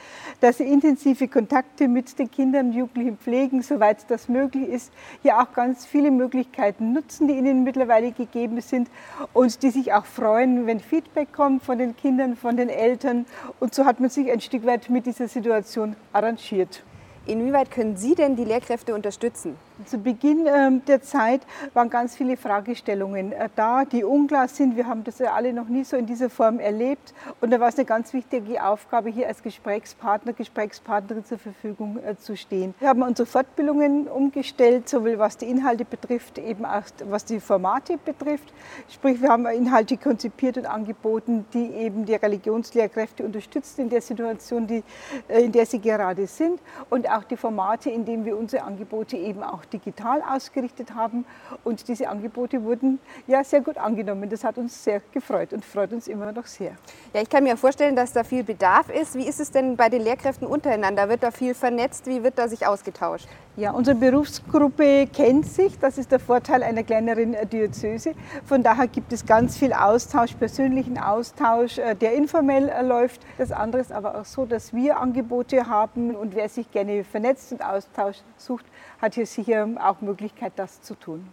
dass 0.42 0.60
sie 0.60 0.66
intensive 0.66 1.28
Kontakte 1.28 1.88
mit 1.88 2.20
den 2.20 2.30
Kindern 2.30 2.68
und 2.68 2.74
Jugendlichen 2.74 3.18
pflegen, 3.18 3.64
soweit 3.64 3.98
das 4.12 4.30
möglich 4.30 4.70
ist, 4.70 4.94
hier 5.24 5.40
auch 5.40 5.52
ganz 5.54 5.88
viele 5.88 6.12
Möglichkeiten 6.12 6.94
nutzen, 6.94 6.99
die 7.28 7.34
ihnen 7.34 7.64
mittlerweile 7.64 8.12
gegeben 8.12 8.62
sind 8.62 8.90
und 9.34 9.62
die 9.64 9.70
sich 9.70 9.94
auch 9.94 10.06
freuen, 10.06 10.68
wenn 10.68 10.80
Feedback 10.80 11.32
kommt 11.34 11.64
von 11.64 11.78
den 11.78 11.96
Kindern, 11.96 12.36
von 12.36 12.58
den 12.58 12.70
Eltern. 12.70 13.26
Und 13.60 13.74
so 13.74 13.86
hat 13.86 14.00
man 14.00 14.10
sich 14.10 14.32
ein 14.32 14.42
Stück 14.42 14.66
weit 14.66 14.90
mit 14.90 15.06
dieser 15.06 15.28
Situation 15.28 15.96
arrangiert. 16.14 16.84
Inwieweit 17.26 17.72
können 17.72 17.98
Sie 17.98 18.16
denn 18.16 18.36
die 18.36 18.46
Lehrkräfte 18.46 18.96
unterstützen? 18.96 19.56
Zu 19.86 19.98
Beginn 19.98 20.46
ähm, 20.46 20.82
der 20.88 21.02
Zeit 21.02 21.42
waren 21.74 21.90
ganz 21.90 22.18
viele 22.18 22.36
Fragestellungen 22.36 23.32
äh, 23.32 23.48
da, 23.56 23.86
die 23.86 24.04
unklar 24.04 24.50
sind. 24.50 24.76
Wir 24.76 24.88
haben 24.88 25.06
das 25.06 25.20
ja 25.20 25.34
alle 25.34 25.54
noch 25.54 25.70
nie 25.70 25.86
so 25.86 25.96
in 25.96 26.06
dieser 26.06 26.30
Form 26.30 26.60
erlebt. 26.60 27.14
Und 27.40 27.52
da 27.52 27.62
war 27.62 27.70
es 27.70 27.78
eine 27.78 27.86
ganz 27.86 28.12
wichtige 28.12 28.62
Aufgabe, 28.62 29.10
hier 29.10 29.28
als 29.28 29.42
Gesprächspartner, 29.42 30.34
Gesprächspartnerin 30.34 31.24
zur 31.24 31.38
Verfügung 31.38 31.98
äh, 32.04 32.18
zu 32.18 32.36
stehen. 32.36 32.74
Wir 32.80 32.90
haben 32.90 33.02
unsere 33.02 33.26
Fortbildungen 33.26 34.08
umgestellt, 34.08 34.90
sowohl 34.90 35.18
was 35.18 35.38
die 35.38 35.46
Inhalte 35.46 35.86
betrifft, 35.86 36.40
eben 36.40 36.66
auch 36.66 36.84
was 37.06 37.24
die 37.24 37.40
Formate 37.40 37.98
betrifft. 37.98 38.52
Sprich, 38.90 39.22
wir 39.22 39.30
haben 39.30 39.46
Inhalte 39.46 39.96
konzipiert 39.96 40.58
und 40.58 40.66
angeboten, 40.66 41.46
die 41.54 41.72
eben 41.72 42.06
die 42.06 42.16
Religionslehrkräfte 42.16 43.24
unterstützen 43.24 43.82
in 43.82 43.90
der 43.90 44.02
Situation, 44.02 44.68
die, 44.68 44.84
äh, 45.30 45.46
in 45.46 45.54
der 45.54 45.66
sie 45.66 45.80
gerade 45.80 46.28
sind. 46.28 46.60
Und 46.90 47.10
auch 47.10 47.24
die 47.24 47.38
Formate, 47.38 47.90
in 47.90 48.04
denen 48.04 48.26
wir 48.26 48.38
unsere 48.38 48.64
Angebote 48.64 49.16
eben 49.16 49.42
auch 49.42 49.69
digital 49.74 50.22
ausgerichtet 50.22 50.94
haben. 50.96 51.26
Und 51.64 51.88
diese 51.88 52.10
Angebote 52.10 52.64
wurden 52.64 53.00
ja 53.28 53.44
sehr 53.44 53.62
gut 53.62 53.78
angenommen. 53.78 54.30
Das 54.30 54.44
hat 54.44 54.58
uns 54.58 54.84
sehr 54.84 55.02
gefreut 55.12 55.54
und 55.54 55.64
freut 55.64 55.94
uns 55.94 56.08
immer 56.08 56.32
noch 56.32 56.46
sehr. 56.46 56.72
Ja, 57.14 57.22
ich 57.22 57.30
kann 57.30 57.44
mir 57.44 57.58
vorstellen, 57.58 57.96
dass 57.96 58.14
da 58.14 58.24
viel 58.24 58.44
Bedarf 58.44 58.90
ist. 58.90 59.16
Wie 59.16 59.28
ist 59.28 59.40
es 59.40 59.52
denn 59.52 59.76
bei 59.76 59.90
den 59.90 60.02
Lehrkräften 60.02 60.48
untereinander? 60.48 61.10
Wird 61.10 61.24
da 61.24 61.32
viel 61.32 61.54
vernetzt? 61.54 62.08
Wie 62.08 62.24
wird 62.24 62.38
da 62.38 62.48
sich 62.48 62.66
ausgetauscht? 62.66 63.28
Ja, 63.60 63.72
unsere 63.72 63.98
Berufsgruppe 63.98 65.08
kennt 65.08 65.46
sich. 65.46 65.78
Das 65.80 65.98
ist 65.98 66.14
der 66.14 66.20
Vorteil 66.20 66.64
einer 66.64 66.84
kleineren 66.84 67.36
Diözese. 67.52 68.14
Von 68.46 68.64
daher 68.64 68.88
gibt 68.88 69.12
es 69.12 69.26
ganz 69.26 69.58
viel 69.58 69.74
Austausch, 69.74 70.34
persönlichen 70.36 70.98
Austausch, 70.98 71.78
äh, 71.78 71.94
der 71.94 72.14
informell 72.14 72.70
äh, 72.70 72.82
läuft. 72.82 73.22
Das 73.38 73.52
andere 73.52 73.82
ist 73.82 73.92
aber 73.92 74.18
auch 74.18 74.24
so, 74.24 74.46
dass 74.46 74.74
wir 74.74 74.98
Angebote 74.98 75.68
haben 75.68 76.16
und 76.16 76.36
wer 76.36 76.48
sich 76.48 76.72
gerne 76.72 77.04
vernetzt 77.04 77.52
und 77.52 77.62
Austausch 77.62 78.20
sucht, 78.38 78.66
hat 79.02 79.16
hier 79.16 79.26
sicher 79.26 79.68
auch 79.84 80.02
Möglichkeit, 80.02 80.54
das 80.56 80.82
zu 80.82 80.96
tun. 80.96 81.28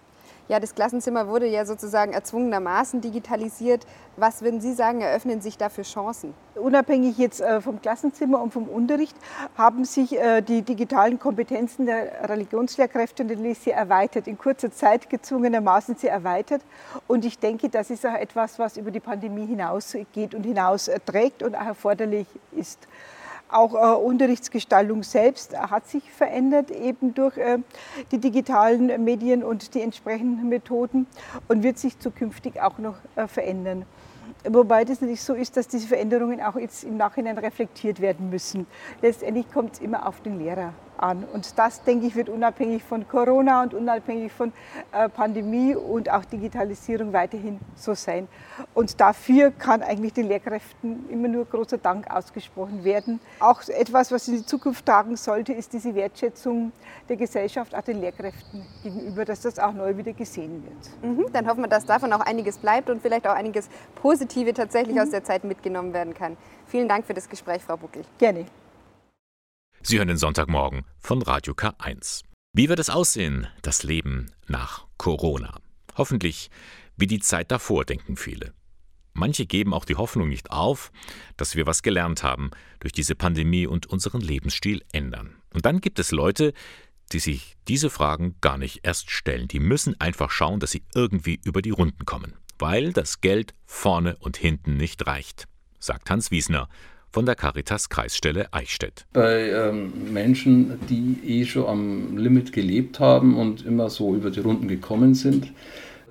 Ja, 0.49 0.61
das 0.61 0.77
Klassenzimmer 0.77 1.27
wurde 1.27 1.47
ja 1.49 1.67
sozusagen 1.67 2.13
erzwungenermaßen 2.13 3.01
digitalisiert. 3.01 3.85
Was 4.17 4.43
würden 4.43 4.61
Sie 4.61 4.75
sagen, 4.75 5.01
eröffnen 5.01 5.41
sich 5.41 5.59
da 5.59 5.69
für 5.69 5.83
Chancen? 5.83 6.35
Unabhängig 6.55 7.19
jetzt 7.19 7.41
äh, 7.41 7.61
vom 7.61 7.83
Klassenzimmer 7.83 8.41
und 8.41 8.53
vom 8.53 8.69
Unterricht 8.69 9.17
haben 9.59 9.85
sich 9.85 10.17
äh, 10.17 10.43
die 10.43 10.63
digitalen 10.63 11.19
Kompetenzen 11.19 11.87
der 11.87 12.29
Religionslehrkräfte 12.29 13.25
und 13.25 13.29
der 13.29 13.39
Lisi 13.39 13.71
erweitert, 13.71 14.29
in 14.29 14.39
kurzer 14.39 14.71
Zeit 14.71 15.11
gezwungenermaßen 15.11 15.97
sie 15.97 16.07
erweitert. 16.07 16.63
Und 17.09 17.25
ich 17.25 17.41
denke, 17.41 17.69
das 17.69 17.91
ist 17.91 18.07
auch 18.07 18.15
etwas, 18.15 18.61
was 18.61 18.77
über 18.77 18.93
die 18.93 19.01
Pandemie 19.01 19.47
hinausgeht 19.47 20.33
und 20.33 20.45
hinaus 20.45 20.89
trägt 21.07 21.43
und 21.43 21.57
auch 21.57 21.67
erforderlich 21.67 22.29
ist. 22.53 22.87
Auch 23.49 23.75
äh, 23.75 23.97
Unterrichtsgestaltung 23.97 25.03
selbst 25.03 25.57
hat 25.57 25.87
sich 25.87 26.11
verändert, 26.11 26.71
eben 26.71 27.15
durch 27.15 27.37
äh, 27.37 27.59
die 28.11 28.19
digitalen 28.19 29.05
Medien 29.05 29.45
und 29.45 29.75
die 29.75 29.83
entsprechenden 29.83 30.49
Methoden 30.49 31.07
und 31.49 31.63
wird 31.63 31.79
sich 31.79 31.99
zukünftig 31.99 32.61
auch 32.61 32.79
noch 32.79 32.97
äh, 33.15 33.29
verändern. 33.29 33.85
Wobei 34.49 34.85
das 34.85 35.01
natürlich 35.01 35.23
so 35.23 35.35
ist, 35.35 35.57
dass 35.57 35.69
diese 35.69 35.89
Veränderungen 35.89 36.41
auch 36.41 36.57
jetzt 36.57 36.85
im 36.85 36.97
Nachhinein 36.97 37.39
reflektiert 37.39 38.01
werden 38.01 38.31
müssen. 38.31 38.67
Letztendlich 39.01 39.51
kommt 39.51 39.75
es 39.75 39.81
immer 39.81 40.07
auf 40.07 40.21
den 40.21 40.39
Lehrer 40.39 40.73
an. 40.99 41.25
Und 41.33 41.59
das, 41.59 41.83
denke 41.83 42.07
ich, 42.07 42.17
wird 42.17 42.29
unabhängig 42.29 42.83
von 42.83 43.07
Corona 43.09 43.63
und 43.63 43.75
unabhängig 43.75 44.33
von 44.33 44.53
äh, 44.93 45.09
Pandemie 45.09 45.75
und 45.75 46.11
auch 46.11 46.25
Digitalisierung 46.25 47.13
weiterhin 47.13 47.61
so 47.75 47.95
sein. 47.95 48.29
Und 48.75 49.01
dafür 49.01 49.51
kann 49.51 49.83
eigentlich 49.83 50.13
den 50.13 50.29
Lehrkräften 50.29 51.09
immer 51.11 51.29
nur 51.29 51.45
großer 51.45 51.79
Dank 51.79 52.11
ausgesprochen 52.11 52.85
werden. 52.85 53.21
Auch 53.41 53.63
etwas, 53.69 54.13
was 54.13 54.29
in 54.29 54.35
die 54.35 54.47
Zukunft 54.47 54.87
tragen 54.87 55.17
sollte, 55.17 55.53
ist 55.53 55.73
diese 55.73 55.95
Wertschätzung 55.95 56.73
der 57.09 57.17
Gesellschaft 57.17 57.75
auch 57.75 57.83
den 57.83 58.01
Lehrkräften 58.01 58.67
gegenüber, 58.83 59.25
dass 59.25 59.41
das 59.41 59.59
auch 59.59 59.73
neu 59.73 59.97
wieder 59.97 60.13
gesehen 60.13 60.65
wird. 60.65 61.17
Mhm, 61.17 61.33
dann 61.33 61.49
hoffen 61.49 61.63
wir, 61.63 61.69
dass 61.69 61.85
davon 61.87 62.13
auch 62.13 62.21
einiges 62.21 62.59
bleibt 62.59 62.91
und 62.91 63.01
vielleicht 63.03 63.27
auch 63.27 63.35
einiges 63.35 63.69
Positive 63.95 64.53
tatsächlich 64.55 64.97
mhm. 64.97 65.03
aus 65.03 65.11
der 65.11 65.25
Zeit 65.25 65.45
mitgenommen 65.45 65.93
werden 65.93 66.15
kann. 66.15 66.37
Vielen 66.67 66.89
Dank 66.89 67.07
für 67.07 67.15
das 67.15 67.29
Gespräch, 67.29 67.63
Frau 67.63 67.77
Buckel. 67.77 68.03
Gerne. 68.19 68.47
Sie 69.89 69.99
hören 69.99 70.09
den 70.09 70.17
Sonntagmorgen 70.17 70.85
von 70.99 71.23
Radio 71.23 71.55
K1. 71.55 72.25
Wie 72.53 72.69
wird 72.69 72.81
es 72.81 72.91
aussehen, 72.91 73.47
das 73.63 73.85
Leben 73.85 74.33
nach 74.49 74.85
Corona? 74.97 75.61
Hoffentlich 75.95 76.51
wie 76.97 77.07
die 77.07 77.21
Zeit 77.21 77.53
davor, 77.53 77.85
denken 77.85 78.17
viele. 78.17 78.53
Manche 79.13 79.47
geben 79.47 79.73
auch 79.73 79.85
die 79.85 79.95
Hoffnung 79.95 80.29
nicht 80.29 80.51
auf, 80.51 80.91
dass 81.37 81.55
wir 81.55 81.67
was 81.67 81.85
gelernt 81.85 82.25
haben 82.25 82.51
durch 82.81 82.95
diese 82.95 83.15
Pandemie 83.15 83.69
und 83.69 83.87
unseren 83.87 84.21
Lebensstil 84.21 84.83
ändern. 84.91 85.37
Und 85.55 85.65
dann 85.67 85.81
gibt 85.81 86.01
es 86.01 86.11
Leute, 86.11 86.53
die 87.13 87.21
sich 87.21 87.55
diese 87.69 87.89
Fragen 87.89 88.35
gar 88.41 88.59
nicht 88.59 88.81
erst 88.83 89.13
stellen. 89.13 89.47
Die 89.47 89.61
müssen 89.61 90.01
einfach 90.01 90.33
schauen, 90.33 90.59
dass 90.59 90.73
sie 90.73 90.83
irgendwie 90.97 91.39
über 91.45 91.63
die 91.63 91.71
Runden 91.71 92.05
kommen, 92.07 92.35
weil 92.59 92.93
das 92.93 93.21
Geld 93.21 93.55
vorne 93.67 94.17
und 94.17 94.37
hinten 94.37 94.79
nicht 94.79 95.07
reicht, 95.07 95.47
sagt 95.79 96.11
Hans 96.11 96.33
Wiesner 96.33 96.69
von 97.13 97.27
der 97.27 97.35
Caritas 97.35 97.89
Kreisstelle 97.89 98.53
Eichstätt. 98.53 99.07
Bei 99.13 99.51
ähm, 99.51 100.13
Menschen, 100.13 100.79
die 100.89 101.19
eh 101.27 101.45
schon 101.45 101.67
am 101.67 102.17
Limit 102.17 102.53
gelebt 102.53 103.01
haben 103.01 103.37
und 103.37 103.65
immer 103.65 103.91
so 103.91 104.15
über 104.15 104.31
die 104.31 104.41
Runden 104.41 104.69
gekommen 104.69 105.15
sind, 105.15 105.53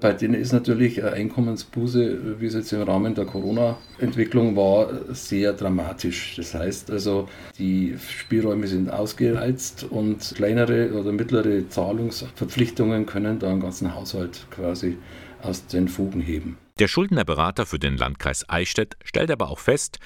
bei 0.01 0.11
denen 0.11 0.33
ist 0.33 0.51
natürlich 0.51 1.01
eine 1.01 1.13
Einkommensbuße, 1.13 2.39
wie 2.39 2.45
es 2.45 2.53
jetzt 2.53 2.73
im 2.73 2.81
Rahmen 2.81 3.15
der 3.15 3.25
Corona-Entwicklung 3.25 4.55
war, 4.55 4.89
sehr 5.13 5.53
dramatisch. 5.53 6.35
Das 6.35 6.53
heißt 6.53 6.91
also, 6.91 7.29
die 7.57 7.95
Spielräume 7.97 8.67
sind 8.67 8.89
ausgereizt 8.89 9.85
und 9.89 10.33
kleinere 10.35 10.93
oder 10.93 11.11
mittlere 11.11 11.67
Zahlungsverpflichtungen 11.69 13.05
können 13.05 13.39
da 13.39 13.49
einen 13.49 13.61
ganzen 13.61 13.95
Haushalt 13.95 14.47
quasi 14.51 14.97
aus 15.41 15.65
den 15.67 15.87
Fugen 15.87 16.21
heben. 16.21 16.57
Der 16.77 16.89
Schuldnerberater 16.89 17.65
für 17.65 17.79
den 17.79 17.95
Landkreis 17.95 18.49
Eichstätt 18.49 18.97
stellt 19.03 19.31
aber 19.31 19.49
auch 19.49 19.59
fest, 19.59 19.99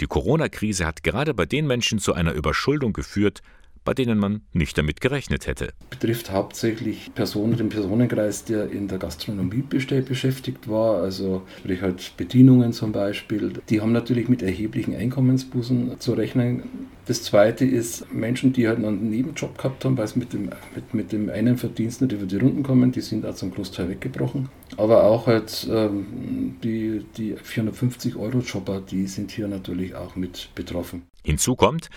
die 0.00 0.06
Corona-Krise 0.06 0.86
hat 0.86 1.02
gerade 1.02 1.34
bei 1.34 1.46
den 1.46 1.66
Menschen 1.66 1.98
zu 1.98 2.12
einer 2.14 2.32
Überschuldung 2.32 2.92
geführt, 2.92 3.42
bei 3.88 3.94
denen 3.94 4.18
man 4.18 4.42
nicht 4.52 4.76
damit 4.76 5.00
gerechnet 5.00 5.46
hätte. 5.46 5.72
Betrifft 5.88 6.30
hauptsächlich 6.30 7.10
Personen, 7.14 7.56
den 7.56 7.70
Personenkreis, 7.70 8.44
der 8.44 8.70
in 8.70 8.86
der 8.86 8.98
Gastronomie 8.98 9.62
beschäftigt 9.62 10.68
war, 10.68 11.00
also 11.00 11.40
sprich 11.60 11.80
halt 11.80 12.12
Bedienungen 12.18 12.74
zum 12.74 12.92
Beispiel. 12.92 13.50
Die 13.70 13.80
haben 13.80 13.92
natürlich 13.92 14.28
mit 14.28 14.42
erheblichen 14.42 14.94
Einkommensbußen 14.94 15.98
zu 16.00 16.12
rechnen. 16.12 16.64
Das 17.06 17.22
zweite 17.22 17.64
ist 17.64 18.12
Menschen, 18.12 18.52
die 18.52 18.68
halt 18.68 18.76
einen 18.76 19.08
Nebenjob 19.08 19.56
gehabt 19.56 19.86
haben, 19.86 19.96
weil 19.96 20.04
es 20.04 20.16
mit 20.16 20.34
dem, 20.34 20.50
mit, 20.74 20.92
mit 20.92 21.10
dem 21.10 21.30
einen 21.30 21.56
Verdienst 21.56 22.02
nicht 22.02 22.12
über 22.12 22.26
die 22.26 22.36
Runden 22.36 22.64
kommen, 22.64 22.92
die 22.92 23.00
sind 23.00 23.24
auch 23.24 23.36
zum 23.36 23.52
Großteil 23.52 23.88
weggebrochen. 23.88 24.50
Aber 24.76 25.04
auch 25.04 25.26
halt 25.26 25.66
ähm, 25.72 26.56
die, 26.62 27.06
die 27.16 27.36
450-Euro-Jobber, 27.36 28.82
die 28.82 29.06
sind 29.06 29.30
hier 29.30 29.48
natürlich 29.48 29.94
auch 29.94 30.14
mit 30.14 30.50
betroffen. 30.54 31.04
Hinzu 31.24 31.56
kommt, 31.56 31.88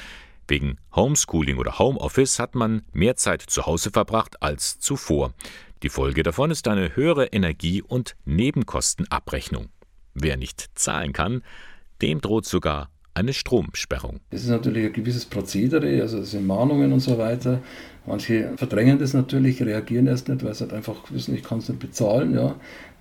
Wegen 0.51 0.79
Homeschooling 0.93 1.59
oder 1.59 1.79
Homeoffice 1.79 2.37
hat 2.37 2.55
man 2.55 2.81
mehr 2.91 3.15
Zeit 3.15 3.41
zu 3.41 3.65
Hause 3.65 3.89
verbracht 3.89 4.43
als 4.43 4.81
zuvor. 4.81 5.33
Die 5.81 5.87
Folge 5.87 6.23
davon 6.23 6.51
ist 6.51 6.67
eine 6.67 6.93
höhere 6.93 7.27
Energie- 7.27 7.81
und 7.81 8.17
Nebenkostenabrechnung. 8.25 9.69
Wer 10.13 10.35
nicht 10.35 10.71
zahlen 10.75 11.13
kann, 11.13 11.41
dem 12.01 12.19
droht 12.19 12.45
sogar 12.45 12.89
eine 13.13 13.31
Stromsperrung. 13.31 14.19
Es 14.29 14.43
ist 14.43 14.49
natürlich 14.49 14.87
ein 14.87 14.91
gewisses 14.91 15.25
Prozedere, 15.25 16.01
also 16.01 16.17
es 16.17 16.31
sind 16.31 16.45
Mahnungen 16.45 16.91
und 16.91 16.99
so 16.99 17.17
weiter. 17.17 17.61
Manche 18.05 18.51
verdrängen 18.57 18.99
das 18.99 19.13
natürlich, 19.13 19.63
reagieren 19.63 20.07
erst 20.07 20.27
nicht, 20.27 20.43
weil 20.43 20.53
sie 20.53 20.65
halt 20.65 20.73
einfach 20.73 20.95
wissen, 21.11 21.33
ich 21.33 21.43
kann 21.43 21.59
es 21.59 21.69
nicht 21.69 21.79
bezahlen. 21.79 22.33
Ja. 22.33 22.55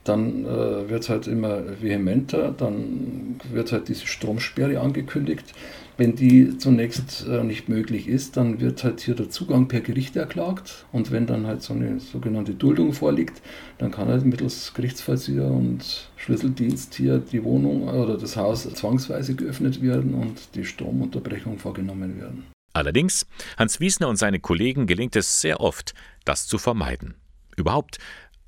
Dann 0.05 0.45
äh, 0.45 0.89
wird 0.89 1.03
es 1.03 1.09
halt 1.09 1.27
immer 1.27 1.81
vehementer, 1.81 2.53
dann 2.57 3.39
wird 3.53 3.73
halt 3.73 3.89
diese 3.89 4.07
Stromsperre 4.07 4.81
angekündigt. 4.81 5.53
Wenn 5.99 6.17
die 6.17 6.57
zunächst 6.57 7.27
äh, 7.29 7.45
nicht 7.45 7.69
möglich 7.69 8.09
ist, 8.09 8.39
dann 8.39 8.59
wird 8.59 8.83
halt 8.83 9.03
hier 9.03 9.15
der 9.15 9.29
Zugang 9.29 9.69
per 9.69 9.81
Gericht 9.81 10.17
erklagt. 10.17 10.87
Und 10.93 11.11
wenn 11.11 11.27
dann 11.27 11.47
halt 11.47 11.63
so 11.63 11.75
eine 11.75 12.01
sogenannte 12.01 12.55
Duldung 12.55 12.95
vorliegt, 12.95 13.43
dann 13.77 13.91
kann 13.91 14.09
halt 14.09 14.25
mittels 14.25 14.73
Gerichtsvollzieher 14.73 15.45
und 15.45 16.09
Schlüsseldienst 16.17 16.95
hier 16.95 17.19
die 17.19 17.45
Wohnung 17.45 17.87
oder 17.89 18.17
das 18.17 18.37
Haus 18.37 18.63
zwangsweise 18.73 19.35
geöffnet 19.35 19.83
werden 19.83 20.15
und 20.15 20.55
die 20.55 20.65
Stromunterbrechung 20.65 21.59
vorgenommen 21.59 22.19
werden. 22.19 22.47
Allerdings, 22.73 23.27
Hans 23.59 23.81
Wiesner 23.81 24.09
und 24.09 24.17
seine 24.17 24.41
Kollegen 24.41 24.87
gelingt 24.87 25.17
es 25.17 25.43
sehr 25.43 25.61
oft, 25.61 25.93
das 26.25 26.47
zu 26.47 26.57
vermeiden. 26.57 27.17
Überhaupt 27.57 27.99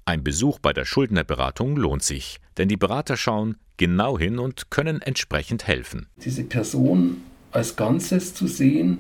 ein 0.05 0.25
Besuch 0.25 0.59
bei 0.59 0.73
der 0.73 0.85
Schuldnerberatung 0.85 1.77
lohnt 1.77 2.03
sich, 2.03 2.39
denn 2.59 2.69
die 2.69 2.77
Berater 2.77 3.17
schauen 3.17 3.57
genau 3.77 4.19
hin 4.19 4.39
und 4.39 4.71
können 4.71 5.01
entsprechend 5.01 5.67
helfen. 5.67 6.07
Diese 6.17 6.45
Person 6.45 7.23
als 7.53 7.77
Ganzes 7.77 8.35
zu 8.35 8.47
sehen 8.47 8.99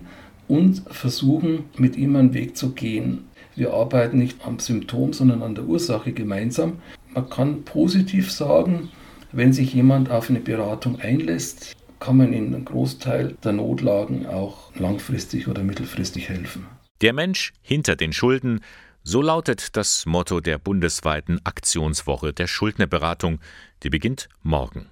und 0.48 0.82
versuchen, 0.90 1.64
mit 1.76 1.96
ihm 1.96 2.16
einen 2.16 2.34
Weg 2.34 2.56
zu 2.56 2.72
gehen. 2.72 3.24
Wir 3.56 3.72
arbeiten 3.72 4.18
nicht 4.18 4.44
am 4.46 4.58
Symptom, 4.58 5.12
sondern 5.12 5.42
an 5.42 5.54
der 5.54 5.64
Ursache 5.64 6.12
gemeinsam. 6.12 6.80
Man 7.14 7.28
kann 7.28 7.64
positiv 7.64 8.30
sagen, 8.30 8.90
wenn 9.32 9.52
sich 9.52 9.74
jemand 9.74 10.10
auf 10.10 10.30
eine 10.30 10.40
Beratung 10.40 11.00
einlässt, 11.00 11.74
kann 12.00 12.16
man 12.16 12.32
in 12.32 12.46
einem 12.46 12.64
Großteil 12.64 13.36
der 13.44 13.52
Notlagen 13.52 14.26
auch 14.26 14.74
langfristig 14.76 15.48
oder 15.48 15.62
mittelfristig 15.62 16.28
helfen. 16.28 16.66
Der 17.00 17.12
Mensch 17.12 17.52
hinter 17.62 17.96
den 17.96 18.12
Schulden 18.12 18.60
so 19.04 19.20
lautet 19.20 19.76
das 19.76 20.06
Motto 20.06 20.40
der 20.40 20.58
bundesweiten 20.58 21.40
Aktionswoche 21.44 22.32
der 22.32 22.46
Schuldnerberatung, 22.46 23.40
die 23.82 23.90
beginnt 23.90 24.28
morgen. 24.42 24.86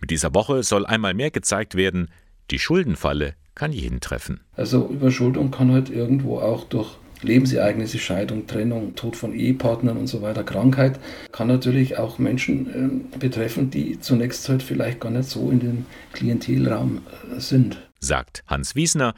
Mit 0.00 0.10
dieser 0.10 0.34
Woche 0.34 0.62
soll 0.62 0.86
einmal 0.86 1.14
mehr 1.14 1.30
gezeigt 1.30 1.74
werden, 1.74 2.10
die 2.50 2.58
Schuldenfalle 2.58 3.34
kann 3.54 3.72
jeden 3.72 4.00
treffen. 4.00 4.40
Also 4.54 4.88
Überschuldung 4.88 5.50
kann 5.50 5.72
halt 5.72 5.88
irgendwo 5.88 6.38
auch 6.38 6.64
durch 6.64 6.96
Lebensereignisse, 7.22 7.98
Scheidung, 7.98 8.46
Trennung, 8.46 8.94
Tod 8.96 9.16
von 9.16 9.34
Ehepartnern 9.34 9.96
und 9.96 10.08
so 10.08 10.20
weiter, 10.20 10.44
Krankheit, 10.44 11.00
kann 11.32 11.48
natürlich 11.48 11.96
auch 11.96 12.18
Menschen 12.18 13.14
äh, 13.14 13.18
betreffen, 13.18 13.70
die 13.70 13.98
zunächst 13.98 14.48
halt 14.48 14.62
vielleicht 14.62 15.00
gar 15.00 15.10
nicht 15.10 15.28
so 15.28 15.50
in 15.50 15.60
den 15.60 15.86
Klientelraum 16.12 17.00
äh, 17.34 17.40
sind. 17.40 17.78
Sagt 17.98 18.44
Hans 18.46 18.74
Wiesner. 18.74 19.14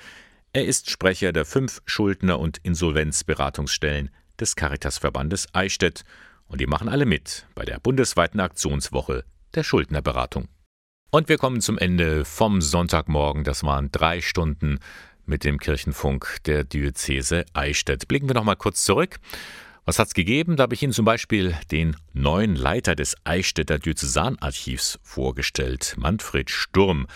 Er 0.53 0.65
ist 0.65 0.89
Sprecher 0.89 1.33
der 1.33 1.45
fünf 1.45 1.83
Schuldner- 1.85 2.39
und 2.39 2.59
Insolvenzberatungsstellen 2.63 4.11
des 4.41 4.57
Caritasverbandes 4.57 5.49
Eichstätt 5.53 6.05
und 6.47 6.61
die 6.61 6.67
machen 6.67 6.89
alle 6.89 7.07
mit 7.07 7.47
bei 7.55 7.65
der 7.65 7.79
bundesweiten 7.81 8.41
Aktionswoche 8.41 9.25
der 9.55 9.63
Schuldnerberatung. 9.63 10.49
Und 11.11 11.29
wir 11.29 11.39
kommen 11.39 11.61
zum 11.61 11.79
Ende 11.79 12.25
vom 12.25 12.61
Sonntagmorgen. 12.61 13.45
Das 13.45 13.63
waren 13.65 13.91
drei 13.91 14.21
Stunden 14.21 14.81
mit 15.25 15.45
dem 15.45 15.59
Kirchenfunk 15.59 16.39
der 16.45 16.65
Diözese 16.65 17.45
Eichstätt. 17.53 18.09
Blicken 18.09 18.29
wir 18.29 18.35
noch 18.35 18.45
mal 18.45 18.57
kurz 18.57 18.85
zurück. 18.85 19.19
Was 19.89 20.01
hat's 20.01 20.15
gegeben? 20.15 20.57
Da 20.57 20.65
habe 20.65 20.75
ich 20.75 20.83
Ihnen 20.83 20.93
zum 20.93 21.05
Beispiel 21.05 21.55
den 21.71 21.95
neuen 22.13 22.57
Leiter 22.57 22.97
des 22.97 23.15
Eichstätter 23.23 23.79
Diözesanarchivs 23.79 24.99
vorgestellt, 25.05 25.95
Manfred 25.97 26.51
Sturm. 26.51 27.07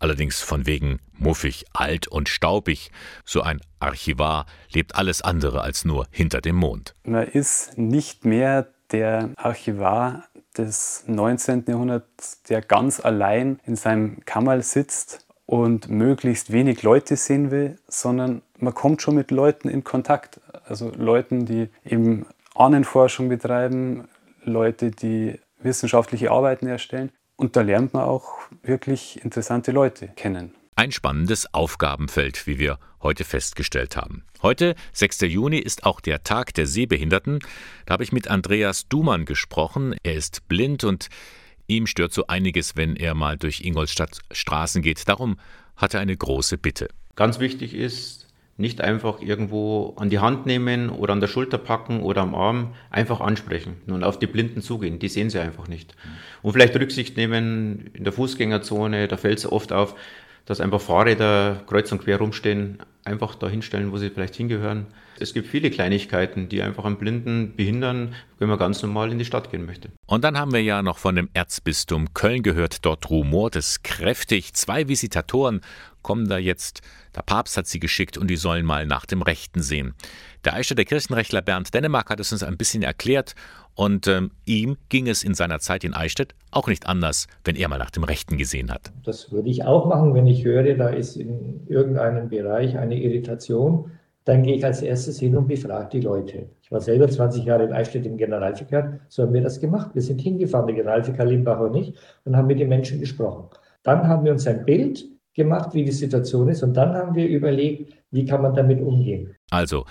Allerdings 0.00 0.42
von 0.42 0.66
wegen 0.66 0.98
muffig, 1.12 1.66
alt 1.72 2.08
und 2.08 2.28
staubig. 2.28 2.90
So 3.24 3.42
ein 3.42 3.60
Archivar 3.78 4.46
lebt 4.72 4.96
alles 4.96 5.22
andere 5.22 5.60
als 5.60 5.84
nur 5.84 6.08
hinter 6.10 6.40
dem 6.40 6.56
Mond. 6.56 6.96
Man 7.04 7.28
ist 7.28 7.78
nicht 7.78 8.24
mehr 8.24 8.72
der 8.90 9.30
Archivar 9.36 10.24
des 10.58 11.04
19. 11.06 11.66
Jahrhunderts, 11.68 12.42
der 12.42 12.60
ganz 12.60 12.98
allein 12.98 13.60
in 13.64 13.76
seinem 13.76 14.24
Kammerl 14.24 14.64
sitzt 14.64 15.25
und 15.46 15.88
möglichst 15.88 16.52
wenig 16.52 16.82
Leute 16.82 17.16
sehen 17.16 17.50
will, 17.50 17.78
sondern 17.88 18.42
man 18.58 18.74
kommt 18.74 19.00
schon 19.00 19.14
mit 19.14 19.30
Leuten 19.30 19.68
in 19.68 19.84
Kontakt. 19.84 20.40
Also 20.64 20.90
Leuten, 20.96 21.46
die 21.46 21.68
eben 21.84 22.26
Ahnenforschung 22.54 23.28
betreiben, 23.28 24.08
Leute, 24.42 24.90
die 24.90 25.38
wissenschaftliche 25.60 26.30
Arbeiten 26.30 26.66
erstellen. 26.66 27.10
Und 27.36 27.54
da 27.54 27.62
lernt 27.62 27.94
man 27.94 28.04
auch 28.04 28.34
wirklich 28.62 29.22
interessante 29.24 29.70
Leute 29.72 30.08
kennen. 30.16 30.54
Ein 30.74 30.92
spannendes 30.92 31.52
Aufgabenfeld, 31.54 32.46
wie 32.46 32.58
wir 32.58 32.78
heute 33.02 33.24
festgestellt 33.24 33.96
haben. 33.96 34.24
Heute, 34.42 34.74
6. 34.92 35.22
Juni, 35.22 35.58
ist 35.58 35.84
auch 35.84 36.00
der 36.00 36.22
Tag 36.22 36.54
der 36.54 36.66
Sehbehinderten. 36.66 37.38
Da 37.86 37.94
habe 37.94 38.04
ich 38.04 38.12
mit 38.12 38.28
Andreas 38.28 38.88
Dumann 38.88 39.24
gesprochen. 39.24 39.94
Er 40.02 40.14
ist 40.14 40.48
blind 40.48 40.84
und 40.84 41.08
ihm 41.66 41.86
stört 41.86 42.12
so 42.12 42.26
einiges, 42.26 42.76
wenn 42.76 42.96
er 42.96 43.14
mal 43.14 43.36
durch 43.36 43.62
Ingolstadt 43.62 44.20
Straßen 44.30 44.82
geht. 44.82 45.08
Darum 45.08 45.38
hat 45.76 45.94
er 45.94 46.00
eine 46.00 46.16
große 46.16 46.58
Bitte. 46.58 46.88
Ganz 47.14 47.40
wichtig 47.40 47.74
ist, 47.74 48.26
nicht 48.58 48.80
einfach 48.80 49.20
irgendwo 49.20 49.94
an 49.96 50.08
die 50.08 50.18
Hand 50.18 50.46
nehmen 50.46 50.88
oder 50.88 51.12
an 51.12 51.20
der 51.20 51.28
Schulter 51.28 51.58
packen 51.58 52.00
oder 52.00 52.22
am 52.22 52.34
Arm, 52.34 52.74
einfach 52.90 53.20
ansprechen 53.20 53.76
und 53.86 54.02
auf 54.02 54.18
die 54.18 54.26
Blinden 54.26 54.62
zugehen. 54.62 54.98
Die 54.98 55.08
sehen 55.08 55.28
sie 55.28 55.38
einfach 55.38 55.68
nicht. 55.68 55.94
Und 56.42 56.52
vielleicht 56.52 56.74
Rücksicht 56.76 57.16
nehmen 57.16 57.90
in 57.92 58.04
der 58.04 58.14
Fußgängerzone, 58.14 59.08
da 59.08 59.16
fällt 59.18 59.38
es 59.38 59.50
oft 59.50 59.72
auf, 59.72 59.94
dass 60.46 60.60
einfach 60.60 60.80
Fahrräder 60.80 61.62
kreuz 61.66 61.92
und 61.92 62.02
quer 62.02 62.18
rumstehen, 62.18 62.78
einfach 63.04 63.34
da 63.34 63.48
hinstellen, 63.48 63.92
wo 63.92 63.98
sie 63.98 64.10
vielleicht 64.10 64.36
hingehören. 64.36 64.86
Es 65.18 65.32
gibt 65.32 65.48
viele 65.48 65.70
Kleinigkeiten, 65.70 66.48
die 66.48 66.62
einfach 66.62 66.84
einen 66.84 66.98
Blinden 66.98 67.54
behindern, 67.56 68.14
wenn 68.38 68.48
man 68.48 68.58
ganz 68.58 68.82
normal 68.82 69.10
in 69.10 69.18
die 69.18 69.24
Stadt 69.24 69.50
gehen 69.50 69.64
möchte. 69.64 69.90
Und 70.06 70.24
dann 70.24 70.38
haben 70.38 70.52
wir 70.52 70.62
ja 70.62 70.82
noch 70.82 70.98
von 70.98 71.16
dem 71.16 71.28
Erzbistum 71.32 72.12
Köln 72.14 72.42
gehört, 72.42 72.84
dort 72.84 73.08
rumort 73.10 73.56
es 73.56 73.82
kräftig. 73.82 74.52
Zwei 74.54 74.88
Visitatoren 74.88 75.62
kommen 76.02 76.28
da 76.28 76.38
jetzt. 76.38 76.82
Der 77.14 77.22
Papst 77.22 77.56
hat 77.56 77.66
sie 77.66 77.80
geschickt 77.80 78.18
und 78.18 78.28
die 78.28 78.36
sollen 78.36 78.66
mal 78.66 78.86
nach 78.86 79.06
dem 79.06 79.22
Rechten 79.22 79.62
sehen. 79.62 79.94
Der 80.44 80.54
Eichstätter 80.54 80.84
Kirchenrechtler 80.84 81.42
Bernd 81.42 81.74
Dennemark 81.74 82.10
hat 82.10 82.20
es 82.20 82.30
uns 82.30 82.42
ein 82.42 82.56
bisschen 82.56 82.82
erklärt 82.82 83.34
und 83.76 84.08
ähm, 84.08 84.32
ihm 84.46 84.76
ging 84.88 85.06
es 85.06 85.22
in 85.22 85.34
seiner 85.34 85.60
Zeit 85.60 85.84
in 85.84 85.94
Eichstätt 85.94 86.34
auch 86.50 86.66
nicht 86.66 86.88
anders, 86.88 87.28
wenn 87.44 87.56
er 87.56 87.68
mal 87.68 87.78
nach 87.78 87.90
dem 87.90 88.04
Rechten 88.04 88.38
gesehen 88.38 88.72
hat. 88.72 88.90
Das 89.04 89.30
würde 89.30 89.50
ich 89.50 89.64
auch 89.64 89.86
machen, 89.86 90.14
wenn 90.14 90.26
ich 90.26 90.44
höre, 90.44 90.74
da 90.74 90.88
ist 90.88 91.16
in 91.16 91.60
irgendeinem 91.68 92.28
Bereich 92.28 92.76
eine 92.78 92.98
Irritation. 92.98 93.90
Dann 94.24 94.42
gehe 94.42 94.56
ich 94.56 94.64
als 94.64 94.82
erstes 94.82 95.20
hin 95.20 95.36
und 95.36 95.46
befrage 95.46 95.90
die 95.92 96.00
Leute. 96.00 96.48
Ich 96.62 96.72
war 96.72 96.80
selber 96.80 97.06
20 97.06 97.44
Jahre 97.44 97.64
in 97.64 97.72
Eichstätt 97.72 98.06
im 98.06 98.16
Generalverkehr, 98.16 98.98
so 99.08 99.22
haben 99.22 99.34
wir 99.34 99.42
das 99.42 99.60
gemacht. 99.60 99.90
Wir 99.94 100.02
sind 100.02 100.20
hingefahren, 100.20 100.66
der 100.66 100.76
Generalverkehr 100.76 101.26
Limbach 101.26 101.60
und 101.60 101.76
ich, 101.76 101.94
und 102.24 102.36
haben 102.36 102.48
mit 102.48 102.58
den 102.58 102.68
Menschen 102.68 102.98
gesprochen. 102.98 103.44
Dann 103.82 104.08
haben 104.08 104.24
wir 104.24 104.32
uns 104.32 104.46
ein 104.48 104.64
Bild 104.64 105.04
gemacht, 105.34 105.74
wie 105.74 105.84
die 105.84 105.92
Situation 105.92 106.48
ist. 106.48 106.62
Und 106.62 106.74
dann 106.74 106.94
haben 106.94 107.14
wir 107.14 107.28
überlegt, 107.28 107.92
wie 108.10 108.24
kann 108.24 108.42
man 108.42 108.54
damit 108.54 108.80
umgehen. 108.80 109.36
Also, 109.50 109.84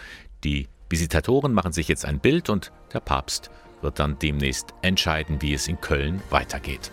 die 0.43 0.67
Visitatoren 0.89 1.53
machen 1.53 1.71
sich 1.71 1.87
jetzt 1.87 2.03
ein 2.03 2.19
Bild 2.19 2.49
und 2.49 2.73
der 2.93 2.99
Papst 2.99 3.51
wird 3.81 3.99
dann 3.99 4.19
demnächst 4.19 4.73
entscheiden, 4.81 5.41
wie 5.41 5.53
es 5.53 5.67
in 5.67 5.79
Köln 5.81 6.21
weitergeht. 6.29 6.91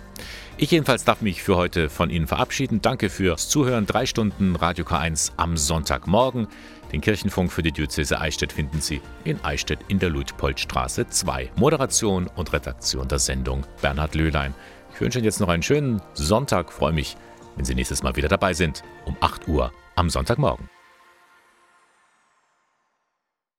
Ich 0.59 0.71
jedenfalls 0.71 1.05
darf 1.05 1.23
mich 1.23 1.43
für 1.43 1.57
heute 1.57 1.89
von 1.89 2.11
Ihnen 2.11 2.27
verabschieden. 2.27 2.81
Danke 2.83 3.09
fürs 3.11 3.49
Zuhören. 3.49 3.87
Drei 3.87 4.07
Stunden 4.07 4.55
Radio 4.55 4.85
K1 4.85 5.33
am 5.37 5.57
Sonntagmorgen. 5.57 6.47
Den 6.93 7.01
Kirchenfunk 7.01 7.51
für 7.51 7.63
die 7.63 7.73
Diözese 7.73 8.21
Eichstätt 8.21 8.53
finden 8.53 8.81
Sie 8.81 9.01
in 9.25 9.43
Eichstätt 9.43 9.81
in 9.89 9.99
der 9.99 10.11
Luitpoldstraße 10.11 11.09
2. 11.09 11.53
Moderation 11.57 12.29
und 12.37 12.53
Redaktion 12.53 13.09
der 13.09 13.19
Sendung 13.19 13.65
Bernhard 13.81 14.15
Löhlein. 14.15 14.55
Ich 14.95 15.01
wünsche 15.01 15.19
Ihnen 15.19 15.25
jetzt 15.25 15.41
noch 15.41 15.49
einen 15.49 15.63
schönen 15.63 16.03
Sonntag. 16.15 16.71
Freue 16.71 16.93
mich, 16.93 17.17
wenn 17.57 17.65
Sie 17.65 17.75
nächstes 17.75 18.03
Mal 18.03 18.15
wieder 18.15 18.29
dabei 18.29 18.53
sind, 18.53 18.85
um 19.07 19.17
8 19.21 19.49
Uhr 19.49 19.73
am 19.97 20.11
Sonntagmorgen. 20.11 20.72